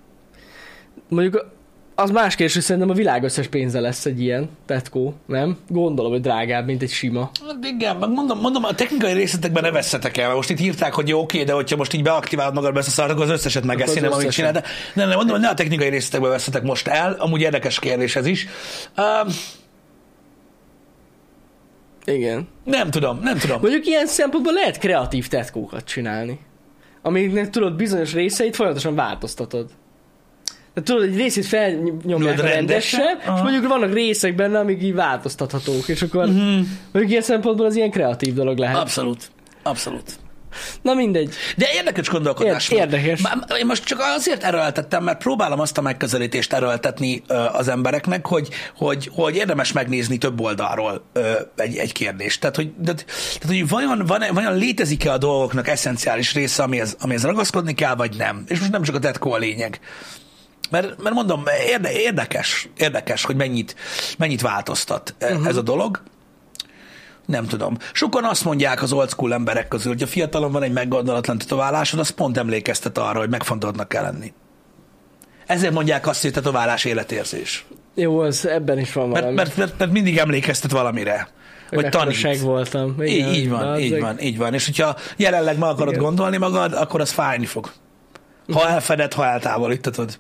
Mondjuk 1.10 1.55
az 1.96 2.12
más 2.12 2.36
kérdés, 2.36 2.54
hogy 2.54 2.64
szerintem 2.64 2.90
a 2.90 2.94
világ 2.94 3.24
összes 3.24 3.48
pénze 3.48 3.80
lesz 3.80 4.06
egy 4.06 4.22
ilyen 4.22 4.50
tetkó, 4.66 5.14
nem? 5.26 5.58
Gondolom, 5.68 6.12
hogy 6.12 6.22
drágább, 6.22 6.66
mint 6.66 6.82
egy 6.82 6.90
sima. 6.90 7.32
Hát 7.48 7.66
Igen, 7.66 7.96
meg 7.96 8.10
mondom, 8.10 8.40
mondom, 8.40 8.64
a 8.64 8.76
technikai 8.76 9.14
részletekben 9.14 9.64
ne 9.64 9.72
vesszetek 9.72 10.18
el, 10.18 10.24
mert 10.24 10.36
most 10.36 10.50
itt 10.50 10.60
írták, 10.60 10.94
hogy 10.94 11.08
jó, 11.08 11.20
oké, 11.20 11.44
de 11.44 11.54
hogyha 11.54 11.76
most 11.76 11.94
így 11.94 12.04
beaktiválod 12.04 12.54
magadba 12.54 12.80
ezt 12.80 12.88
a 12.88 12.92
szart, 12.92 13.12
akkor 13.12 13.24
az 13.24 13.30
összeset 13.30 13.64
megeszi, 13.64 14.00
nem 14.00 14.12
amit 14.12 14.32
csinál. 14.32 14.52
De 14.52 14.64
nem, 14.94 15.08
nem, 15.08 15.18
mondom, 15.18 15.36
hogy 15.36 15.46
ne 15.46 15.52
a 15.52 15.54
technikai 15.54 15.90
részletekben 15.90 16.30
vesszetek 16.30 16.64
most 16.64 16.88
el, 16.88 17.14
amúgy 17.20 17.42
érdekes 17.42 17.80
kérdés 17.80 18.16
ez 18.16 18.26
is. 18.26 18.48
Uh, 18.98 19.34
Igen. 22.06 22.48
nem 22.64 22.92
tudom, 22.92 23.20
nem 23.24 23.38
tudom. 23.38 23.60
Mondjuk 23.62 23.86
ilyen 23.86 24.08
szempontból 24.08 24.54
lehet 24.54 24.78
kreatív 24.78 25.28
tetkókat 25.28 25.84
csinálni. 25.84 26.40
Amiknek 27.02 27.50
tudod, 27.50 27.76
bizonyos 27.76 28.14
részeit 28.14 28.56
folyamatosan 28.56 28.96
változtatod. 28.96 29.70
Tudod, 30.84 31.04
egy 31.04 31.16
részét 31.18 31.46
felnyomják 31.46 32.36
Tudod, 32.36 32.40
rendesen, 32.40 33.18
és 33.22 33.42
mondjuk 33.42 33.68
vannak 33.68 33.94
részek 33.94 34.36
benne, 34.36 34.60
amik 34.60 34.84
így 34.84 34.94
változtathatók, 34.94 35.88
és 35.88 36.02
akkor 36.02 36.26
Mhm. 36.26 36.38
mondjuk 36.92 37.10
ilyen 37.10 37.22
szempontból 37.22 37.66
az 37.66 37.76
ilyen 37.76 37.92
kreatív 37.92 38.34
dolog 38.34 38.58
lehet. 38.58 38.76
Abszolút. 38.78 39.32
Abszolút. 39.64 40.04
Na 40.82 40.94
mindegy. 40.94 41.34
De 41.58 41.66
érdekes 41.74 42.10
gondolkodás. 42.10 42.70
Ér- 42.70 42.80
érdekes. 42.80 43.22
Má- 43.22 43.54
Én 43.60 43.66
most 43.66 43.84
csak 43.84 44.00
azért 44.16 44.44
erőltettem, 44.44 45.04
mert 45.04 45.18
próbálom 45.18 45.60
azt 45.60 45.78
a 45.78 45.82
megközelítést 45.82 46.54
erőltetni 46.54 47.24
az 47.54 47.68
embereknek, 47.68 48.26
hogy, 48.28 48.50
hogy, 48.78 49.10
hogy 49.14 49.36
érdemes 49.36 49.72
megnézni 49.72 50.18
több 50.18 50.42
oldalról 50.42 51.04
egy, 51.56 51.78
egy 51.78 51.92
kérdést. 51.92 52.40
Tehát, 52.40 52.56
hogy, 52.56 52.72
de, 52.78 52.94
tehát, 52.94 53.06
hogy 53.48 53.68
vajon, 53.70 54.04
van, 54.06 54.24
vajon 54.34 54.58
létezik-e 54.58 55.12
a 55.12 55.18
dolgoknak 55.18 55.68
eszenciális 55.68 56.34
része, 56.34 56.64
amihez, 56.64 56.96
amihez 57.00 57.24
ragaszkodni 57.24 57.74
kell, 57.74 57.96
vagy 57.96 58.16
nem. 58.18 58.44
És 58.48 58.60
most 58.60 58.72
nem 58.72 58.82
csak 58.84 58.96
a 58.96 59.00
tetkó 59.00 59.32
a 59.32 59.38
lényeg. 59.38 59.80
Mert, 60.70 61.02
mert 61.04 61.16
mondom, 61.16 61.44
érde, 61.68 61.92
érdekes, 61.92 62.70
érdekes, 62.78 63.24
hogy 63.24 63.36
mennyit, 63.36 63.76
mennyit 64.18 64.42
változtat 64.42 65.16
uh-huh. 65.22 65.48
ez 65.48 65.56
a 65.56 65.62
dolog. 65.62 66.02
Nem 67.26 67.46
tudom. 67.46 67.78
Sokan 67.94 68.24
azt 68.24 68.44
mondják 68.44 68.82
az 68.82 68.94
old 68.94 69.10
school 69.10 69.34
emberek 69.34 69.68
közül, 69.68 69.92
hogy 69.92 70.02
a 70.02 70.08
fiatalon 70.08 70.52
van 70.52 70.64
egy 70.64 70.72
meggondolatlan 70.72 71.38
tetoválásod, 71.38 72.00
az 72.00 72.10
pont 72.10 72.38
emlékeztet 72.38 72.98
arra, 72.98 73.20
hogy 73.20 73.30
megfontoltnak 73.30 73.90
kell 73.90 74.04
lenni. 74.04 74.34
Ezért 75.46 75.74
mondják 75.74 76.08
azt, 76.08 76.22
hogy 76.22 76.32
tetoválás 76.32 76.86
életérzés. 76.86 77.66
Jó, 77.96 78.20
az 78.20 78.48
ebben 78.48 78.80
is 78.80 78.94
van 78.94 79.10
valami. 79.10 79.34
Mert, 79.34 79.36
mert, 79.36 79.58
mert, 79.58 79.80
mert 79.80 79.92
mindig 79.92 80.18
emlékeztet 80.18 80.72
valamire. 80.72 81.28
Vagy 81.70 81.90
tanít. 81.90 82.40
voltam. 82.40 82.96
Igen, 83.00 83.28
Így, 83.30 83.36
így 83.36 83.50
van, 83.50 83.68
az 83.68 83.80
így 83.80 84.00
van, 84.00 84.20
így 84.20 84.38
van. 84.38 84.54
És 84.54 84.66
hogyha 84.66 84.96
jelenleg 85.18 85.58
meg 85.58 85.70
akarod 85.70 85.94
Igen. 85.94 86.04
gondolni 86.04 86.38
magad, 86.38 86.74
akkor 86.74 87.02
az 87.02 87.12
fájni 87.12 87.46
fog. 87.46 87.72
Ha 88.54 88.68
elfeded, 88.68 89.14
ha 89.14 89.26
eltávolítatod. 89.26 90.20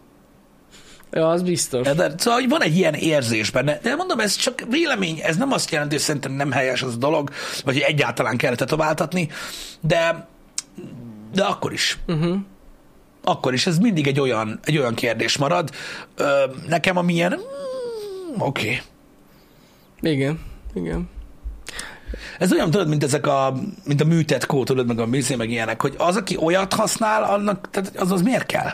Ja, 1.15 1.29
az 1.29 1.41
biztos. 1.41 1.87
De, 1.87 2.13
szóval 2.17 2.39
hogy 2.39 2.49
van 2.49 2.61
egy 2.61 2.75
ilyen 2.75 2.93
érzés 2.93 3.49
benne. 3.49 3.79
De 3.81 3.95
mondom, 3.95 4.19
ez 4.19 4.35
csak 4.35 4.63
vélemény, 4.69 5.19
ez 5.23 5.37
nem 5.37 5.51
azt 5.51 5.71
jelenti, 5.71 5.93
hogy 5.93 6.03
szerintem 6.03 6.31
nem 6.31 6.51
helyes 6.51 6.81
az 6.81 6.93
a 6.93 6.97
dolog, 6.97 7.29
vagy 7.63 7.73
hogy 7.73 7.83
egyáltalán 7.83 8.37
kell 8.37 8.55
tetováltatni, 8.55 9.29
de, 9.81 10.27
de 11.33 11.43
akkor 11.43 11.73
is. 11.73 11.97
Uh-huh. 12.07 12.37
Akkor 13.23 13.53
is. 13.53 13.67
Ez 13.67 13.77
mindig 13.77 14.07
egy 14.07 14.19
olyan, 14.19 14.59
egy 14.63 14.77
olyan 14.77 14.93
kérdés 14.93 15.37
marad. 15.37 15.69
Ö, 16.15 16.43
nekem 16.67 16.97
amilyen, 16.97 17.33
mm, 17.33 18.41
oké. 18.41 18.81
Okay. 20.01 20.13
Igen, 20.13 20.39
igen. 20.73 21.09
Ez 22.39 22.51
olyan, 22.51 22.71
tudod, 22.71 22.87
mint 22.87 23.03
ezek 23.03 23.27
a, 23.27 23.53
mint 23.83 24.01
a 24.01 24.05
műtett 24.05 24.45
kó, 24.45 24.63
tudod, 24.63 24.87
meg 24.87 24.99
a 24.99 25.05
műzé, 25.05 25.35
meg 25.35 25.49
ilyenek, 25.49 25.81
hogy 25.81 25.95
az, 25.97 26.15
aki 26.15 26.37
olyat 26.37 26.73
használ, 26.73 27.23
annak, 27.23 27.69
tehát 27.69 27.97
az, 27.97 28.11
az 28.11 28.21
miért 28.21 28.45
kell? 28.45 28.69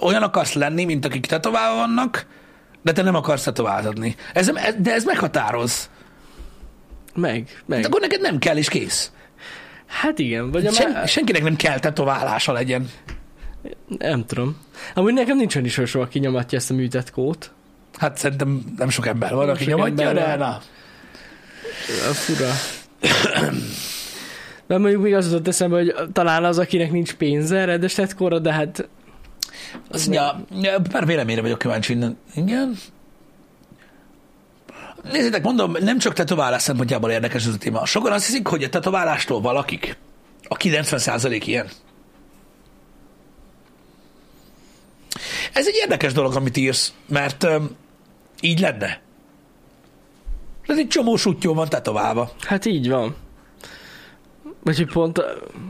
Olyan 0.00 0.22
akarsz 0.22 0.52
lenni, 0.52 0.84
mint 0.84 1.04
akik 1.04 1.26
tetoválva 1.26 1.76
vannak, 1.76 2.26
de 2.82 2.92
te 2.92 3.02
nem 3.02 3.14
akarsz 3.14 3.42
tetováltatni. 3.42 4.14
Ez, 4.32 4.48
ez- 4.48 4.74
de 4.78 4.92
ez 4.92 5.04
meghatároz. 5.04 5.90
Meg, 7.14 7.62
meg. 7.66 7.80
De 7.80 7.86
akkor 7.86 8.00
neked 8.00 8.20
nem 8.20 8.38
kell, 8.38 8.56
és 8.56 8.68
kész. 8.68 9.12
Hát 9.86 10.18
igen, 10.18 10.50
vagy 10.50 10.72
Sen, 10.74 10.90
má... 10.92 11.06
senkinek 11.06 11.42
nem 11.42 11.56
kell 11.56 11.78
tetoválása 11.78 12.52
legyen. 12.52 12.90
Nem 13.98 14.26
tudom. 14.26 14.56
Amúgy 14.94 15.12
nekem 15.12 15.36
nincs 15.36 15.54
olyan 15.54 15.66
ismerősöm, 15.66 16.00
aki 16.00 16.18
nyomatja 16.18 16.58
ezt 16.58 16.70
a 16.70 16.74
műtett 16.74 17.10
kót. 17.10 17.50
Hát 17.98 18.16
szerintem 18.18 18.64
nem 18.76 18.88
sok 18.88 19.06
ember 19.06 19.34
van, 19.34 19.46
Nem 19.46 19.54
aki 19.54 19.64
nyomatja, 19.64 20.12
de 20.12 20.36
na. 20.36 20.60
Fura. 22.12 22.50
De 24.66 24.78
mondjuk 24.78 25.02
még 25.02 25.14
az 25.14 25.26
jutott 25.26 25.48
eszembe, 25.48 25.76
hogy 25.76 25.94
talán 26.12 26.44
az, 26.44 26.58
akinek 26.58 26.90
nincs 26.90 27.14
pénze 27.14 27.64
rendes 27.64 27.94
tetkóra, 27.94 28.38
de 28.38 28.52
hát 28.52 28.88
Azt 29.90 30.06
mondja, 30.06 30.44
ja, 30.60 30.80
pár 30.90 31.06
véleményre 31.06 31.40
vagyok 31.40 31.58
kíváncsi 31.58 31.92
innen. 31.92 32.18
Igen. 32.34 32.78
Nézzétek, 35.12 35.42
mondom, 35.42 35.76
nem 35.80 35.98
csak 35.98 36.12
tetoválás 36.12 36.62
szempontjából 36.62 37.10
érdekes 37.10 37.46
ez 37.46 37.54
a 37.54 37.58
téma. 37.58 37.86
Sokan 37.86 38.12
azt 38.12 38.26
hiszik, 38.26 38.46
hogy 38.46 38.62
a 38.62 38.68
tetoválástól 38.68 39.40
valakik, 39.40 39.96
a 40.48 40.56
90% 40.56 41.42
ilyen. 41.44 41.68
Ez 45.52 45.66
egy 45.66 45.74
érdekes 45.74 46.12
dolog, 46.12 46.36
amit 46.36 46.56
írsz, 46.56 46.92
mert 47.06 47.44
um, 47.44 47.70
így 48.40 48.60
lenne. 48.60 49.00
Ez 50.66 50.78
egy 50.78 50.88
csomó 50.88 51.16
sutyó 51.16 51.54
van 51.54 51.68
tetoválva, 51.68 52.30
hát 52.40 52.64
így 52.64 52.88
van. 52.88 53.16
Vagy 54.62 54.76
hogy 54.76 54.92
pont, 54.92 55.22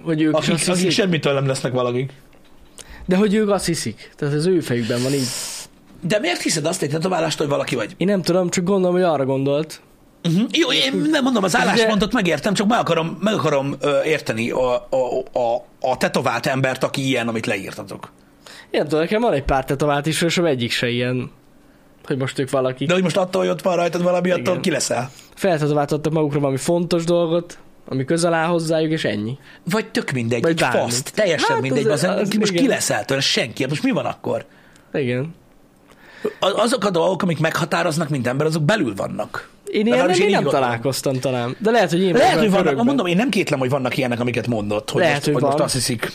hogy 0.02 0.22
ők 0.22 0.34
akik, 0.34 0.52
akik 0.52 0.66
hiszik. 0.66 0.90
semmitől 0.90 1.34
nem 1.34 1.46
lesznek 1.46 1.72
valakik. 1.72 2.12
De 3.06 3.16
hogy 3.16 3.34
ők 3.34 3.50
azt 3.50 3.66
hiszik. 3.66 4.12
Tehát 4.16 4.34
az 4.34 4.46
ő 4.46 4.60
fejükben 4.60 5.02
van 5.02 5.12
így. 5.12 5.28
De 6.00 6.18
miért 6.18 6.42
hiszed 6.42 6.66
azt 6.66 6.82
egy 6.82 6.90
tetoválástól, 6.90 7.46
hogy 7.46 7.54
valaki 7.54 7.74
vagy? 7.74 7.94
Én 7.96 8.06
nem 8.06 8.22
tudom, 8.22 8.50
csak 8.50 8.64
gondolom, 8.64 8.94
hogy 8.94 9.04
arra 9.04 9.24
gondolt. 9.24 9.80
Uh-huh. 10.24 10.48
Jó, 10.52 10.72
én 10.72 11.08
nem 11.10 11.22
mondom, 11.22 11.44
az 11.44 11.56
álláspontot 11.56 12.12
megértem, 12.12 12.54
csak 12.54 12.66
meg 12.66 12.78
akarom, 12.78 13.18
meg 13.20 13.34
akarom 13.34 13.74
ö, 13.80 14.02
érteni 14.02 14.50
a, 14.50 14.74
a, 14.74 15.38
a, 15.38 15.64
a 15.80 15.96
tetovált 15.96 16.46
embert, 16.46 16.84
aki 16.84 17.06
ilyen, 17.06 17.28
amit 17.28 17.46
leírtatok. 17.46 18.12
Én 18.44 18.80
nem 18.80 18.88
tudom, 18.88 19.00
nekem 19.00 19.20
van 19.20 19.32
egy 19.32 19.42
pár 19.42 19.64
tetovált 19.64 20.06
ismerősöm, 20.06 20.44
egyik 20.44 20.70
se 20.70 20.88
ilyen, 20.88 21.30
hogy 22.04 22.16
most 22.16 22.38
ők 22.38 22.50
valaki. 22.50 22.84
De 22.84 22.92
hogy 22.92 23.02
most 23.02 23.16
attól, 23.16 23.42
hogy 23.42 23.50
ott 23.50 23.62
van 23.62 23.76
rajtad 23.76 24.02
valami, 24.02 24.30
attól 24.30 24.42
Igen. 24.42 24.60
ki 24.60 24.70
leszel. 24.70 25.10
Feltetováltattak 25.34 26.12
magukra 26.12 26.40
valami 26.40 26.58
fontos 26.58 27.04
dolgot, 27.04 27.58
ami 27.88 28.04
közel 28.04 28.34
áll 28.34 28.46
hozzájuk, 28.46 28.92
és 28.92 29.04
ennyi. 29.04 29.38
Vagy 29.70 29.86
tök 29.90 30.10
mindegy, 30.10 30.42
Vagy 30.42 30.50
egy 30.62 30.68
faszt, 30.70 31.12
teljesen 31.14 31.48
Hát 31.52 31.60
mindegy. 31.60 31.86
az- 31.86 32.02
Az, 32.04 32.10
az 32.10 32.20
az, 32.20 32.34
most 32.34 32.50
igen. 32.52 32.62
ki 32.62 32.68
leszel 32.68 33.04
tőle, 33.04 33.20
senki. 33.20 33.60
Hát 33.62 33.70
Most 33.70 33.82
mi 33.82 33.90
van 33.90 34.04
akkor? 34.04 34.44
Igen. 34.92 35.34
Azok 36.40 36.84
a 36.84 36.90
dolgok, 36.90 37.22
amik 37.22 37.38
meghatároznak, 37.38 38.08
mint 38.08 38.26
ember, 38.26 38.46
azok 38.46 38.62
belül 38.62 38.94
vannak. 38.94 39.48
Én 39.66 39.80
ilyen 39.86 39.88
Legalábbis 39.96 40.18
én 40.22 40.28
én 40.28 40.34
nem 40.34 40.44
találkoztam 40.44 41.20
talán. 41.20 41.56
De 41.58 41.70
lehet, 41.70 41.90
hogy 41.90 42.00
én 42.02 42.12
Lehet, 42.14 42.38
hogy 42.38 42.50
vannak, 42.50 42.82
mondom, 42.84 43.06
én 43.06 43.16
nem 43.16 43.28
kétlem, 43.30 43.58
hogy 43.58 43.68
vannak 43.68 43.96
ilyenek, 43.96 44.20
amiket 44.20 44.46
mondott, 44.46 44.90
hogy, 44.90 45.00
Lehet, 45.00 45.14
most, 45.14 45.24
hogy 45.24 45.34
hogy 45.34 45.42
most 45.42 45.58
azt 45.58 45.74
hiszik. 45.74 46.12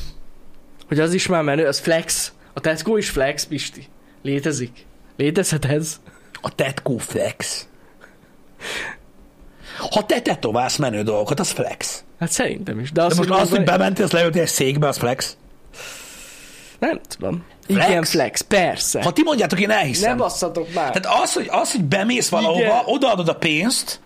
Hogy 0.88 1.00
az 1.00 1.14
is 1.14 1.28
már 1.28 1.44
menő, 1.44 1.66
az 1.66 1.80
flex. 1.80 2.32
A 2.54 2.60
tetkó 2.60 2.98
is 2.98 3.10
flex, 3.10 3.46
Pisti. 3.46 3.88
Létezik? 4.24 4.86
Létezhet 5.18 5.66
ez? 5.66 6.00
A 6.42 6.56
tetkó 6.56 6.98
flex. 6.98 7.68
Ha 9.92 10.06
te 10.06 10.22
tetoválsz 10.22 10.76
menő 10.78 11.02
dolgokat, 11.04 11.40
az 11.40 11.50
flex. 11.50 12.04
Hát 12.20 12.32
szerintem 12.32 12.80
is. 12.80 12.92
De, 12.92 13.00
De 13.02 13.06
az, 13.08 13.18
most 13.18 13.30
hogy 13.30 13.40
azt, 13.40 13.52
hogy 13.52 13.64
bementél, 13.64 14.04
azt 14.04 14.14
leültél 14.14 14.42
egy 14.42 14.48
székbe, 14.48 14.88
az 14.88 14.98
flex. 14.98 15.38
Nem 16.80 17.00
tudom. 17.08 17.44
Flex? 17.68 17.88
Igen, 17.90 18.04
flex, 18.04 18.42
persze. 18.42 19.04
Ha 19.04 19.14
ti 19.14 19.24
mondjátok, 19.24 19.60
én 19.60 19.70
elhiszem. 19.72 20.10
ne 20.12 20.16
basszatok 20.24 20.74
már. 20.74 20.92
Tehát 21.00 21.22
az, 21.24 21.34
hogy, 21.34 21.48
az, 21.52 21.72
hogy 21.72 21.84
bemész 21.84 22.30
valahova, 22.30 22.60
Igen. 22.60 22.82
odaadod 22.86 23.28
a 23.30 23.36
pénzt, 23.36 24.00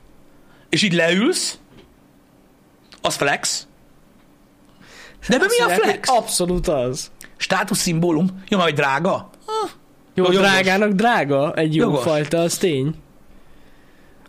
és 0.70 0.82
így 0.84 0.94
leülsz, 0.94 1.58
az 3.02 3.16
flex. 3.16 3.68
De 5.28 5.40
be 5.40 5.46
mi 5.46 5.60
a 5.60 5.66
Azt 5.66 5.82
flex? 5.82 6.10
hogy 6.10 6.18
Abszolút 6.18 6.68
az. 6.68 7.12
Státuszszimbólum? 7.38 8.44
Jó, 8.48 8.58
majd 8.58 8.76
drága? 8.76 9.30
Jó, 10.16 10.24
Jogos. 10.24 10.36
drágának 10.36 10.92
drága 10.92 11.54
egy 11.54 11.76
jó 11.76 11.84
Jogos. 11.84 12.04
fajta, 12.04 12.38
az 12.38 12.58
tény. 12.58 12.96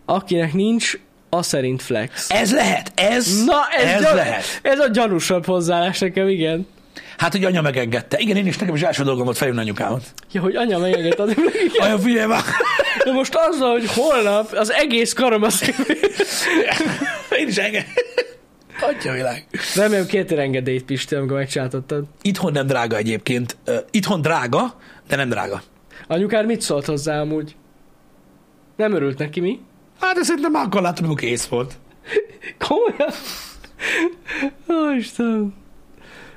Akinek 0.04 0.52
nincs, 0.52 0.98
az 1.36 1.46
szerint 1.46 1.82
flex. 1.82 2.30
Ez 2.30 2.52
lehet, 2.52 2.92
ez, 2.94 3.44
Na, 3.44 3.60
ez, 3.78 3.90
ez 3.90 4.00
gyan- 4.02 4.14
lehet. 4.14 4.44
ez 4.62 4.78
a 4.78 4.88
gyanúsabb 4.88 5.46
hozzáállás 5.46 5.98
nekem, 5.98 6.28
igen. 6.28 6.66
Hát, 7.18 7.32
hogy 7.32 7.44
anya 7.44 7.60
megengedte. 7.60 8.18
Igen, 8.18 8.36
én 8.36 8.46
is 8.46 8.58
nekem 8.58 8.74
is 8.74 8.82
első 8.82 9.02
dolgom 9.02 9.24
volt 9.24 9.36
felhívni 9.36 9.62
anyukámat. 9.62 10.02
Ja, 10.32 10.40
hogy 10.40 10.56
anya 10.56 10.78
megengedte. 10.78 11.22
az- 11.22 11.34
Anya, 11.80 11.98
figyelj 11.98 12.26
már! 12.26 12.42
De 13.04 13.12
most 13.12 13.34
azzal, 13.34 13.70
hogy 13.70 13.88
holnap 13.94 14.52
az 14.52 14.72
egész 14.72 15.12
karom 15.12 15.42
az... 15.42 15.62
Én 17.38 17.48
is 17.48 17.56
enged. 17.56 17.84
Atya 18.80 19.12
világ. 19.12 19.46
Remélem 19.74 20.06
kértél 20.06 20.38
engedélyt, 20.38 20.84
Pisti, 20.84 21.14
amikor 21.14 21.36
megcsináltattad. 21.36 22.04
Itthon 22.22 22.52
nem 22.52 22.66
drága 22.66 22.96
egyébként. 22.96 23.56
Itthon 23.90 24.20
drága, 24.20 24.74
de 25.08 25.16
nem 25.16 25.28
drága. 25.28 25.62
Anyukár 26.08 26.44
mit 26.44 26.60
szólt 26.60 26.86
hozzá 26.86 27.20
amúgy? 27.20 27.56
Nem 28.76 28.94
örült 28.94 29.18
neki, 29.18 29.40
mi? 29.40 29.60
Hát, 30.04 30.14
de 30.14 30.22
szerintem 30.22 30.52
már 30.52 30.64
akkor 30.64 30.82
látom, 30.82 31.04
amikor 31.04 31.24
kész 31.24 31.46
volt. 31.46 31.74
Komolyan? 32.58 33.10
Ó, 34.70 34.96
Istenem. 34.96 35.54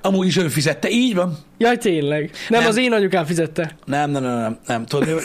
Amúgy 0.01 0.28
is 0.28 0.38
ő 0.38 0.47
fizette, 0.47 0.89
így 0.89 1.15
van. 1.15 1.38
Jaj, 1.57 1.78
tényleg. 1.78 2.32
Nem, 2.49 2.59
Nem. 2.59 2.70
az 2.70 2.78
én 2.78 2.93
anyukám 2.93 3.26
fizette. 3.26 3.78
Nem, 3.86 4.09
nem, 4.11 4.24
nem, 4.24 4.38
nem. 4.39 4.57
nem. 4.68 4.86
Tudod, 4.86 5.07
mivel, 5.07 5.22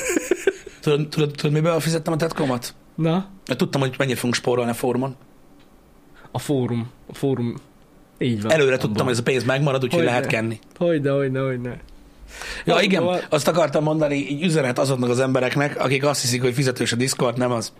tudod, 0.80 1.08
tudod, 1.08 1.30
tudod, 1.30 1.52
miben 1.52 1.80
fizettem 1.80 2.12
a 2.12 2.16
tetkomat? 2.16 2.74
Na, 2.94 3.28
Mert 3.46 3.58
tudtam, 3.58 3.80
hogy 3.80 3.94
mennyit 3.98 4.16
fogunk 4.16 4.34
spórolni 4.34 4.70
a 4.70 4.74
fórumon. 4.74 5.16
a 6.30 6.38
fórum. 6.38 6.90
A 7.06 7.14
fórum. 7.14 7.54
Így 8.18 8.42
van. 8.42 8.52
Előre 8.52 8.76
tudtam, 8.76 9.04
hogy 9.04 9.12
ez 9.14 9.20
a 9.20 9.22
pénz 9.22 9.44
megmarad, 9.44 9.84
úgyhogy 9.84 10.04
lehet 10.04 10.26
kenni. 10.26 10.58
Hogyne, 10.76 11.10
hogyne, 11.10 11.40
hogyne. 11.40 11.76
Ja, 12.64 12.80
igen, 12.80 13.02
azt 13.28 13.48
akartam 13.48 13.82
mondani, 13.82 14.14
így 14.14 14.42
üzenet 14.42 14.78
azoknak 14.78 15.10
az 15.10 15.20
embereknek, 15.20 15.80
akik 15.80 16.04
azt 16.04 16.20
hiszik, 16.20 16.42
hogy 16.42 16.54
fizetős 16.54 16.92
a 16.92 16.96
Discord, 16.96 17.38
nem 17.38 17.50
az. 17.50 17.72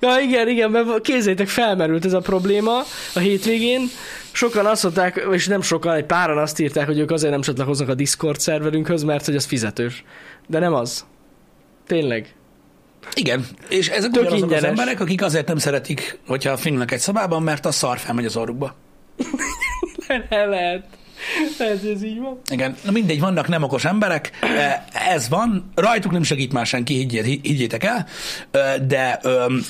Ja, 0.00 0.18
igen, 0.22 0.48
igen, 0.48 0.70
mert 0.70 1.00
kézzétek, 1.00 1.48
felmerült 1.48 2.04
ez 2.04 2.12
a 2.12 2.20
probléma 2.20 2.82
a 3.14 3.18
hétvégén. 3.18 3.88
Sokan 4.32 4.66
azt 4.66 4.82
mondták, 4.82 5.26
és 5.32 5.46
nem 5.46 5.60
sokan, 5.62 5.94
egy 5.94 6.04
páran 6.04 6.38
azt 6.38 6.58
írták, 6.58 6.86
hogy 6.86 6.98
ők 6.98 7.10
azért 7.10 7.32
nem 7.32 7.40
csatlakoznak 7.40 7.88
a 7.88 7.94
Discord 7.94 8.40
szerverünkhöz, 8.40 9.02
mert 9.02 9.24
hogy 9.24 9.36
az 9.36 9.44
fizetős. 9.44 10.04
De 10.46 10.58
nem 10.58 10.74
az. 10.74 11.04
Tényleg. 11.86 12.34
Igen, 13.14 13.46
és 13.68 13.88
ezek 13.88 14.10
Tök 14.10 14.22
ugyanazok 14.22 14.50
az 14.50 14.56
ingyenes. 14.56 14.78
emberek, 14.78 15.00
akik 15.00 15.22
azért 15.22 15.46
nem 15.46 15.58
szeretik, 15.58 16.18
hogyha 16.26 16.56
filmnek 16.56 16.92
egy 16.92 16.98
szobában, 16.98 17.42
mert 17.42 17.66
a 17.66 17.70
szar 17.70 17.98
felmegy 17.98 18.24
az 18.24 18.36
orrukba. 18.36 18.74
El 20.28 20.48
lehet. 20.48 20.84
Ez, 21.58 21.84
ez 21.94 22.02
így 22.02 22.18
van. 22.20 22.40
Igen, 22.50 22.76
na 22.84 22.90
mindegy, 22.90 23.20
vannak 23.20 23.48
nem 23.48 23.62
okos 23.62 23.84
emberek, 23.84 24.30
ez 25.10 25.28
van, 25.28 25.70
rajtuk 25.74 26.12
nem 26.12 26.22
segít 26.22 26.52
már 26.52 26.66
senki, 26.66 26.94
higgyé- 26.94 27.24
higgyétek 27.42 27.84
el, 27.84 28.06
de, 28.86 29.20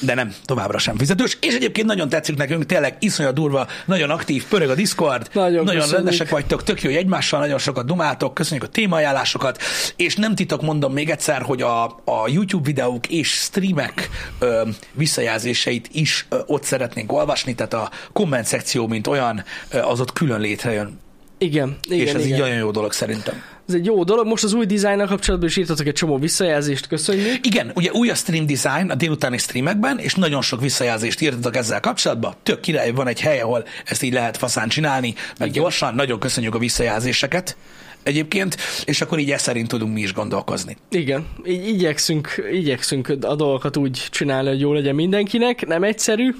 de 0.01 0.15
nem, 0.15 0.35
továbbra 0.45 0.79
sem 0.79 0.97
fizetős, 0.99 1.39
és 1.41 1.55
egyébként 1.55 1.87
nagyon 1.87 2.09
tetszik 2.09 2.37
nekünk, 2.37 2.67
tényleg 2.67 2.97
iszonyat 3.01 3.35
durva, 3.35 3.67
nagyon 3.85 4.11
aktív, 4.11 4.45
pörög 4.45 4.71
a 4.71 4.75
Discord, 4.75 5.29
Nagyon 5.33 5.51
nagyon 5.53 5.67
köszönjük. 5.67 5.97
rendesek 5.97 6.29
vagytok, 6.29 6.63
tök 6.63 6.83
jó, 6.83 6.91
hogy 6.91 6.99
egymással 6.99 7.41
nagyon 7.41 7.59
sokat 7.59 7.87
dumáltok, 7.87 8.35
köszönjük 8.35 8.65
a 8.65 8.69
témaajánlásokat, 8.69 9.63
és 9.97 10.17
nem 10.17 10.35
titok 10.35 10.63
mondom 10.63 10.93
még 10.93 11.11
egyszer, 11.11 11.43
hogy 11.43 11.63
a, 11.63 11.85
a 12.05 12.29
YouTube 12.29 12.65
videók 12.67 13.07
és 13.09 13.29
streamek 13.31 14.09
ö, 14.39 14.63
visszajelzéseit 14.93 15.89
is 15.93 16.27
ö, 16.29 16.39
ott 16.47 16.63
szeretnénk 16.65 17.13
olvasni, 17.13 17.55
tehát 17.55 17.75
a 17.75 17.91
komment 18.13 18.47
szekció, 18.47 18.87
mint 18.87 19.07
olyan, 19.07 19.45
ö, 19.71 19.79
az 19.79 20.01
ott 20.01 20.13
külön 20.13 20.41
létrejön, 20.41 20.99
Igen, 21.39 21.77
igen, 21.89 22.07
és 22.07 22.13
ez 22.13 22.25
igen. 22.25 22.35
így 22.35 22.41
nagyon 22.41 22.57
jó 22.57 22.71
dolog 22.71 22.93
szerintem. 22.93 23.43
Ez 23.69 23.75
egy 23.75 23.85
jó 23.85 24.05
dolog. 24.05 24.27
Most 24.27 24.45
az 24.45 24.53
új 24.53 24.67
dizájnnal 24.67 25.07
kapcsolatban 25.07 25.49
is 25.49 25.57
írtatok 25.57 25.87
egy 25.87 25.93
csomó 25.93 26.19
visszajelzést, 26.19 26.87
köszönjük. 26.87 27.47
Igen, 27.47 27.73
ugye 27.75 27.91
új 27.93 28.11
a 28.11 28.15
stream 28.15 28.47
design 28.47 28.91
a 28.91 28.95
délutáni 28.95 29.39
streamekben, 29.39 29.99
és 29.99 30.15
nagyon 30.15 30.43
sok 30.43 30.61
visszajelzést 30.61 31.21
írtatok 31.21 31.57
ezzel 31.57 31.81
kapcsolatban. 31.81 32.35
Tök 32.43 32.61
király, 32.61 32.91
van 32.91 33.09
egy 33.09 33.21
hely, 33.21 33.41
ahol 33.41 33.65
ezt 33.85 34.03
így 34.03 34.13
lehet 34.13 34.37
faszán 34.37 34.69
csinálni, 34.69 35.15
meg 35.39 35.49
Igen. 35.49 35.63
gyorsan. 35.63 35.95
Nagyon 35.95 36.19
köszönjük 36.19 36.55
a 36.55 36.59
visszajelzéseket 36.59 37.57
egyébként, 38.03 38.57
és 38.85 39.01
akkor 39.01 39.19
így 39.19 39.31
ezt 39.31 39.45
szerint 39.45 39.69
tudunk 39.69 39.95
mi 39.95 40.01
is 40.01 40.13
gondolkozni. 40.13 40.77
Igen, 40.91 41.27
így 41.47 41.69
igyekszünk, 41.69 42.49
igyekszünk 42.53 43.09
a 43.09 43.35
dolgokat 43.35 43.77
úgy 43.77 44.07
csinálni, 44.11 44.49
hogy 44.49 44.61
jó 44.61 44.73
legyen 44.73 44.95
mindenkinek. 44.95 45.67
Nem 45.67 45.83
egyszerű, 45.83 46.35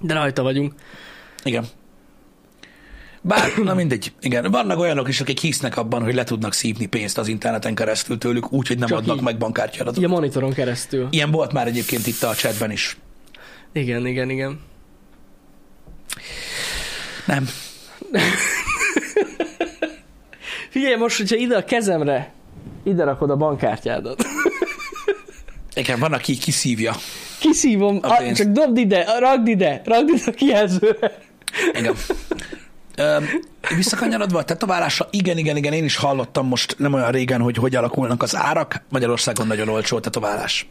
de 0.00 0.14
rajta 0.14 0.42
vagyunk. 0.42 0.72
Igen. 1.44 1.64
Bár, 3.22 3.52
na 3.62 3.74
mindegy, 3.74 4.12
igen. 4.20 4.50
Vannak 4.50 4.78
olyanok 4.78 5.08
is, 5.08 5.20
akik 5.20 5.38
hisznek 5.38 5.76
abban, 5.76 6.02
hogy 6.02 6.14
le 6.14 6.24
tudnak 6.24 6.52
szívni 6.52 6.86
pénzt 6.86 7.18
az 7.18 7.28
interneten 7.28 7.74
keresztül 7.74 8.18
tőlük, 8.18 8.52
úgy, 8.52 8.66
hogy 8.68 8.78
nem 8.78 8.88
Csak 8.88 8.98
adnak 8.98 9.16
így. 9.16 9.22
meg 9.22 9.38
bankkártyadatot. 9.38 9.98
Így 9.98 10.04
a 10.04 10.08
monitoron 10.08 10.52
keresztül. 10.52 11.06
Ilyen 11.10 11.30
volt 11.30 11.52
már 11.52 11.66
egyébként 11.66 12.06
itt 12.06 12.22
a 12.22 12.34
chatben 12.34 12.70
is. 12.70 12.96
Igen, 13.72 14.06
igen, 14.06 14.30
igen. 14.30 14.60
Nem. 17.26 17.48
Figyelj, 20.70 20.96
most, 20.96 21.16
hogyha 21.16 21.36
ide 21.36 21.56
a 21.56 21.64
kezemre 21.64 22.32
ide 22.84 23.04
rakod 23.04 23.30
a 23.30 23.36
bankkártyádat. 23.36 24.24
Igen, 25.74 25.98
van, 25.98 26.12
aki 26.12 26.36
kiszívja. 26.36 26.94
Kiszívom, 27.40 27.98
A 28.02 28.16
pénzt. 28.16 28.40
csak 28.42 28.50
dobd 28.52 28.76
ide, 28.78 29.18
ragd 29.18 29.48
ide, 29.48 29.82
ragd 29.84 30.08
ide 30.08 30.22
a 30.26 30.30
kijelzőre. 30.30 31.18
Igen. 31.72 31.94
Visszakanyarodva 33.76 34.38
a 34.38 34.44
tetoválásra, 34.44 35.08
igen, 35.10 35.38
igen, 35.38 35.56
igen, 35.56 35.72
én 35.72 35.84
is 35.84 35.96
hallottam 35.96 36.46
most 36.46 36.78
nem 36.78 36.92
olyan 36.92 37.10
régen, 37.10 37.40
hogy 37.40 37.56
hogy 37.56 37.76
alakulnak 37.76 38.22
az 38.22 38.36
árak. 38.36 38.82
Magyarországon 38.88 39.46
nagyon 39.46 39.68
olcsó 39.68 39.96
a 39.96 40.00
tetoválás. 40.00 40.68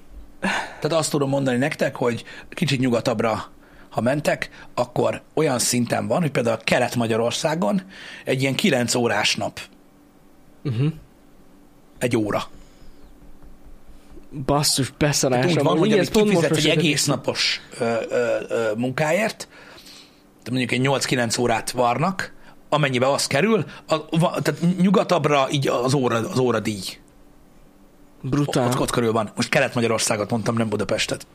Tehát 0.80 0.93
azt 0.93 1.11
tudom 1.11 1.30
mondani 1.30 1.57
nektek, 1.57 1.95
hogy 1.95 2.23
kicsit 2.49 2.80
nyugatabbra, 2.80 3.51
ha 3.89 4.01
mentek, 4.01 4.49
akkor 4.73 5.21
olyan 5.34 5.59
szinten 5.59 6.07
van, 6.07 6.21
hogy 6.21 6.32
például 6.32 6.57
Kelet-Magyarországon 6.63 7.82
egy 8.23 8.41
ilyen 8.41 8.55
9 8.55 8.95
órás 8.95 9.36
nap. 9.36 9.59
Uh-huh. 10.63 10.91
Egy 11.97 12.17
óra. 12.17 12.43
Basszus, 14.45 14.93
beszarás. 14.97 15.45
Úgy 15.45 15.63
van, 15.63 15.78
hogy 15.78 15.91
ezt 15.91 16.11
pont 16.11 16.25
most 16.25 16.39
kifizetsz 16.39 16.65
egy 16.65 16.78
egész 16.78 17.05
napos 17.05 17.61
ö, 17.80 17.95
ö, 18.09 18.36
ö, 18.49 18.71
munkáért, 18.75 19.47
mondjuk 20.50 20.72
egy 20.72 20.82
8-9 20.88 21.39
órát 21.39 21.72
varnak, 21.72 22.34
amennyibe 22.70 23.12
az 23.12 23.28
kerül, 23.28 23.66
a, 23.88 24.18
va, 24.18 24.41
tehát 24.41 24.78
nyugatabbra 24.78 25.48
így 25.52 25.68
az 25.68 25.93
óra, 25.93 26.16
az 26.16 26.38
óra 26.38 26.60
díj. 26.60 26.84
Brutál. 28.22 28.68
Ott, 28.68 28.80
ott 28.80 28.91
körül 28.91 29.12
van. 29.12 29.32
Most 29.36 29.50
Kelet-Magyarországot 29.50 30.30
mondtam, 30.30 30.56
nem 30.56 30.70
Budapestet. 30.70 31.28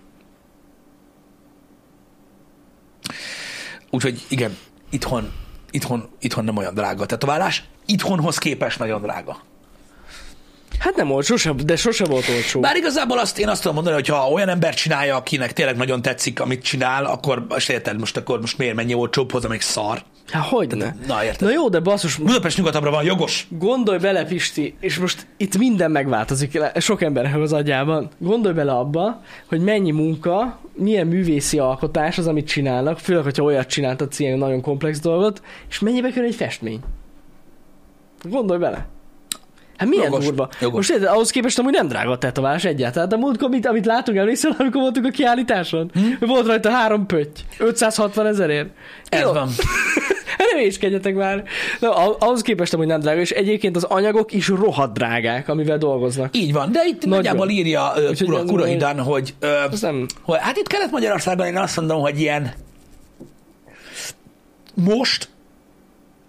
Úgyhogy 3.91 4.25
igen, 4.29 4.57
itthon, 4.91 5.33
itthon, 5.71 6.09
itthon 6.21 6.45
nem 6.45 6.57
olyan 6.57 6.75
drága 6.75 7.03
a 7.03 7.07
tetoválás. 7.07 7.65
Itthonhoz 7.87 8.39
képest 8.39 8.79
nagyon 8.79 9.03
drága. 9.03 9.41
Hát 10.79 10.97
nem 10.97 11.09
volt, 11.09 11.25
sose, 11.25 11.53
de 11.53 11.77
sose 11.77 12.05
volt 12.05 12.29
olcsó. 12.29 12.61
Bár 12.61 12.77
igazából 12.77 13.19
azt 13.19 13.39
én 13.39 13.49
azt 13.49 13.61
tudom 13.61 13.75
mondani, 13.75 13.97
hogy 13.97 14.07
ha 14.09 14.29
olyan 14.29 14.49
ember 14.49 14.75
csinálja, 14.75 15.17
akinek 15.17 15.53
tényleg 15.53 15.77
nagyon 15.77 16.03
tetszik, 16.03 16.41
amit 16.41 16.63
csinál, 16.63 17.05
akkor 17.05 17.47
most 17.49 17.71
érted, 17.71 17.99
most 17.99 18.17
akkor 18.17 18.41
most 18.41 18.59
miért 18.59 18.75
mennyi 18.75 18.95
olcsóbb 18.95 19.33
hozzá, 19.33 19.49
még 19.49 19.61
szar. 19.61 20.03
Hát 20.31 20.47
hogyne. 20.47 20.97
Na 21.07 21.25
érted. 21.25 21.49
Na 21.49 21.55
jó, 21.55 21.69
de 21.69 21.81
basszus, 21.81 22.17
Budapest 22.17 22.57
nyugatabbra 22.57 22.91
van, 22.91 23.05
jogos. 23.05 23.47
Gondolj 23.51 23.99
bele, 23.99 24.25
Pisti, 24.25 24.75
és 24.81 24.99
most 24.99 25.27
itt 25.37 25.59
minden 25.59 25.91
megváltozik 25.91 26.61
sok 26.77 27.03
embernek 27.03 27.37
az 27.37 27.53
agyában. 27.53 28.09
Gondolj 28.19 28.55
bele 28.55 28.73
abba, 28.73 29.23
hogy 29.49 29.61
mennyi 29.61 29.91
munka, 29.91 30.59
milyen 30.75 31.07
művészi 31.07 31.59
alkotás 31.59 32.19
az, 32.19 32.27
amit 32.27 32.47
csinálnak, 32.49 32.99
főleg, 32.99 33.23
hogyha 33.23 33.43
olyat 33.43 33.67
csináltatsz 33.67 34.19
ilyen 34.19 34.39
nagyon 34.39 34.61
komplex 34.61 35.01
dolgot, 35.01 35.43
és 35.69 35.79
mennyibe 35.79 36.11
kerül 36.11 36.29
egy 36.29 36.35
festmény. 36.35 36.81
Gondolj 38.23 38.61
bele. 38.61 38.87
Hát 39.83 39.91
milyen 39.91 40.05
Jogos, 40.11 40.25
durva. 40.25 40.49
jogos. 40.61 40.77
Most 40.77 40.91
érted, 40.91 41.09
ahhoz 41.09 41.31
képest 41.31 41.59
amúgy 41.59 41.73
nem 41.73 41.89
drága 41.89 42.11
a 42.11 42.19
tetoválás 42.19 42.65
egyáltalán. 42.65 43.09
De 43.09 43.17
múltkor, 43.17 43.47
amit, 43.47 43.67
amit 43.67 43.87
látunk, 43.87 44.19
emlékszel, 44.19 44.55
amikor 44.59 44.81
voltunk 44.81 45.07
a 45.07 45.11
kiállításon? 45.11 45.91
Hm? 45.95 46.27
Volt 46.27 46.47
rajta 46.47 46.71
három 46.71 47.07
pötty. 47.07 47.41
560 47.59 48.27
ezerért. 48.27 48.69
Ez 49.09 49.21
Jó. 49.21 49.33
van. 49.33 49.49
Hát 50.39 50.51
nem 50.53 50.65
észkedjetek 50.65 51.15
már. 51.15 51.45
Na, 51.81 51.95
ah- 51.95 52.17
ahhoz 52.23 52.43
képest, 52.43 52.75
hogy 52.75 52.87
nem 52.87 53.01
drága, 53.01 53.21
és 53.21 53.31
egyébként 53.31 53.77
az 53.77 53.85
anyagok 53.85 54.33
is 54.33 54.49
rohadt 54.49 54.93
drágák, 54.95 55.49
amivel 55.49 55.79
dolgoznak. 55.79 56.37
Így 56.37 56.53
van, 56.53 56.73
de 56.73 56.85
itt 56.87 57.05
Nagyon. 57.05 57.17
nagyjából 57.17 57.49
írja 57.49 57.93
Úgyhogy 58.09 58.45
Kura, 58.47 58.65
hogy, 59.05 59.37
nem... 59.81 60.07
hogy 60.23 60.39
hát 60.41 60.57
itt 60.57 60.67
Kelet-Magyarországon 60.67 61.47
én 61.47 61.57
azt 61.57 61.77
mondom, 61.77 62.01
hogy 62.01 62.21
ilyen 62.21 62.53
most, 64.75 65.29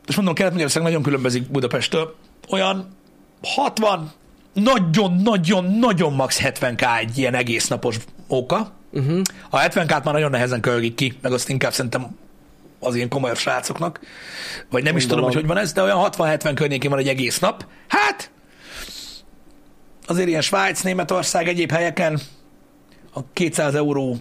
és 0.08 0.16
mondom, 0.16 0.34
Kelet-Magyarország 0.34 0.84
nagyon 0.84 1.02
különbözik 1.02 1.52
Budapesttől, 1.52 2.16
olyan 2.50 2.88
60, 3.44 4.12
nagyon-nagyon-nagyon 4.54 6.14
max 6.14 6.40
70k 6.44 7.00
egy 7.00 7.18
ilyen 7.18 7.34
egész 7.34 7.68
napos 7.68 7.98
oka. 8.28 8.72
Uh-huh. 8.92 9.22
A 9.50 9.60
70k-t 9.60 10.04
már 10.04 10.14
nagyon 10.14 10.30
nehezen 10.30 10.62
kölgik 10.62 10.96
ki, 10.96 11.18
meg 11.22 11.32
azt 11.32 11.50
inkább 11.50 11.74
szerintem 11.74 12.18
az 12.80 12.96
ilyen 12.96 13.10
komolyabb 13.10 13.38
srácoknak. 13.38 14.00
Vagy 14.70 14.84
nem 14.84 14.96
is 14.96 15.04
tudom, 15.04 15.20
Gondolom. 15.20 15.26
hogy 15.26 15.36
hogy 15.36 15.46
van 15.46 15.58
ez, 15.58 15.74
de 15.74 15.82
olyan 15.82 16.10
60-70 16.12 16.52
környékén 16.56 16.90
van 16.90 17.00
egy 17.00 17.08
egész 17.08 17.40
nap. 17.40 17.66
Hát, 17.88 18.32
azért 20.08 20.28
ilyen 20.28 20.42
Svájc, 20.42 20.82
Németország, 20.82 21.48
egyéb 21.48 21.72
helyeken 21.72 22.20
a 23.14 23.20
200 23.34 23.76
euró 23.76 24.18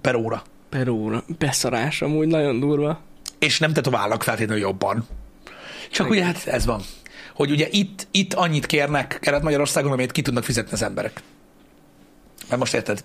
per 0.00 0.14
óra. 0.14 0.42
Per 0.68 0.88
óra. 0.88 1.24
Beszarás, 1.38 2.02
amúgy 2.02 2.26
nagyon 2.26 2.60
durva. 2.60 3.00
És 3.38 3.58
nem 3.58 3.72
tetoválnak 3.72 4.22
feltétlenül 4.22 4.62
jobban. 4.62 5.06
Csak 5.90 6.10
ugye 6.10 6.24
hát 6.24 6.46
ez 6.46 6.66
van. 6.66 6.82
Hogy 7.36 7.50
ugye 7.50 7.68
itt, 7.70 8.06
itt 8.10 8.34
annyit 8.34 8.66
kérnek 8.66 9.18
Kelet-Magyarországon, 9.20 9.92
amit 9.92 10.12
ki 10.12 10.22
tudnak 10.22 10.44
fizetni 10.44 10.72
az 10.72 10.82
emberek. 10.82 11.22
Mert 12.48 12.60
most 12.60 12.74
érted? 12.74 13.04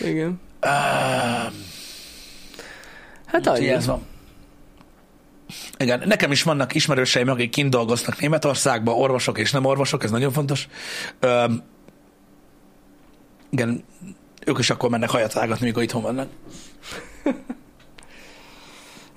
Igen. 0.00 0.40
Uh, 0.62 1.52
Hát 3.26 3.46
annyi. 3.46 3.68
ez 3.68 3.86
van. 3.86 4.06
Igen, 5.78 6.02
nekem 6.06 6.30
is 6.30 6.42
vannak 6.42 6.74
ismerőseim, 6.74 7.28
akik 7.28 7.50
kint 7.50 7.70
dolgoznak 7.70 8.20
Németországban, 8.20 8.94
orvosok 8.94 9.38
és 9.38 9.50
nem 9.50 9.64
orvosok, 9.64 10.04
ez 10.04 10.10
nagyon 10.10 10.32
fontos. 10.32 10.68
Öm, 11.20 11.62
igen, 13.50 13.84
ők 14.46 14.58
is 14.58 14.70
akkor 14.70 14.90
mennek 14.90 15.10
hajat 15.10 15.32
vágatni, 15.32 15.66
mikor 15.66 15.82
itthon 15.82 16.02
vannak. 16.02 16.28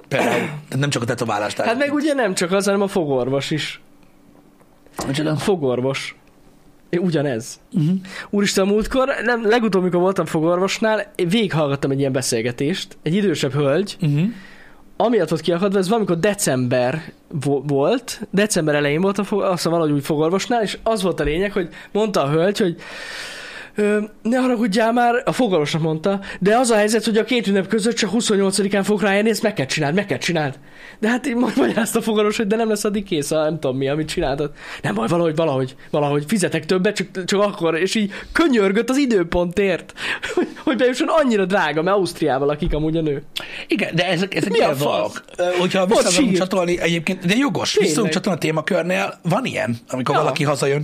Például, 0.10 0.40
tehát 0.40 0.78
nem 0.78 0.90
csak 0.90 1.02
a 1.02 1.06
tetoválás. 1.06 1.54
Hát 1.54 1.78
meg 1.78 1.94
ugye 1.94 2.14
nem 2.14 2.34
csak 2.34 2.52
az, 2.52 2.66
hanem 2.66 2.82
a 2.82 2.88
fogorvos 2.88 3.52
is. 3.52 3.82
Micsoda? 5.08 5.36
Fogorvos. 5.36 6.16
É, 6.90 6.98
Ugyanez. 6.98 7.60
Uh-huh. 7.74 7.96
Úristen, 8.30 8.68
múltkor, 8.68 9.10
nem, 9.24 9.48
legutóbb, 9.48 9.82
amikor 9.82 10.00
voltam 10.02 10.26
fogorvosnál, 10.26 11.12
én 11.16 11.28
végighallgattam 11.28 11.92
egy 11.92 12.00
ilyen 12.00 12.12
beszélgetést, 12.12 12.98
egy 13.04 13.14
idősebb 13.16 13.54
hölgy, 13.54 13.98
Uh-huh. 14.02 14.28
amiatt 14.98 15.30
volt 15.30 15.42
kiakadva, 15.42 15.78
ez 15.78 15.88
valamikor 15.90 16.20
december 16.20 17.12
vo- 17.28 17.70
volt, 17.70 18.22
december 18.32 18.76
elején 18.76 19.02
volt 19.02 19.18
a 19.18 19.24
fog, 19.24 19.42
azt 19.42 19.52
hiszem 19.54 19.72
valahogy 19.72 19.92
úgy 19.94 20.04
fogorvosnál, 20.06 20.62
és 20.64 20.78
az 20.84 21.02
volt 21.02 21.20
a 21.20 21.24
lényeg, 21.24 21.52
hogy 21.52 21.70
mondta 21.92 22.24
a 22.24 22.30
hölgy, 22.30 22.58
hogy 22.60 22.76
Ö, 23.80 24.00
ne 24.22 24.38
haragudjál 24.38 24.94
már, 24.94 25.22
a 25.26 25.32
fogalosnak 25.32 25.82
mondta, 25.82 26.20
de 26.40 26.58
az 26.58 26.70
a 26.70 26.76
helyzet, 26.76 27.06
hogy 27.06 27.18
a 27.18 27.24
két 27.24 27.48
ünnep 27.48 27.68
között 27.68 27.96
csak 27.96 28.10
28-án 28.14 28.82
fog 28.84 29.02
rájönni, 29.02 29.30
ezt 29.30 29.42
meg 29.44 29.54
kell 29.54 29.66
csináld, 29.66 29.96
meg 29.96 30.06
kell 30.06 30.18
csináld. 30.18 30.60
De 31.00 31.10
hát 31.10 31.28
így 31.28 31.36
magyarázta 31.36 32.00
a 32.00 32.02
fogalos, 32.02 32.38
hogy 32.38 32.48
de 32.48 32.56
nem 32.56 32.70
lesz 32.70 32.84
addig 32.84 33.04
kész, 33.04 33.32
a, 33.32 33.44
nem 33.44 33.60
tudom 33.60 33.78
mi, 33.78 33.88
amit 33.90 34.08
csináltad. 34.08 34.52
Nem 34.82 34.96
baj, 34.96 35.08
valahogy, 35.08 35.36
valahogy, 35.36 35.76
valahogy 35.90 36.24
fizetek 36.28 36.66
többet, 36.66 36.96
csak, 36.96 37.26
csak 37.26 37.42
akkor, 37.42 37.76
és 37.76 37.96
így 37.96 38.12
könyörgött 38.32 38.90
az 38.90 38.98
időpontért, 38.98 39.94
hogy, 40.36 40.48
hogy 40.64 40.78
bejusson 40.78 41.08
annyira 41.08 41.46
drága, 41.46 41.82
mert 41.82 41.98
Ausztriával 41.98 42.48
lakik 42.48 42.74
amúgy 42.74 42.98
a 42.98 43.02
nő. 43.02 43.24
Igen, 43.68 43.96
de 43.96 44.08
ezek, 44.08 44.36
ezek 44.36 44.52
Mi 44.52 44.60
a. 44.60 44.76
Ö, 45.38 45.44
Hogyha 45.60 45.86
vissza 45.86 46.22
csatolni, 46.36 46.80
egyébként, 46.80 47.26
de 47.26 47.36
jogos, 47.36 47.78
vissza 47.78 48.10
csatolni 48.10 48.38
a 48.38 48.42
témakörnél, 48.42 49.20
van 49.24 49.46
ilyen, 49.46 49.78
amikor 49.90 50.16
Ja. 50.16 50.22
valaki 50.22 50.44
hazajön, 50.44 50.84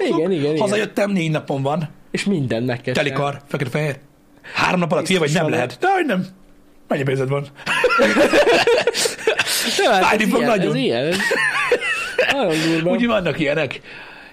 igen, 0.00 0.32
igen. 0.32 0.58
hazajöttem, 0.58 1.10
négy 1.10 1.30
napon 1.30 1.62
van, 1.62 1.88
És 2.12 2.24
mindent 2.24 2.66
meg 2.66 2.80
kell 2.80 2.94
telikar, 2.94 3.40
fekete-fehér. 3.48 3.98
Három 4.54 4.80
nap 4.80 4.92
alatt 4.92 5.06
hülye 5.06 5.18
vagy, 5.18 5.32
nem 5.32 5.48
lehet. 5.48 5.76
De 5.80 5.88
hogy 5.88 6.06
nem. 6.06 6.26
Mennyi 6.88 7.02
pénzed 7.02 7.28
van? 7.28 7.46
Ja, 9.84 9.90
hát 9.92 10.04
Fájni 10.04 10.24
fog 10.24 10.38
ilyen, 10.40 10.50
nagyon. 10.50 10.70
Ez 10.70 10.74
ilyen. 10.76 11.04
ez- 11.06 11.16
Nagyon 12.32 12.56
durva. 12.72 12.90
Úgy 12.90 13.06
vannak 13.06 13.38
ilyenek. 13.38 13.80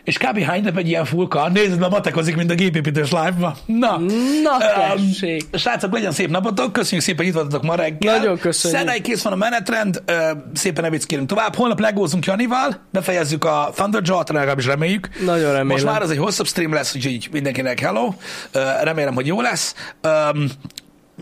És 0.10 0.18
kb. 0.18 0.40
hány 0.40 0.64
nap 0.64 0.78
egy 0.78 0.88
ilyen 0.88 1.06
fulka? 1.06 1.50
Nézd, 1.50 1.80
már 1.80 1.90
matekozik, 1.90 2.36
mint 2.36 2.52
a 2.52 2.54
gépépítős 2.54 3.12
live-ba. 3.12 3.56
Na, 3.66 3.98
Na, 4.44 4.58
tessék. 4.58 5.46
Srácok, 5.54 5.94
legyen 5.94 6.12
szép 6.12 6.30
napotok, 6.30 6.74
köszönjük 6.74 7.06
szépen, 7.06 7.18
hogy 7.20 7.28
itt 7.28 7.34
voltatok 7.34 7.64
ma 7.64 7.76
reggel. 7.76 8.18
Nagyon 8.18 8.38
köszönjük. 8.38 8.80
Szerdai 8.80 9.02
kész 9.02 9.22
van 9.22 9.34
a 9.34 9.36
menetrend, 9.36 10.02
ö, 10.06 10.32
szépen 10.54 10.84
ne 10.84 10.90
vicckérünk 10.90 11.28
tovább. 11.28 11.56
Holnap 11.56 11.80
legózunk 11.80 12.26
Janival, 12.26 12.80
befejezzük 12.92 13.46
a 13.46 13.70
Thunderjaw-t, 13.76 14.30
legalábbis 14.30 14.66
reméljük. 14.66 15.10
Nagyon 15.26 15.46
remélem. 15.46 15.68
Most 15.68 15.84
már 15.86 16.02
az 16.02 16.10
egy 16.12 16.18
hosszabb 16.18 16.48
stream 16.48 16.74
lesz, 16.74 16.96
úgyhogy 16.96 17.28
mindenkinek 17.32 17.80
hello. 17.80 18.14
Ö, 18.52 18.60
Remélem, 18.84 19.14
hogy 19.14 19.28
jó 19.28 19.42
lesz. 19.42 19.76
Öm, 20.02 20.50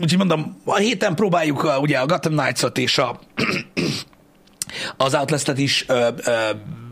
Úgyhogy 0.02 0.18
mondom, 0.18 0.60
a 0.64 0.76
héten 0.76 1.14
próbáljuk 1.14 1.64
a, 1.64 1.78
ugye 1.78 1.98
a 1.98 2.06
Gotham 2.06 2.36
Knights-ot 2.36 2.78
és 2.78 2.98
a, 2.98 3.20
az 4.96 5.14
Outlast-et 5.14 5.58
is 5.58 5.84
ö, 5.88 6.08
ö, 6.24 6.32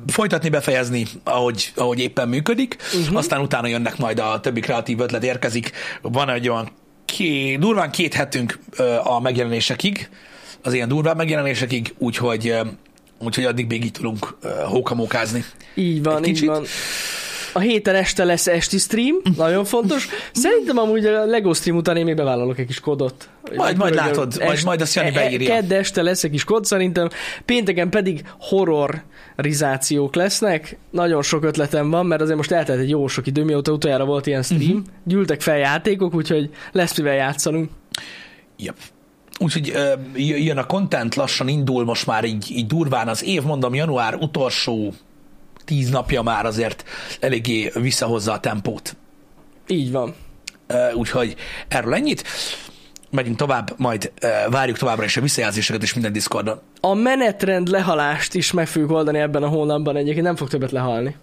folytatni, 0.06 0.48
befejezni, 0.48 1.06
ahogy, 1.24 1.72
ahogy 1.76 2.00
éppen 2.00 2.28
működik. 2.28 2.76
Uh-huh. 3.00 3.16
Aztán 3.16 3.40
utána 3.40 3.66
jönnek 3.66 3.96
majd 3.96 4.18
a 4.18 4.40
többi 4.40 4.60
kreatív 4.60 5.00
ötlet 5.00 5.24
érkezik. 5.24 5.70
Van 6.02 6.30
egy 6.30 6.48
olyan 6.48 6.68
ké, 7.04 7.56
durván 7.56 7.90
két 7.90 8.14
hetünk 8.14 8.58
a 9.02 9.20
megjelenésekig, 9.20 10.08
az 10.62 10.72
ilyen 10.72 10.88
durván 10.88 11.16
megjelenésekig, 11.16 11.94
úgyhogy, 11.98 12.54
úgyhogy 13.18 13.44
addig 13.44 13.66
még 13.66 13.84
így 13.84 13.92
tudunk 13.92 14.38
hókamókázni. 14.64 15.44
Így 15.74 16.02
van, 16.02 16.24
így 16.24 16.44
van. 16.44 16.64
A 17.56 17.60
héten 17.60 17.94
este 17.94 18.24
lesz 18.24 18.46
esti 18.46 18.78
stream, 18.78 19.16
nagyon 19.36 19.64
fontos. 19.64 20.08
Szerintem 20.32 20.78
amúgy 20.78 21.06
a 21.06 21.24
Lego 21.24 21.52
stream 21.54 21.76
után 21.76 21.96
én 21.96 22.04
még 22.04 22.16
bevállalok 22.16 22.58
egy 22.58 22.66
kis 22.66 22.80
kodot. 22.80 23.28
Majd- 23.56 23.76
majd 23.76 23.94
látod, 23.94 24.34
majd- 24.44 24.64
majd 24.64 24.80
azt 24.80 24.94
Jani 24.94 25.08
e- 25.08 25.12
beírja. 25.12 25.54
Kedd 25.54 25.72
este 25.72 26.02
lesz 26.02 26.24
egy 26.24 26.30
kis 26.30 26.44
kod 26.44 26.64
szerintem, 26.64 27.08
pénteken 27.44 27.90
pedig 27.90 28.24
horrorizációk 28.40 30.14
lesznek. 30.14 30.78
Nagyon 30.90 31.22
sok 31.22 31.44
ötletem 31.44 31.90
van, 31.90 32.06
mert 32.06 32.20
azért 32.20 32.36
most 32.36 32.50
eltelt 32.50 32.80
egy 32.80 32.90
jó 32.90 33.06
sok 33.06 33.26
idő, 33.26 33.44
mióta 33.44 33.72
utoljára 33.72 34.04
volt 34.04 34.26
ilyen 34.26 34.42
stream. 34.42 34.70
Uh-huh. 34.70 34.84
Gyűltek 35.04 35.40
fel 35.40 35.58
játékok, 35.58 36.14
úgyhogy 36.14 36.50
lesz 36.72 36.96
mivel 36.96 37.14
játszanunk. 37.14 37.70
Yep. 38.56 38.76
Úgyhogy 39.38 39.72
jön 40.14 40.58
a 40.58 40.66
content, 40.66 41.14
lassan 41.14 41.48
indul 41.48 41.84
most 41.84 42.06
már 42.06 42.24
így, 42.24 42.50
így 42.50 42.66
durván 42.66 43.08
az 43.08 43.24
év, 43.24 43.42
mondom, 43.42 43.74
január 43.74 44.14
utolsó 44.14 44.92
tíz 45.66 45.90
napja 45.90 46.22
már 46.22 46.46
azért 46.46 46.84
eléggé 47.20 47.70
visszahozza 47.74 48.32
a 48.32 48.40
tempót. 48.40 48.96
Így 49.66 49.92
van. 49.92 50.14
Úgyhogy 50.94 51.34
erről 51.68 51.94
ennyit. 51.94 52.24
Megyünk 53.10 53.36
tovább, 53.36 53.74
majd 53.76 54.12
várjuk 54.50 54.78
továbbra 54.78 55.04
is 55.04 55.16
a 55.16 55.20
visszajelzéseket 55.20 55.82
és 55.82 55.94
minden 55.94 56.12
Discordon. 56.12 56.60
A 56.80 56.94
menetrend 56.94 57.68
lehalást 57.68 58.34
is 58.34 58.52
meg 58.52 58.66
fogjuk 58.66 58.90
oldani 58.90 59.18
ebben 59.18 59.42
a 59.42 59.48
hónapban, 59.48 59.96
egyébként 59.96 60.24
nem 60.24 60.36
fog 60.36 60.48
többet 60.48 60.70
lehalni. 60.70 61.16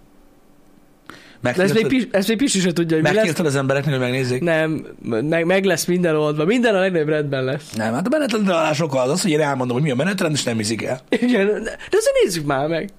De 1.41 1.49
ez 1.49 1.57
még, 1.57 1.67
Megtiltod, 1.67 1.89
Pis, 1.89 2.07
ezt 2.11 2.27
még 2.27 2.37
Pisi 2.37 2.59
se 2.59 2.73
tudja, 2.73 2.95
hogy 2.95 3.05
mi 3.05 3.09
lesz. 3.09 3.15
megtiltod 3.15 3.45
az 3.45 3.55
embereknek, 3.55 3.93
hogy 3.93 4.03
megnézzék? 4.03 4.41
Nem, 4.41 4.87
meg, 5.01 5.45
meg 5.45 5.65
lesz 5.65 5.85
minden 5.85 6.15
oldva. 6.15 6.45
Minden 6.45 6.75
a 6.75 6.79
legnagyobb 6.79 7.07
rendben 7.07 7.43
lesz. 7.43 7.71
Nem, 7.73 7.93
hát 7.93 8.05
a 8.05 8.09
menetrend 8.09 8.73
sokkal 8.73 9.01
az, 9.01 9.09
az, 9.09 9.21
hogy 9.21 9.31
én 9.31 9.41
elmondom, 9.41 9.75
hogy 9.75 9.85
mi 9.85 9.91
a 9.91 9.95
menetrend, 9.95 10.33
és 10.33 10.43
nem 10.43 10.57
hiszik 10.57 10.83
el. 10.83 10.99
Igen, 11.09 11.45
de 11.63 11.77
azért 11.89 12.23
nézzük 12.23 12.45
már 12.45 12.67
meg. 12.67 12.89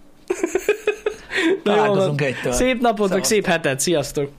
Áldozunk 1.65 2.21
egytől. 2.21 2.53
Szép 2.53 2.81
napot, 2.81 2.99
meg 2.99 3.09
Szevasztok. 3.09 3.25
szép 3.25 3.47
hetet. 3.47 3.81
Sziasztok! 3.81 4.31